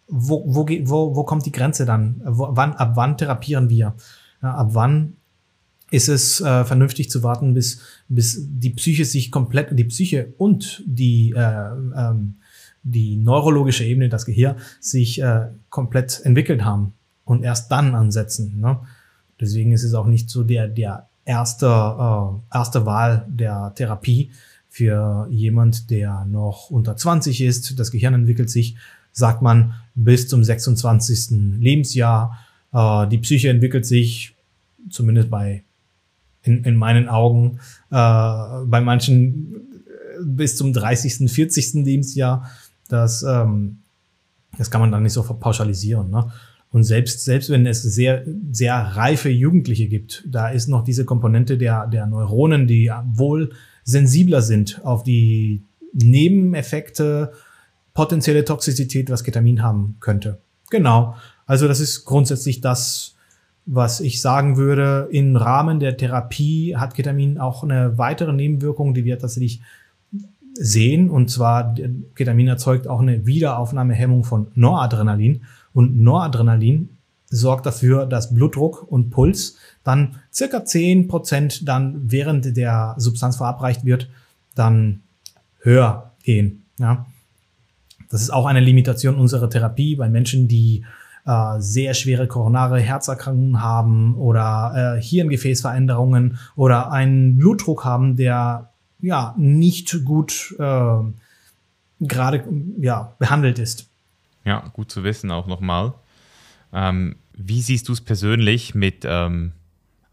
wo, 0.07 0.45
wo, 0.47 0.67
wo, 0.67 1.17
wo 1.17 1.25
kommt 1.25 1.47
die 1.47 1.53
Grenze 1.53 1.87
dann? 1.87 2.21
Wo, 2.25 2.49
wann, 2.51 2.75
ab 2.75 2.93
wann 2.95 3.17
therapieren 3.17 3.71
wir? 3.71 3.95
Ja, 4.43 4.55
ab 4.55 4.71
wann 4.73 5.17
ist 5.91 6.09
es 6.09 6.41
äh, 6.41 6.65
vernünftig 6.65 7.11
zu 7.11 7.23
warten, 7.23 7.55
bis, 7.55 7.81
bis 8.09 8.41
die 8.49 8.71
Psyche 8.71 9.05
sich 9.05 9.31
komplett, 9.31 9.79
die 9.79 9.85
Psyche 9.85 10.35
und 10.39 10.83
die, 10.87 11.33
äh, 11.37 11.71
ähm, 11.97 12.37
die 12.83 13.17
neurologische 13.17 13.85
Ebene, 13.85 14.09
das 14.09 14.27
Gehirn, 14.27 14.57
sich 14.81 15.21
äh, 15.23 15.49
komplett 15.71 16.21
entwickelt 16.25 16.65
haben 16.65 16.95
und 17.25 17.45
erst 17.45 17.71
dann 17.71 17.95
ansetzen. 17.95 18.61
Ne? 18.61 18.81
Deswegen 19.41 19.73
ist 19.73 19.85
es 19.85 19.95
auch 19.95 20.07
nicht 20.07 20.31
so 20.31 20.43
der, 20.43 20.69
der 20.69 21.09
erste, 21.25 21.67
äh, 21.67 22.57
erste 22.57 22.87
Wahl 22.87 23.27
der 23.29 23.73
Therapie 23.75 24.31
für 24.69 25.27
jemand, 25.31 25.91
der 25.91 26.25
noch 26.25 26.71
unter 26.71 26.97
20 26.97 27.41
ist. 27.43 27.79
Das 27.79 27.91
Gehirn 27.91 28.15
entwickelt 28.15 28.51
sich, 28.51 28.77
sagt 29.13 29.43
man, 29.43 29.75
bis 29.95 30.29
zum 30.29 30.43
26. 30.43 31.59
Lebensjahr. 31.61 32.39
Äh, 32.73 33.07
die 33.09 33.19
Psyche 33.19 33.51
entwickelt 33.51 33.87
sich, 33.87 34.35
zumindest 34.91 35.31
bei 35.31 35.63
in, 36.43 36.63
in 36.65 36.77
meinen 36.77 37.09
Augen, 37.09 37.61
äh, 37.91 37.95
bei 38.67 38.81
manchen 38.83 39.55
äh, 39.55 40.25
bis 40.25 40.57
zum 40.57 40.73
30., 40.73 41.31
40. 41.31 41.75
Lebensjahr. 41.85 42.51
Das, 42.89 43.23
ähm, 43.23 43.79
das 44.59 44.71
kann 44.71 44.81
man 44.81 44.93
dann 44.93 45.03
nicht 45.03 45.13
so 45.13 45.23
pauschalisieren. 45.23 46.11
Ne? 46.11 46.31
Und 46.75 46.83
selbst, 46.83 47.25
selbst 47.25 47.51
wenn 47.51 47.67
es 47.67 47.83
sehr, 47.83 48.25
sehr 48.51 48.75
reife 48.75 49.29
Jugendliche 49.29 49.87
gibt, 49.87 50.25
da 50.27 50.49
ist 50.49 50.67
noch 50.67 50.83
diese 50.83 51.05
Komponente 51.05 51.57
der, 51.57 51.87
der 51.87 52.05
Neuronen, 52.07 52.67
die 52.67 52.91
wohl 53.13 53.53
sensibler 53.85 54.43
sind 54.43 54.81
auf 54.83 55.05
die 55.05 55.63
Nebeneffekte, 55.93 57.31
potenzielle 57.95 58.45
Toxizität, 58.45 59.09
was 59.09 59.23
Ketamin 59.23 59.63
haben 59.63 59.99
könnte. 60.01 60.41
Genau. 60.69 61.15
Also 61.47 61.69
das 61.69 61.79
ist 61.79 62.07
grundsätzlich 62.07 62.61
das, 62.61 63.15
was 63.67 64.01
ich 64.01 64.21
sagen 64.21 64.57
würde, 64.57 65.07
im 65.13 65.37
Rahmen 65.37 65.79
der 65.79 65.97
Therapie 65.97 66.75
hat 66.75 66.97
Ketamin 66.97 67.39
auch 67.39 67.63
eine 67.63 67.99
weitere 67.99 68.33
Nebenwirkung, 68.33 68.95
die 68.95 69.05
wir 69.05 69.21
tatsächlich 69.21 69.61
sehen. 70.55 71.09
Und 71.09 71.31
zwar, 71.31 71.77
Ketamin 72.17 72.49
erzeugt 72.49 72.89
auch 72.89 73.01
eine 73.01 73.27
Wiederaufnahmehemmung 73.27 74.25
von 74.25 74.49
Noradrenalin. 74.57 75.43
Und 75.75 76.01
Noradrenalin 76.01 76.97
sorgt 77.29 77.67
dafür, 77.67 78.07
dass 78.07 78.33
Blutdruck 78.33 78.91
und 78.91 79.11
Puls 79.11 79.57
dann 79.83 80.17
circa 80.33 80.65
zehn 80.65 81.09
Prozent 81.09 81.69
dann 81.69 82.11
während 82.11 82.57
der 82.57 82.95
Substanz 82.97 83.37
verabreicht 83.37 83.85
wird, 83.85 84.09
dann 84.55 85.03
höher 85.59 86.13
gehen. 86.23 86.65
Ja. 86.79 87.07
Das 88.09 88.23
ist 88.23 88.31
auch 88.31 88.47
eine 88.47 88.61
Limitation 88.61 89.17
unserer 89.17 89.51
Therapie 89.51 89.97
bei 89.97 90.09
Menschen, 90.09 90.47
die 90.47 90.85
äh, 91.27 91.59
sehr 91.59 91.95
schwere 91.95 92.29
koronare 92.29 92.79
Herzerkrankungen 92.79 93.61
haben 93.61 94.15
oder 94.15 94.97
äh, 94.97 95.03
Hirngefäßveränderungen 95.03 96.39
oder 96.55 96.93
einen 96.93 97.37
Blutdruck 97.39 97.85
haben, 97.85 98.17
der 98.17 98.71
ja 99.01 99.35
nicht 99.37 100.05
gut 100.05 100.55
äh, 100.59 100.97
gerade 102.01 102.45
ja, 102.79 103.15
behandelt 103.19 103.59
ist. 103.59 103.89
Ja, 104.45 104.69
gut 104.73 104.91
zu 104.91 105.05
wissen 105.05 105.31
auch 105.31 105.47
nochmal. 105.47 105.95
Ähm, 106.73 107.17
wie 107.37 107.63
siehst 107.63 107.89
du 107.89 107.93
es 107.93 108.01
persönlich 108.01 108.75
mit 108.75 109.05
ähm, 109.05 109.53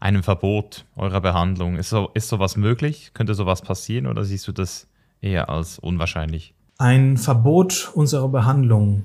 einem 0.00 0.22
Verbot 0.22 0.84
eurer 0.96 1.20
Behandlung? 1.20 1.76
Ist, 1.76 1.90
so, 1.90 2.10
ist 2.14 2.28
sowas 2.28 2.56
möglich? 2.56 3.12
Könnte 3.14 3.34
sowas 3.34 3.62
passieren 3.62 4.06
oder 4.06 4.24
siehst 4.24 4.48
du 4.48 4.52
das 4.52 4.88
eher 5.20 5.48
als 5.48 5.78
unwahrscheinlich? 5.78 6.54
Ein 6.78 7.16
Verbot 7.16 7.92
unserer 7.94 8.28
Behandlung 8.28 9.04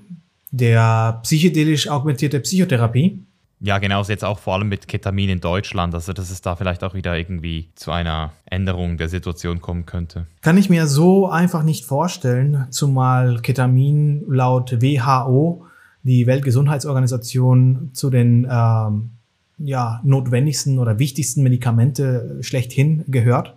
der 0.52 1.20
psychedelisch 1.24 1.90
augmentierte 1.90 2.40
Psychotherapie. 2.40 3.24
Ja, 3.60 3.80
genau, 3.80 4.04
jetzt 4.04 4.24
auch 4.24 4.38
vor 4.38 4.54
allem 4.54 4.70
mit 4.70 4.88
Ketamin 4.88 5.30
in 5.30 5.39
Deutschland, 5.39 5.93
also 5.96 6.13
dass 6.13 6.30
es 6.30 6.41
da 6.41 6.56
vielleicht 6.56 6.84
auch 6.84 6.93
wieder 6.93 7.17
irgendwie 7.17 7.70
zu 7.74 7.91
einer 7.91 8.34
Änderung 8.46 8.98
der 8.98 9.10
Situation 9.10 9.62
kommen 9.62 9.88
könnte. 9.88 10.28
Kann 10.41 10.58
ich 10.58 10.70
mir 10.70 10.86
so 10.86 11.28
einfach 11.28 11.63
nicht 11.63 11.86
vorstellen, 11.86 12.67
zumal 12.70 13.39
Ketamin 13.41 14.26
laut 14.28 14.80
WHO, 14.82 15.65
die 16.04 16.28
Weltgesundheitsorganisation, 16.28 17.89
zu 17.93 18.12
den 18.12 18.48
ähm, 18.50 19.10
ja, 19.58 20.02
notwendigsten 20.04 20.78
oder 20.78 21.00
wichtigsten 21.00 21.41
Medikamente 21.41 22.38
schlechthin 22.41 23.06
gehört. 23.08 23.56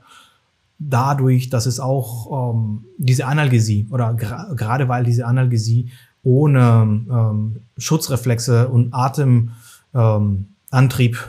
Dadurch, 0.79 1.51
dass 1.51 1.67
es 1.67 1.79
auch 1.79 2.55
ähm, 2.55 2.87
diese 2.97 3.27
Analgesie 3.27 3.87
oder 3.91 4.15
gerade 4.15 4.89
weil 4.89 5.05
diese 5.05 5.27
Analgesie 5.27 5.91
ohne 6.23 7.05
ähm, 7.11 7.57
Schutzreflexe 7.77 8.69
und 8.69 8.95
Atemantrieb 8.95 9.60
ähm, 9.95 10.47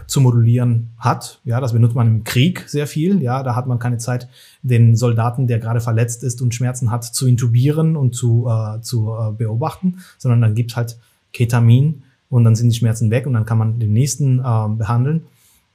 zu 0.08 0.22
modulieren 0.22 0.92
hat. 0.98 1.40
Ja, 1.46 1.60
das 1.60 1.74
benutzt 1.74 1.96
man 1.96 2.08
im 2.08 2.24
Krieg 2.24 2.64
sehr 2.68 2.86
viel. 2.86 3.22
Ja, 3.22 3.42
da 3.42 3.56
hat 3.56 3.66
man 3.66 3.80
keine 3.80 3.98
Zeit, 3.98 4.28
den 4.62 4.96
Soldaten, 4.96 5.48
der 5.48 5.60
gerade 5.60 5.80
verletzt 5.80 6.24
ist 6.24 6.42
und 6.42 6.54
Schmerzen 6.54 6.92
hat, 6.92 7.04
zu 7.04 7.28
intubieren 7.28 7.96
und 7.96 8.14
zu, 8.14 8.48
äh, 8.48 8.82
zu 8.82 9.10
äh, 9.10 9.32
beobachten, 9.32 10.00
sondern 10.20 10.42
dann 10.42 10.56
gibt's 10.56 10.76
halt 10.76 10.98
Ketamin 11.34 12.04
und 12.30 12.44
dann 12.44 12.56
sind 12.56 12.70
die 12.70 12.78
Schmerzen 12.78 13.10
weg 13.10 13.26
und 13.26 13.34
dann 13.34 13.46
kann 13.46 13.58
man 13.58 13.80
den 13.80 13.94
nächsten 13.94 14.40
äh, 14.40 14.68
behandeln. 14.78 15.26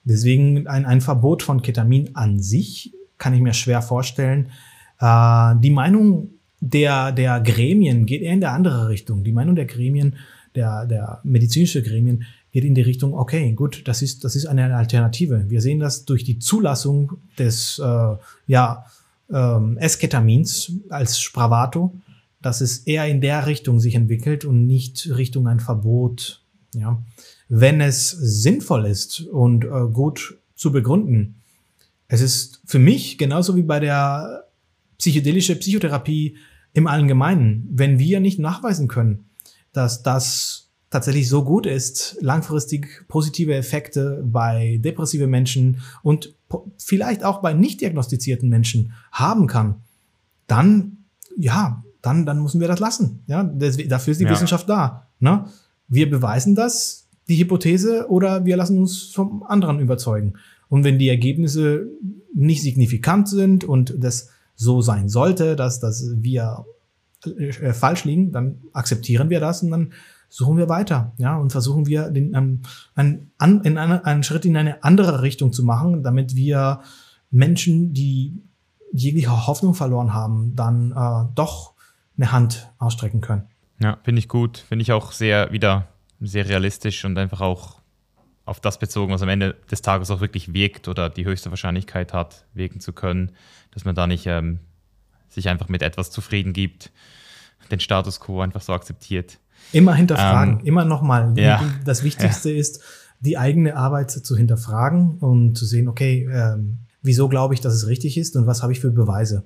Deswegen 0.05 0.68
ein, 0.68 0.87
ein 0.87 1.01
Verbot 1.01 1.42
von 1.42 1.62
Ketamin 1.62 2.11
an 2.14 2.40
sich 2.40 2.92
kann 3.18 3.35
ich 3.35 3.40
mir 3.40 3.55
schwer 3.55 3.83
vorstellen. 3.83 4.51
Äh, 5.01 5.55
die 5.59 5.70
Meinung 5.70 6.31
der, 6.61 7.12
der 7.12 7.40
Gremien 7.40 8.07
geht 8.07 8.22
eher 8.22 8.33
in 8.33 8.40
der 8.40 8.53
andere 8.53 8.88
Richtung. 8.88 9.25
Die 9.25 9.33
Meinung 9.33 9.57
der 9.57 9.66
Gremien, 9.66 10.16
der, 10.55 10.87
der 10.87 11.20
medizinische 11.25 11.83
Gremien 11.83 12.25
geht 12.57 12.64
in 12.64 12.75
die 12.75 12.81
Richtung, 12.81 13.12
okay, 13.12 13.53
gut, 13.53 13.87
das 13.87 14.01
ist, 14.01 14.25
das 14.25 14.35
ist 14.35 14.47
eine 14.47 14.75
Alternative. 14.75 15.45
Wir 15.51 15.61
sehen 15.61 15.79
das 15.79 16.07
durch 16.07 16.25
die 16.25 16.38
Zulassung 16.38 17.19
des 17.38 17.79
äh, 17.79 18.16
ja, 18.47 18.87
ähm, 19.31 19.77
Esketamins 19.77 20.73
als 20.88 21.21
Spravato, 21.21 21.92
dass 22.40 22.62
es 22.62 22.79
eher 22.79 23.07
in 23.09 23.21
der 23.21 23.47
Richtung 23.47 23.79
sich 23.79 23.95
entwickelt 23.95 24.47
und 24.47 24.66
nicht 24.66 25.07
Richtung 25.19 25.47
ein 25.49 25.61
Verbot. 25.61 26.40
Ja. 26.75 27.03
Wenn 27.51 27.83
es 27.83 28.09
sinnvoll 28.09 28.87
ist 28.87 29.21
und 29.21 29.66
äh, 29.66 29.69
gut 29.92 30.38
zu 30.55 30.73
begründen, 30.73 31.42
es 32.09 32.23
ist 32.23 32.62
für 32.64 32.79
mich 32.79 33.19
genauso 33.19 33.55
wie 33.55 33.64
bei 33.64 33.81
der 33.81 34.45
psychedelische 34.97 35.57
Psychotherapie 35.57 36.38
im 36.73 36.87
Allgemeinen, 36.87 37.69
wenn 37.71 37.99
wir 37.99 38.21
nicht 38.21 38.38
nachweisen 38.38 38.88
können, 38.88 39.27
dass 39.75 40.03
das 40.03 40.66
tatsächlich 40.90 41.29
so 41.29 41.44
gut 41.44 41.66
ist, 41.66 42.16
langfristig 42.20 43.07
positive 43.09 43.55
Effekte 43.55 44.22
bei 44.25 44.79
depressive 44.83 45.27
Menschen 45.27 45.81
und 46.03 46.35
vielleicht 46.79 47.25
auch 47.25 47.42
bei 47.42 47.55
nicht 47.55 47.81
diagnostizierten 47.81 48.49
Menschen 48.49 48.92
haben 49.11 49.46
kann, 49.46 49.77
dann, 50.46 50.99
ja, 51.37 51.83
dann, 52.03 52.25
dann 52.25 52.40
müssen 52.40 52.61
wir 52.61 52.68
das 52.68 52.79
lassen. 52.79 53.22
Ja, 53.27 53.42
dafür 53.42 54.12
ist 54.12 54.20
die 54.20 54.25
ja. 54.25 54.31
Wissenschaft 54.31 54.68
da. 54.68 55.09
Ne? 55.18 55.46
Wir 55.88 56.09
beweisen 56.09 56.55
das, 56.55 57.09
die 57.28 57.37
Hypothese, 57.39 58.09
oder 58.09 58.45
wir 58.45 58.57
lassen 58.57 58.78
uns 58.78 59.11
vom 59.12 59.43
anderen 59.43 59.80
überzeugen. 59.80 60.34
Und 60.68 60.84
wenn 60.84 60.99
die 60.99 61.09
Ergebnisse 61.09 61.89
nicht 62.32 62.62
signifikant 62.62 63.28
sind 63.28 63.64
und 63.64 63.95
das 63.99 64.28
so 64.55 64.80
sein 64.82 65.09
sollte, 65.09 65.57
dass, 65.57 65.80
dass 65.80 66.12
wir 66.16 66.64
äh, 67.24 67.72
falsch 67.72 68.05
liegen, 68.05 68.32
dann 68.32 68.59
akzeptieren 68.72 69.30
wir 69.30 69.41
das 69.41 69.62
und 69.62 69.70
dann 69.70 69.93
suchen 70.37 70.59
wir 70.59 70.68
weiter, 70.68 71.12
ja, 71.16 71.39
und 71.39 71.51
versuchen 71.51 71.87
wir 71.87 72.11
den, 72.11 72.34
ähm, 72.34 72.61
einen, 72.95 73.30
einen, 73.39 73.64
in 73.64 73.78
eine, 73.78 74.05
einen 74.05 74.22
Schritt 74.22 74.45
in 74.45 74.55
eine 74.55 74.84
andere 74.84 75.22
Richtung 75.22 75.51
zu 75.51 75.64
machen, 75.64 76.03
damit 76.03 76.37
wir 76.37 76.82
Menschen, 77.30 77.95
die 77.95 78.43
jegliche 78.93 79.47
Hoffnung 79.47 79.72
verloren 79.72 80.12
haben, 80.12 80.55
dann 80.55 80.93
äh, 80.93 81.32
doch 81.34 81.72
eine 82.18 82.32
Hand 82.32 82.70
ausstrecken 82.76 83.22
können. 83.22 83.45
Ja, 83.80 83.97
finde 84.03 84.18
ich 84.18 84.28
gut. 84.28 84.59
Finde 84.59 84.82
ich 84.82 84.93
auch 84.93 85.12
sehr 85.12 85.53
wieder 85.53 85.89
sehr 86.20 86.47
realistisch 86.47 87.07
und 87.07 87.16
einfach 87.16 87.41
auch 87.41 87.80
auf 88.45 88.61
das 88.61 88.78
bezogen, 88.78 89.14
was 89.14 89.22
am 89.22 89.30
Ende 89.30 89.55
des 89.70 89.80
Tages 89.80 90.11
auch 90.11 90.20
wirklich 90.20 90.53
wirkt 90.53 90.87
oder 90.87 91.09
die 91.09 91.24
höchste 91.24 91.49
Wahrscheinlichkeit 91.49 92.12
hat, 92.12 92.45
wirken 92.53 92.80
zu 92.80 92.93
können, 92.93 93.32
dass 93.70 93.87
man 93.87 93.95
da 93.95 94.07
nicht 94.07 94.26
ähm, 94.26 94.61
sich 95.30 95.49
einfach 95.49 95.68
mit 95.68 95.80
etwas 95.80 96.11
zufrieden 96.11 96.53
gibt, 96.53 96.93
den 97.70 97.80
Status 97.80 98.20
quo 98.20 98.43
einfach 98.43 98.61
so 98.61 98.74
akzeptiert. 98.74 99.39
Immer 99.73 99.95
hinterfragen, 99.95 100.61
ähm, 100.61 100.67
immer 100.67 100.85
nochmal. 100.85 101.33
Ja, 101.37 101.62
das 101.85 102.03
Wichtigste 102.05 102.51
ja. 102.51 102.59
ist, 102.59 102.81
die 103.21 103.39
eigene 103.39 103.77
Arbeit 103.77 104.11
zu 104.11 104.37
hinterfragen 104.37 105.19
und 105.19 105.57
zu 105.57 105.64
sehen, 105.64 105.89
okay, 105.89 106.29
ähm, 106.31 106.79
wieso 107.03 107.29
glaube 107.29 107.55
ich, 107.55 107.61
dass 107.61 107.75
es 107.75 107.87
richtig 107.87 108.19
ist 108.19 108.37
und 108.37 108.47
was 108.47 108.62
habe 108.62 108.73
ich 108.73 108.81
für 108.81 108.91
Beweise. 108.91 109.45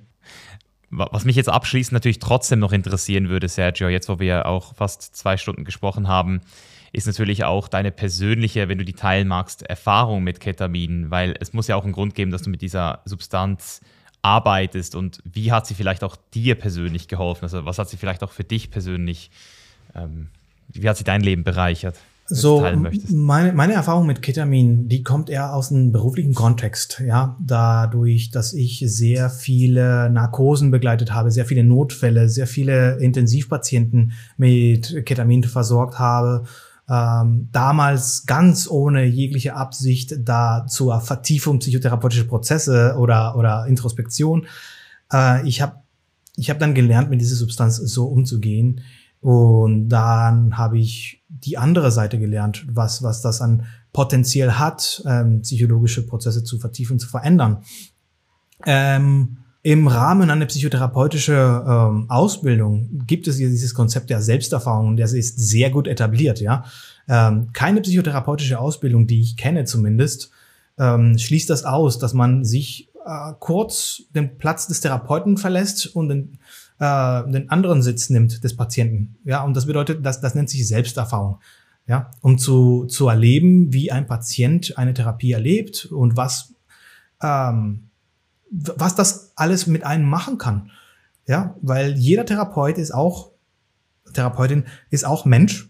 Was 0.91 1.25
mich 1.25 1.37
jetzt 1.37 1.49
abschließend 1.49 1.93
natürlich 1.93 2.19
trotzdem 2.19 2.59
noch 2.59 2.73
interessieren 2.73 3.29
würde, 3.29 3.49
Sergio, 3.49 3.89
jetzt 3.89 4.09
wo 4.09 4.19
wir 4.19 4.47
auch 4.47 4.75
fast 4.75 5.15
zwei 5.15 5.37
Stunden 5.37 5.65
gesprochen 5.65 6.09
haben, 6.09 6.41
ist 6.93 7.07
natürlich 7.07 7.45
auch 7.45 7.69
deine 7.69 7.93
persönliche, 7.93 8.69
wenn 8.69 8.79
du 8.79 8.85
die 8.85 8.95
teilen 8.95 9.29
magst, 9.29 9.63
Erfahrung 9.63 10.25
mit 10.25 10.41
Ketamin, 10.41 11.11
weil 11.11 11.37
es 11.39 11.53
muss 11.53 11.69
ja 11.69 11.77
auch 11.77 11.85
einen 11.85 11.93
Grund 11.93 12.17
geben, 12.17 12.33
dass 12.33 12.43
du 12.43 12.51
mit 12.51 12.63
dieser 12.63 13.03
Substanz 13.05 13.81
arbeitest 14.23 14.97
und 14.97 15.21
wie 15.25 15.53
hat 15.53 15.67
sie 15.67 15.75
vielleicht 15.75 16.03
auch 16.03 16.17
dir 16.35 16.57
persönlich 16.57 17.07
geholfen? 17.07 17.45
Also 17.45 17.65
was 17.65 17.79
hat 17.79 17.89
sie 17.89 17.97
vielleicht 17.97 18.25
auch 18.25 18.33
für 18.33 18.45
dich 18.45 18.71
persönlich, 18.71 19.31
ähm, 19.95 20.29
wie 20.69 20.89
hat 20.89 20.97
sie 20.97 21.05
dein 21.05 21.23
Leben 21.23 21.45
bereichert? 21.45 21.97
so 22.31 22.65
meine, 23.11 23.53
meine 23.53 23.73
Erfahrung 23.73 24.07
mit 24.07 24.23
Ketamin, 24.23 24.89
die 24.89 25.03
kommt 25.03 25.29
eher 25.31 25.53
aus 25.53 25.73
einem 25.73 25.91
beruflichen 25.91 26.35
Kontext, 26.35 27.03
ja, 27.05 27.37
dadurch, 27.41 28.31
dass 28.31 28.53
ich 28.53 28.85
sehr 28.87 29.31
viele 29.31 30.09
Narkosen 30.11 30.71
begleitet 30.71 31.13
habe, 31.13 31.33
sehr 31.33 31.45
viele 31.45 31.65
Notfälle, 31.65 32.29
sehr 32.29 32.47
viele 32.47 32.99
Intensivpatienten 32.99 34.13
mit 34.37 35.05
Ketamin 35.05 35.43
versorgt 35.43 35.99
habe, 35.99 36.45
ähm, 36.89 37.49
damals 37.53 38.27
ganz 38.27 38.69
ohne 38.71 39.05
jegliche 39.05 39.57
Absicht 39.57 40.15
da 40.21 40.67
zur 40.69 41.01
Vertiefung 41.01 41.59
psychotherapeutischer 41.59 42.25
Prozesse 42.25 42.95
oder 42.99 43.37
oder 43.37 43.67
Introspektion. 43.67 44.47
Äh, 45.13 45.47
ich 45.49 45.63
habe 45.63 45.77
ich 46.37 46.49
habe 46.49 46.61
dann 46.61 46.75
gelernt, 46.75 47.11
mit 47.11 47.21
dieser 47.21 47.37
Substanz 47.37 47.77
so 47.77 48.07
umzugehen 48.07 48.81
und 49.21 49.89
dann 49.91 50.57
habe 50.57 50.79
ich 50.79 51.23
die 51.29 51.59
andere 51.59 51.91
Seite 51.91 52.19
gelernt, 52.19 52.67
was, 52.71 53.03
was 53.03 53.21
das 53.21 53.41
an 53.41 53.67
potenziell 53.93 54.53
hat, 54.53 55.03
ähm, 55.07 55.43
psychologische 55.43 56.07
Prozesse 56.07 56.43
zu 56.45 56.59
vertiefen, 56.59 56.99
zu 56.99 57.09
verändern. 57.09 57.59
Ähm, 58.67 59.39
Im 59.63 59.89
Rahmen 59.89 60.31
einer 60.31 60.47
psychotherapeutischen 60.47 61.35
ähm, 61.35 62.07
Ausbildung 62.09 63.05
gibt 63.07 63.29
es 63.29 63.37
dieses 63.37 63.75
Konzept 63.75 64.09
der 64.09 64.23
Selbsterfahrung 64.23 64.89
und 64.89 64.97
das 64.97 65.13
ist 65.13 65.39
sehr 65.39 65.71
gut 65.71 65.87
etabliert. 65.87 66.41
Ja, 66.41 66.65
ähm, 67.09 67.49
keine 67.53 67.83
psychotherapeutische 67.83 68.59
Ausbildung, 68.59 69.07
die 69.07 69.21
ich 69.21 69.37
kenne 69.37 69.65
zumindest, 69.65 70.31
ähm, 70.79 71.19
schließt 71.19 71.51
das 71.51 71.65
aus, 71.65 71.99
dass 71.99 72.15
man 72.15 72.45
sich 72.45 72.91
äh, 73.05 73.33
kurz 73.39 74.03
den 74.15 74.39
Platz 74.39 74.67
des 74.67 74.81
Therapeuten 74.81 75.37
verlässt 75.37 75.95
und 75.95 76.09
den 76.09 76.39
äh, 76.81 77.31
den 77.31 77.51
anderen 77.51 77.83
Sitz 77.83 78.11
nimmt 78.11 78.43
des 78.43 78.57
Patienten. 78.57 79.17
Ja, 79.25 79.45
und 79.45 79.55
das 79.57 79.67
bedeutet, 79.67 80.05
dass 80.05 80.21
das 80.21 80.35
nennt 80.35 80.51
sich 80.51 80.67
Selbsterfahrung. 80.67 81.39
Ja, 81.87 82.11
um 82.21 82.39
zu, 82.39 82.87
zu 82.87 83.09
erleben, 83.09 83.73
wie 83.73 83.91
ein 83.91 84.07
Patient 84.07 84.79
eine 84.79 84.95
Therapie 84.95 85.33
erlebt 85.33 85.87
und 85.87 86.17
was, 86.17 86.55
ähm, 87.23 87.91
was 88.51 88.95
das 88.95 89.33
alles 89.35 89.67
mit 89.67 89.85
einem 89.85 90.09
machen 90.09 90.39
kann. 90.39 90.71
Ja, 91.27 91.57
weil 91.63 91.97
jeder 91.97 92.25
Therapeut 92.25 92.79
ist 92.79 92.93
auch, 92.93 93.31
Therapeutin 94.13 94.65
ist 94.91 95.05
auch 95.05 95.25
Mensch 95.25 95.69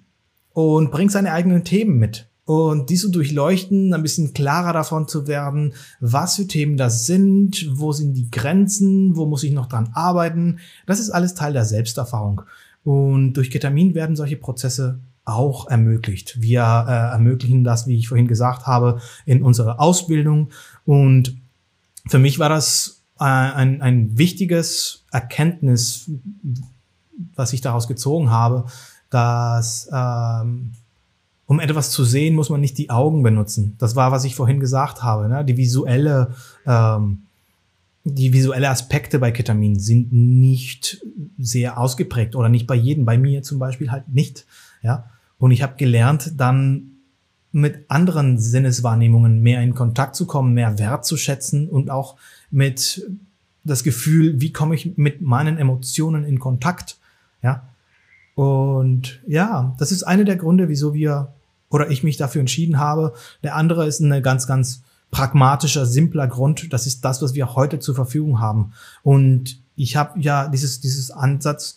und 0.53 0.91
bringt 0.91 1.13
seine 1.13 1.33
eigenen 1.33 1.65
Themen 1.65 1.99
mit 1.99 2.30
und 2.51 2.91
die 2.91 2.97
zu 2.97 3.11
durchleuchten, 3.11 3.95
ein 3.95 4.03
bisschen 4.03 4.35
klarer 4.35 4.73
davon 4.73 5.07
zu 5.07 5.29
werden, 5.29 5.75
was 6.01 6.35
für 6.35 6.49
Themen 6.49 6.77
das 6.77 7.07
sind, 7.07 7.65
wo 7.79 7.93
sind 7.93 8.15
die 8.15 8.29
Grenzen, 8.29 9.15
wo 9.15 9.25
muss 9.25 9.45
ich 9.45 9.53
noch 9.53 9.69
dran 9.69 9.91
arbeiten. 9.93 10.59
Das 10.85 10.99
ist 10.99 11.11
alles 11.11 11.35
Teil 11.35 11.53
der 11.53 11.65
Selbsterfahrung. 11.65 12.43
Und 12.83 13.35
durch 13.35 13.53
Ketamin 13.53 13.95
werden 13.95 14.17
solche 14.17 14.37
Prozesse 14.37 14.99
auch 15.25 15.69
ermöglicht. 15.69 16.43
Wir 16.43 16.63
äh, 16.89 17.13
ermöglichen 17.13 17.63
das, 17.63 17.87
wie 17.87 17.97
ich 17.97 18.09
vorhin 18.09 18.27
gesagt 18.27 18.67
habe, 18.67 19.01
in 19.27 19.45
unserer 19.45 19.79
Ausbildung. 19.79 20.51
Und 20.85 21.37
für 22.09 22.19
mich 22.19 22.41
war 22.41 22.49
das 22.49 23.05
äh, 23.21 23.27
ein, 23.27 23.81
ein 23.81 24.19
wichtiges 24.19 25.05
Erkenntnis, 25.13 26.11
was 27.37 27.53
ich 27.53 27.61
daraus 27.61 27.87
gezogen 27.87 28.31
habe, 28.31 28.65
dass 29.09 29.89
ähm, 29.93 30.73
um 31.51 31.59
etwas 31.59 31.91
zu 31.91 32.05
sehen, 32.05 32.37
muss 32.37 32.49
man 32.49 32.61
nicht 32.61 32.79
die 32.79 32.91
Augen 32.91 33.25
benutzen. 33.25 33.75
Das 33.79 33.97
war, 33.97 34.13
was 34.13 34.23
ich 34.23 34.37
vorhin 34.37 34.61
gesagt 34.61 35.03
habe. 35.03 35.29
Ne? 35.29 35.45
Die 35.45 35.57
visuelle, 35.57 36.33
ähm, 36.65 37.23
die 38.05 38.33
visuelle 38.33 38.69
Aspekte 38.69 39.19
bei 39.19 39.33
Ketamin 39.33 39.77
sind 39.77 40.13
nicht 40.13 41.05
sehr 41.41 41.77
ausgeprägt 41.77 42.37
oder 42.37 42.49
nicht 42.49 42.69
bei 42.69 42.77
jedem. 42.77 43.05
Bei 43.05 43.19
mir 43.19 43.43
zum 43.43 43.59
Beispiel 43.59 43.91
halt 43.91 44.09
nicht. 44.09 44.47
Ja, 44.81 45.11
und 45.39 45.51
ich 45.51 45.61
habe 45.61 45.75
gelernt, 45.77 46.35
dann 46.37 46.93
mit 47.51 47.85
anderen 47.91 48.39
Sinneswahrnehmungen 48.39 49.43
mehr 49.43 49.61
in 49.61 49.75
Kontakt 49.75 50.15
zu 50.15 50.27
kommen, 50.27 50.55
mehr 50.55 50.79
wertzuschätzen 50.79 51.69
und 51.69 51.91
auch 51.91 52.15
mit 52.53 53.11
das 53.65 53.83
Gefühl, 53.83 54.41
wie 54.41 54.53
komme 54.53 54.77
ich 54.77 54.97
mit 54.97 55.21
meinen 55.21 55.59
Emotionen 55.59 56.23
in 56.23 56.39
Kontakt. 56.39 56.99
Ja, 57.43 57.65
und 58.37 59.21
ja, 59.27 59.75
das 59.81 59.91
ist 59.91 60.05
einer 60.05 60.23
der 60.23 60.37
Gründe, 60.37 60.69
wieso 60.69 60.95
wir 60.95 61.33
oder 61.71 61.91
ich 61.91 62.03
mich 62.03 62.17
dafür 62.17 62.41
entschieden 62.41 62.79
habe. 62.79 63.15
Der 63.43 63.57
andere 63.57 63.87
ist 63.87 64.01
ein 64.01 64.23
ganz, 64.23 64.47
ganz 64.47 64.83
pragmatischer, 65.11 65.87
simpler 65.87 66.27
Grund. 66.27 66.73
Das 66.73 66.87
ist 66.87 67.05
das, 67.05 67.23
was 67.23 67.35
wir 67.35 67.55
heute 67.55 67.79
zur 67.79 67.95
Verfügung 67.95 68.41
haben. 68.41 68.73
Und 69.03 69.61
ich 69.77 69.97
habe 69.97 70.21
ja 70.21 70.49
dieses, 70.49 70.81
dieses 70.81 71.11
Ansatz, 71.11 71.77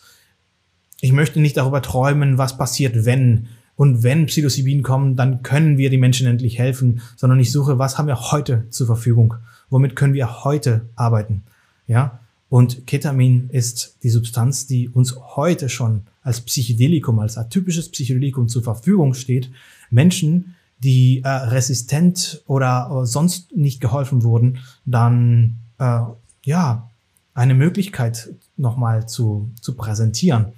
ich 1.00 1.12
möchte 1.12 1.40
nicht 1.40 1.56
darüber 1.56 1.82
träumen, 1.82 2.38
was 2.38 2.56
passiert, 2.56 3.04
wenn. 3.04 3.48
Und 3.76 4.02
wenn 4.02 4.26
Psilocybin 4.26 4.82
kommen, 4.82 5.16
dann 5.16 5.42
können 5.42 5.78
wir 5.78 5.90
die 5.90 5.98
Menschen 5.98 6.26
endlich 6.26 6.58
helfen, 6.58 7.00
sondern 7.16 7.40
ich 7.40 7.50
suche, 7.50 7.78
was 7.78 7.98
haben 7.98 8.06
wir 8.06 8.30
heute 8.30 8.66
zur 8.70 8.86
Verfügung? 8.86 9.34
Womit 9.68 9.96
können 9.96 10.14
wir 10.14 10.44
heute 10.44 10.88
arbeiten? 10.94 11.42
Ja. 11.86 12.20
Und 12.48 12.86
Ketamin 12.86 13.48
ist 13.50 13.96
die 14.04 14.10
Substanz, 14.10 14.68
die 14.68 14.88
uns 14.88 15.16
heute 15.16 15.68
schon 15.68 16.02
als 16.22 16.40
Psychedelikum, 16.40 17.18
als 17.18 17.36
atypisches 17.36 17.88
Psychedelikum 17.88 18.48
zur 18.48 18.62
Verfügung 18.62 19.14
steht, 19.14 19.50
Menschen, 19.90 20.54
die 20.78 21.22
äh, 21.24 21.28
resistent 21.28 22.42
oder 22.46 22.90
äh, 22.90 23.06
sonst 23.06 23.56
nicht 23.56 23.80
geholfen 23.80 24.22
wurden, 24.22 24.58
dann 24.84 25.56
äh, 25.78 26.00
ja 26.44 26.90
eine 27.32 27.54
Möglichkeit 27.54 28.34
nochmal 28.56 29.08
zu, 29.08 29.50
zu 29.60 29.74
präsentieren. 29.74 30.52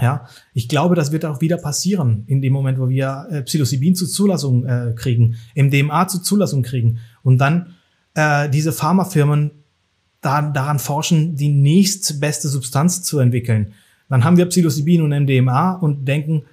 Ja, 0.00 0.26
ich 0.54 0.68
glaube, 0.68 0.94
das 0.94 1.12
wird 1.12 1.24
auch 1.24 1.40
wieder 1.40 1.58
passieren 1.58 2.24
in 2.26 2.40
dem 2.40 2.52
Moment, 2.52 2.78
wo 2.78 2.88
wir 2.88 3.26
äh, 3.30 3.42
Psilocybin 3.42 3.94
zur 3.94 4.08
Zulassung 4.08 4.64
äh, 4.64 4.94
kriegen, 4.96 5.36
MDMA 5.54 6.08
zur 6.08 6.22
Zulassung 6.22 6.62
kriegen 6.62 7.00
und 7.22 7.38
dann 7.38 7.74
äh, 8.14 8.48
diese 8.48 8.72
Pharmafirmen 8.72 9.50
da, 10.22 10.42
daran 10.42 10.78
forschen, 10.78 11.36
die 11.36 11.48
nächstbeste 11.50 12.48
Substanz 12.48 13.02
zu 13.02 13.18
entwickeln. 13.18 13.74
Dann 14.08 14.24
haben 14.24 14.36
wir 14.36 14.46
Psilocybin 14.46 15.02
und 15.02 15.10
MDMA 15.10 15.72
und 15.72 16.06
denken, 16.06 16.44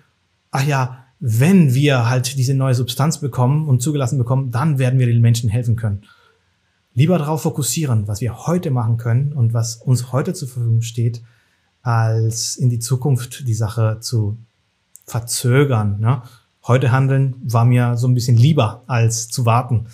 ach 0.51 0.65
ja, 0.65 1.06
wenn 1.20 1.74
wir 1.74 2.09
halt 2.09 2.38
diese 2.38 2.53
neue 2.53 2.76
Substanz 2.76 3.20
bekommen 3.20 3.68
und 3.68 3.82
zugelassen 3.82 4.18
bekommen, 4.18 4.51
dann 4.51 4.78
werden 4.78 4.99
wir 4.99 5.07
den 5.07 5.22
Menschen 5.22 5.49
helfen 5.49 5.76
können. 5.76 6.03
Lieber 6.93 7.18
darauf 7.18 7.43
fokussieren, 7.43 8.07
was 8.07 8.22
wir 8.22 8.47
heute 8.47 8.72
machen 8.72 8.97
können 8.97 9.34
und 9.34 9.53
was 9.53 9.76
uns 9.76 10.11
heute 10.11 10.34
zur 10.34 10.47
Verfügung 10.47 10.82
steht, 10.82 11.22
als 11.82 12.57
in 12.57 12.70
die 12.70 12.80
Zukunft 12.80 13.47
die 13.47 13.53
Sache 13.53 13.97
zu 14.01 14.38
verzögern. 15.05 15.99
Ne? 15.99 16.22
Heute 16.65 16.91
handeln 16.91 17.36
war 17.43 17.65
mir 17.65 17.97
so 17.97 18.07
ein 18.07 18.13
bisschen 18.13 18.36
lieber, 18.36 18.84
als 18.88 19.30
zu 19.30 19.45
warten. 19.45 19.88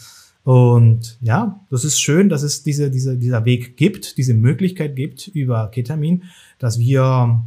Und 0.43 1.17
ja, 1.21 1.61
das 1.69 1.85
ist 1.85 2.01
schön, 2.01 2.27
dass 2.29 2.43
es 2.43 2.63
diese, 2.63 2.89
diese, 2.89 3.17
dieser 3.17 3.45
Weg 3.45 3.77
gibt, 3.77 4.17
diese 4.17 4.33
Möglichkeit 4.33 4.95
gibt 4.95 5.27
über 5.27 5.69
Ketamin, 5.69 6.23
dass 6.59 6.79
wir 6.79 7.43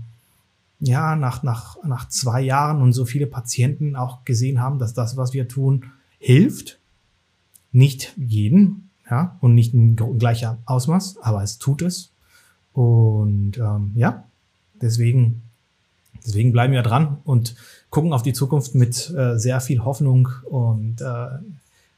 ja, 0.80 1.16
nach, 1.16 1.42
nach, 1.42 1.82
nach 1.84 2.08
zwei 2.08 2.42
Jahren 2.42 2.82
und 2.82 2.92
so 2.92 3.04
viele 3.04 3.26
Patienten 3.26 3.96
auch 3.96 4.24
gesehen 4.24 4.60
haben, 4.60 4.78
dass 4.78 4.94
das, 4.94 5.16
was 5.16 5.32
wir 5.32 5.48
tun, 5.48 5.86
hilft. 6.18 6.78
Nicht 7.72 8.12
jeden, 8.16 8.90
ja, 9.10 9.36
und 9.40 9.54
nicht 9.54 9.74
in 9.74 9.96
gleicher 9.96 10.58
Ausmaß, 10.66 11.18
aber 11.18 11.42
es 11.42 11.58
tut 11.58 11.82
es. 11.82 12.10
Und 12.72 13.58
ähm, 13.58 13.92
ja, 13.94 14.24
deswegen, 14.80 15.42
deswegen 16.26 16.52
bleiben 16.52 16.72
wir 16.72 16.82
dran 16.82 17.18
und 17.24 17.54
gucken 17.90 18.12
auf 18.12 18.22
die 18.22 18.32
Zukunft 18.32 18.74
mit 18.74 19.10
äh, 19.16 19.38
sehr 19.38 19.60
viel 19.60 19.84
Hoffnung 19.84 20.28
und 20.44 21.00
äh, 21.00 21.28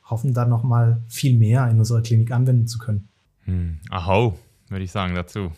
hoffen 0.04 0.34
dann 0.34 0.48
nochmal 0.48 1.00
viel 1.08 1.36
mehr 1.36 1.68
in 1.68 1.78
unserer 1.78 2.02
Klinik 2.02 2.30
anwenden 2.30 2.66
zu 2.66 2.78
können. 2.78 3.08
Hm. 3.44 3.78
Ahau, 3.90 4.38
würde 4.68 4.84
ich 4.84 4.92
sagen 4.92 5.14
dazu. 5.14 5.50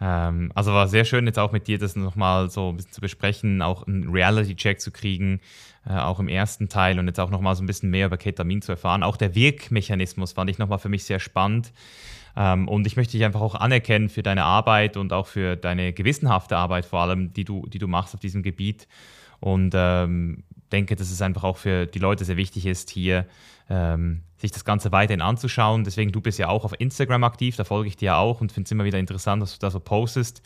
Ähm, 0.00 0.52
also 0.54 0.72
war 0.72 0.88
sehr 0.88 1.04
schön, 1.04 1.26
jetzt 1.26 1.38
auch 1.38 1.52
mit 1.52 1.66
dir 1.66 1.78
das 1.78 1.96
nochmal 1.96 2.50
so 2.50 2.70
ein 2.70 2.76
bisschen 2.76 2.92
zu 2.92 3.00
besprechen, 3.00 3.62
auch 3.62 3.86
einen 3.86 4.08
Reality-Check 4.08 4.80
zu 4.80 4.90
kriegen, 4.90 5.40
äh, 5.86 5.94
auch 5.94 6.20
im 6.20 6.28
ersten 6.28 6.68
Teil 6.68 6.98
und 6.98 7.06
jetzt 7.06 7.20
auch 7.20 7.30
nochmal 7.30 7.56
so 7.56 7.62
ein 7.62 7.66
bisschen 7.66 7.90
mehr 7.90 8.06
über 8.06 8.16
Ketamin 8.16 8.62
zu 8.62 8.72
erfahren. 8.72 9.02
Auch 9.02 9.16
der 9.16 9.34
Wirkmechanismus 9.34 10.32
fand 10.32 10.50
ich 10.50 10.58
nochmal 10.58 10.78
für 10.78 10.88
mich 10.88 11.04
sehr 11.04 11.20
spannend. 11.20 11.72
Ähm, 12.36 12.68
und 12.68 12.86
ich 12.86 12.96
möchte 12.96 13.12
dich 13.12 13.24
einfach 13.24 13.40
auch 13.40 13.54
anerkennen 13.56 14.08
für 14.08 14.22
deine 14.22 14.44
Arbeit 14.44 14.96
und 14.96 15.12
auch 15.12 15.26
für 15.26 15.56
deine 15.56 15.92
gewissenhafte 15.92 16.56
Arbeit 16.56 16.84
vor 16.84 17.00
allem, 17.00 17.32
die 17.32 17.44
du, 17.44 17.66
die 17.66 17.78
du 17.78 17.88
machst 17.88 18.14
auf 18.14 18.20
diesem 18.20 18.42
Gebiet. 18.42 18.86
Und 19.40 19.72
ähm, 19.74 20.44
denke, 20.70 20.96
dass 20.96 21.10
es 21.10 21.22
einfach 21.22 21.44
auch 21.44 21.56
für 21.56 21.86
die 21.86 21.98
Leute 21.98 22.24
sehr 22.24 22.36
wichtig 22.36 22.66
ist, 22.66 22.90
hier 22.90 23.26
ähm, 23.70 24.22
sich 24.40 24.52
das 24.52 24.64
Ganze 24.64 24.92
weiterhin 24.92 25.20
anzuschauen. 25.20 25.84
Deswegen, 25.84 26.12
du 26.12 26.20
bist 26.20 26.38
ja 26.38 26.48
auch 26.48 26.64
auf 26.64 26.72
Instagram 26.78 27.24
aktiv, 27.24 27.56
da 27.56 27.64
folge 27.64 27.88
ich 27.88 27.96
dir 27.96 28.16
auch 28.16 28.40
und 28.40 28.52
finde 28.52 28.66
es 28.66 28.70
immer 28.72 28.84
wieder 28.84 28.98
interessant, 28.98 29.42
dass 29.42 29.52
du 29.52 29.58
da 29.58 29.70
so 29.70 29.80
postest. 29.80 30.42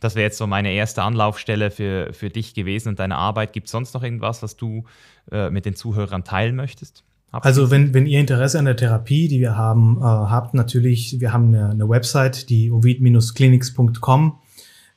Das 0.00 0.14
wäre 0.14 0.24
jetzt 0.24 0.38
so 0.38 0.46
meine 0.46 0.72
erste 0.72 1.02
Anlaufstelle 1.02 1.70
für, 1.70 2.12
für 2.12 2.28
dich 2.28 2.54
gewesen 2.54 2.90
und 2.90 2.98
deine 2.98 3.16
Arbeit. 3.16 3.52
Gibt 3.52 3.66
es 3.66 3.72
sonst 3.72 3.94
noch 3.94 4.02
irgendwas, 4.02 4.42
was 4.42 4.56
du 4.56 4.84
äh, 5.30 5.50
mit 5.50 5.64
den 5.64 5.74
Zuhörern 5.74 6.24
teilen 6.24 6.56
möchtest? 6.56 7.04
Also 7.32 7.70
wenn, 7.70 7.92
wenn 7.94 8.06
ihr 8.06 8.20
Interesse 8.20 8.58
an 8.58 8.64
der 8.64 8.76
Therapie, 8.76 9.28
die 9.28 9.40
wir 9.40 9.56
haben, 9.56 9.98
äh, 9.98 10.04
habt, 10.04 10.54
natürlich, 10.54 11.20
wir 11.20 11.32
haben 11.32 11.48
eine, 11.48 11.70
eine 11.70 11.88
Website, 11.88 12.48
die 12.50 12.70
ovid-clinics.com 12.70 14.38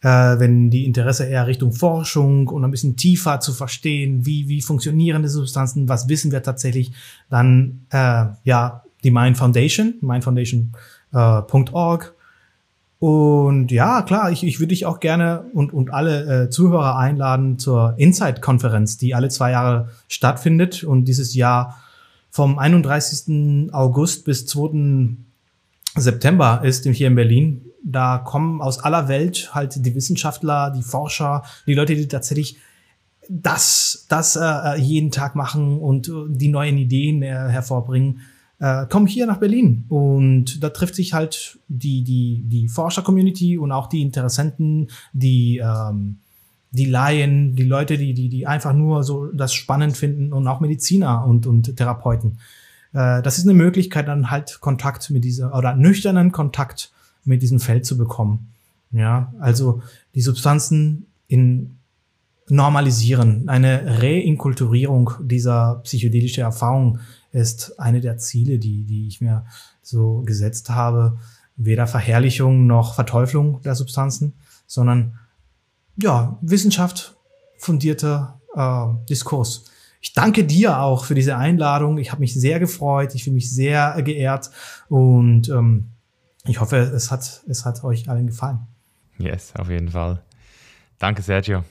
äh, 0.02 0.40
wenn 0.40 0.70
die 0.70 0.86
Interesse 0.86 1.26
eher 1.26 1.48
Richtung 1.48 1.74
Forschung 1.74 2.48
und 2.48 2.64
ein 2.64 2.72
bisschen 2.72 2.96
tiefer 2.96 3.40
zu 3.40 3.54
verstehen, 3.54 4.26
wie, 4.26 4.48
wie 4.48 4.62
funktionieren 4.62 5.24
die 5.24 5.28
Substanzen, 5.28 5.90
was 5.90 6.08
wissen 6.08 6.32
wir 6.32 6.42
tatsächlich, 6.42 6.94
dann 7.30 7.86
äh, 7.90 8.28
ja 8.44 8.84
die 9.04 9.12
Mind 9.12 9.38
Foundation, 9.38 9.96
mindfoundation.org. 10.02 12.04
Äh, 12.04 12.20
und 13.00 13.72
ja, 13.72 14.02
klar, 14.02 14.30
ich, 14.30 14.44
ich 14.44 14.60
würde 14.60 14.70
dich 14.70 14.86
auch 14.86 15.00
gerne 15.00 15.46
und, 15.54 15.74
und 15.74 15.94
alle 15.94 16.44
äh, 16.44 16.50
Zuhörer 16.50 16.98
einladen 16.98 17.58
zur 17.58 17.96
Insight-Konferenz, 17.98 18.98
die 18.98 19.16
alle 19.16 19.30
zwei 19.30 19.52
Jahre 19.52 19.90
stattfindet 20.10 20.84
und 20.84 21.06
dieses 21.06 21.34
Jahr 21.34 21.82
vom 22.30 22.60
31. 22.60 23.72
August 23.72 24.26
bis 24.26 24.46
2. 24.48 25.16
September 25.96 26.62
ist 26.64 26.86
hier 26.86 27.08
in 27.08 27.16
Berlin 27.16 27.69
da 27.84 28.18
kommen 28.18 28.62
aus 28.62 28.80
aller 28.80 29.08
Welt 29.08 29.54
halt 29.54 29.86
die 29.86 29.96
Wissenschaftler, 29.96 30.72
die 30.76 30.84
Forscher, 30.84 31.44
die 31.66 31.74
Leute, 31.74 31.96
die 31.96 32.08
tatsächlich 32.08 32.58
das, 33.30 34.06
das 34.10 34.36
äh, 34.36 34.76
jeden 34.80 35.12
Tag 35.12 35.36
machen 35.36 35.80
und 35.80 36.10
äh, 36.10 36.12
die 36.30 36.48
neuen 36.50 36.78
Ideen 36.78 37.22
äh, 37.22 37.28
hervorbringen, 37.28 38.22
äh, 38.60 38.88
kommen 38.88 39.08
hier 39.08 39.28
nach 39.28 39.38
Berlin. 39.38 39.86
Und 39.88 40.64
da 40.64 40.70
trifft 40.70 40.96
sich 40.96 41.14
halt 41.14 41.60
die, 41.68 42.04
die, 42.04 42.44
die 42.46 42.68
Forscher-Community 42.68 43.58
und 43.58 43.72
auch 43.72 43.88
die 43.88 44.02
Interessenten, 44.02 44.90
die, 45.14 45.60
ähm, 45.64 46.18
die 46.72 46.86
Laien, 46.86 47.56
die 47.56 47.64
Leute, 47.64 47.98
die, 47.98 48.14
die, 48.14 48.30
die 48.30 48.48
einfach 48.48 48.74
nur 48.74 49.04
so 49.04 49.28
das 49.28 49.54
spannend 49.54 49.96
finden 49.96 50.34
und 50.34 50.48
auch 50.48 50.60
Mediziner 50.60 51.26
und, 51.26 51.46
und 51.46 51.78
Therapeuten. 51.78 52.40
Äh, 52.94 53.22
das 53.22 53.38
ist 53.38 53.46
eine 53.46 53.54
Möglichkeit, 53.54 54.08
dann 54.08 54.32
halt 54.32 54.60
Kontakt 54.60 55.10
mit 55.12 55.24
dieser 55.24 55.56
oder 55.56 55.76
nüchternen 55.76 56.32
Kontakt 56.32 56.92
mit 57.30 57.42
diesem 57.44 57.60
Feld 57.60 57.86
zu 57.86 57.98
bekommen. 57.98 58.52
Ja, 58.92 59.34
also 59.40 59.82
die 60.16 60.22
Substanzen 60.22 61.06
in 61.28 61.78
normalisieren. 62.50 63.48
Eine 63.48 64.02
Reinkulturierung 64.02 65.12
dieser 65.22 65.76
psychedelischen 65.84 66.44
Erfahrung 66.44 67.00
ist 67.32 67.80
eine 67.80 68.02
der 68.02 68.18
Ziele, 68.18 68.58
die, 68.58 68.84
die 68.84 69.08
ich 69.08 69.22
mir 69.22 69.46
so 69.84 70.24
gesetzt 70.26 70.72
habe. 70.72 71.20
Weder 71.56 71.86
Verherrlichung 71.86 72.66
noch 72.66 72.96
Verteuflung 72.96 73.62
der 73.62 73.76
Substanzen, 73.76 74.34
sondern 74.66 75.20
ja, 76.02 76.40
Wissenschaft 76.42 77.16
fundierter 77.58 78.40
äh, 78.56 78.86
Diskurs. 79.08 79.66
Ich 80.02 80.14
danke 80.14 80.46
dir 80.46 80.80
auch 80.80 81.06
für 81.06 81.14
diese 81.14 81.38
Einladung. 81.38 82.00
Ich 82.00 82.12
habe 82.12 82.22
mich 82.22 82.34
sehr 82.34 82.60
gefreut. 82.60 83.14
Ich 83.14 83.26
fühle 83.26 83.36
mich 83.36 83.52
sehr 83.52 84.02
geehrt 84.02 84.50
und 84.88 85.50
ähm, 85.50 85.90
ich 86.46 86.60
hoffe, 86.60 86.78
es 86.78 87.12
hat, 87.12 87.44
es 87.48 87.66
hat 87.66 87.84
euch 87.84 88.10
allen 88.10 88.28
gefallen. 88.28 88.68
Yes, 89.18 89.54
auf 89.56 89.70
jeden 89.70 89.90
Fall. 89.90 90.24
Danke, 90.98 91.22
Sergio. 91.22 91.64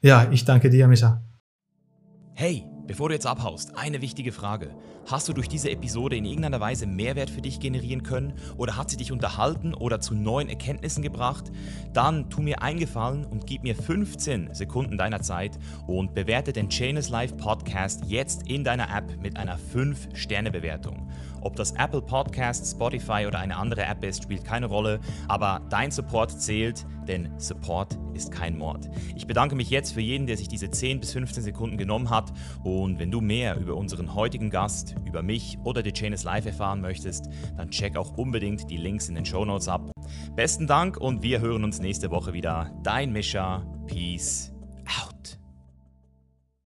Ja, 0.00 0.30
ich 0.30 0.44
danke 0.44 0.70
dir, 0.70 0.88
Micha. 0.88 1.22
Hey, 2.34 2.64
bevor 2.86 3.08
du 3.08 3.14
jetzt 3.14 3.26
abhaust, 3.26 3.76
eine 3.76 4.00
wichtige 4.00 4.32
Frage. 4.32 4.74
Hast 5.08 5.28
du 5.28 5.32
durch 5.32 5.48
diese 5.48 5.70
Episode 5.70 6.16
in 6.16 6.24
irgendeiner 6.24 6.60
Weise 6.60 6.86
Mehrwert 6.86 7.30
für 7.30 7.40
dich 7.40 7.60
generieren 7.60 8.02
können 8.02 8.34
oder 8.56 8.76
hat 8.76 8.90
sie 8.90 8.96
dich 8.96 9.12
unterhalten 9.12 9.72
oder 9.72 10.00
zu 10.00 10.14
neuen 10.14 10.48
Erkenntnissen 10.48 11.02
gebracht? 11.02 11.52
Dann 11.92 12.28
tu 12.28 12.42
mir 12.42 12.60
eingefallen 12.60 13.24
und 13.24 13.46
gib 13.46 13.62
mir 13.62 13.76
15 13.76 14.52
Sekunden 14.52 14.98
deiner 14.98 15.22
Zeit 15.22 15.58
und 15.86 16.14
bewerte 16.14 16.52
den 16.52 16.68
Chainless 16.68 17.08
Life 17.08 17.36
Podcast 17.36 18.04
jetzt 18.06 18.48
in 18.48 18.64
deiner 18.64 18.94
App 18.94 19.20
mit 19.20 19.36
einer 19.36 19.58
5-Sterne-Bewertung. 19.58 21.08
Ob 21.46 21.54
das 21.54 21.70
Apple 21.78 22.02
Podcast, 22.02 22.68
Spotify 22.68 23.24
oder 23.24 23.38
eine 23.38 23.56
andere 23.56 23.84
App 23.84 24.02
ist, 24.02 24.24
spielt 24.24 24.44
keine 24.44 24.66
Rolle, 24.66 24.98
aber 25.28 25.60
dein 25.70 25.92
Support 25.92 26.42
zählt, 26.42 26.84
denn 27.06 27.30
Support 27.38 27.96
ist 28.14 28.32
kein 28.32 28.58
Mord. 28.58 28.90
Ich 29.14 29.28
bedanke 29.28 29.54
mich 29.54 29.70
jetzt 29.70 29.92
für 29.92 30.00
jeden, 30.00 30.26
der 30.26 30.36
sich 30.36 30.48
diese 30.48 30.72
10 30.72 30.98
bis 30.98 31.12
15 31.12 31.44
Sekunden 31.44 31.78
genommen 31.78 32.10
hat 32.10 32.32
und 32.64 32.98
wenn 32.98 33.12
du 33.12 33.20
mehr 33.20 33.60
über 33.60 33.76
unseren 33.76 34.16
heutigen 34.16 34.50
Gast, 34.50 34.96
über 35.04 35.22
mich 35.22 35.56
oder 35.62 35.84
The 35.84 35.92
Chain 35.92 36.14
is 36.14 36.24
Live 36.24 36.46
erfahren 36.46 36.80
möchtest, 36.80 37.28
dann 37.56 37.70
check 37.70 37.96
auch 37.96 38.18
unbedingt 38.18 38.68
die 38.68 38.76
Links 38.76 39.08
in 39.08 39.14
den 39.14 39.24
Show 39.24 39.44
Notes 39.44 39.68
ab. 39.68 39.92
Besten 40.34 40.66
Dank 40.66 40.96
und 40.96 41.22
wir 41.22 41.40
hören 41.40 41.62
uns 41.62 41.78
nächste 41.78 42.10
Woche 42.10 42.32
wieder. 42.32 42.72
Dein 42.82 43.12
Mischa. 43.12 43.64
Peace. 43.86 44.52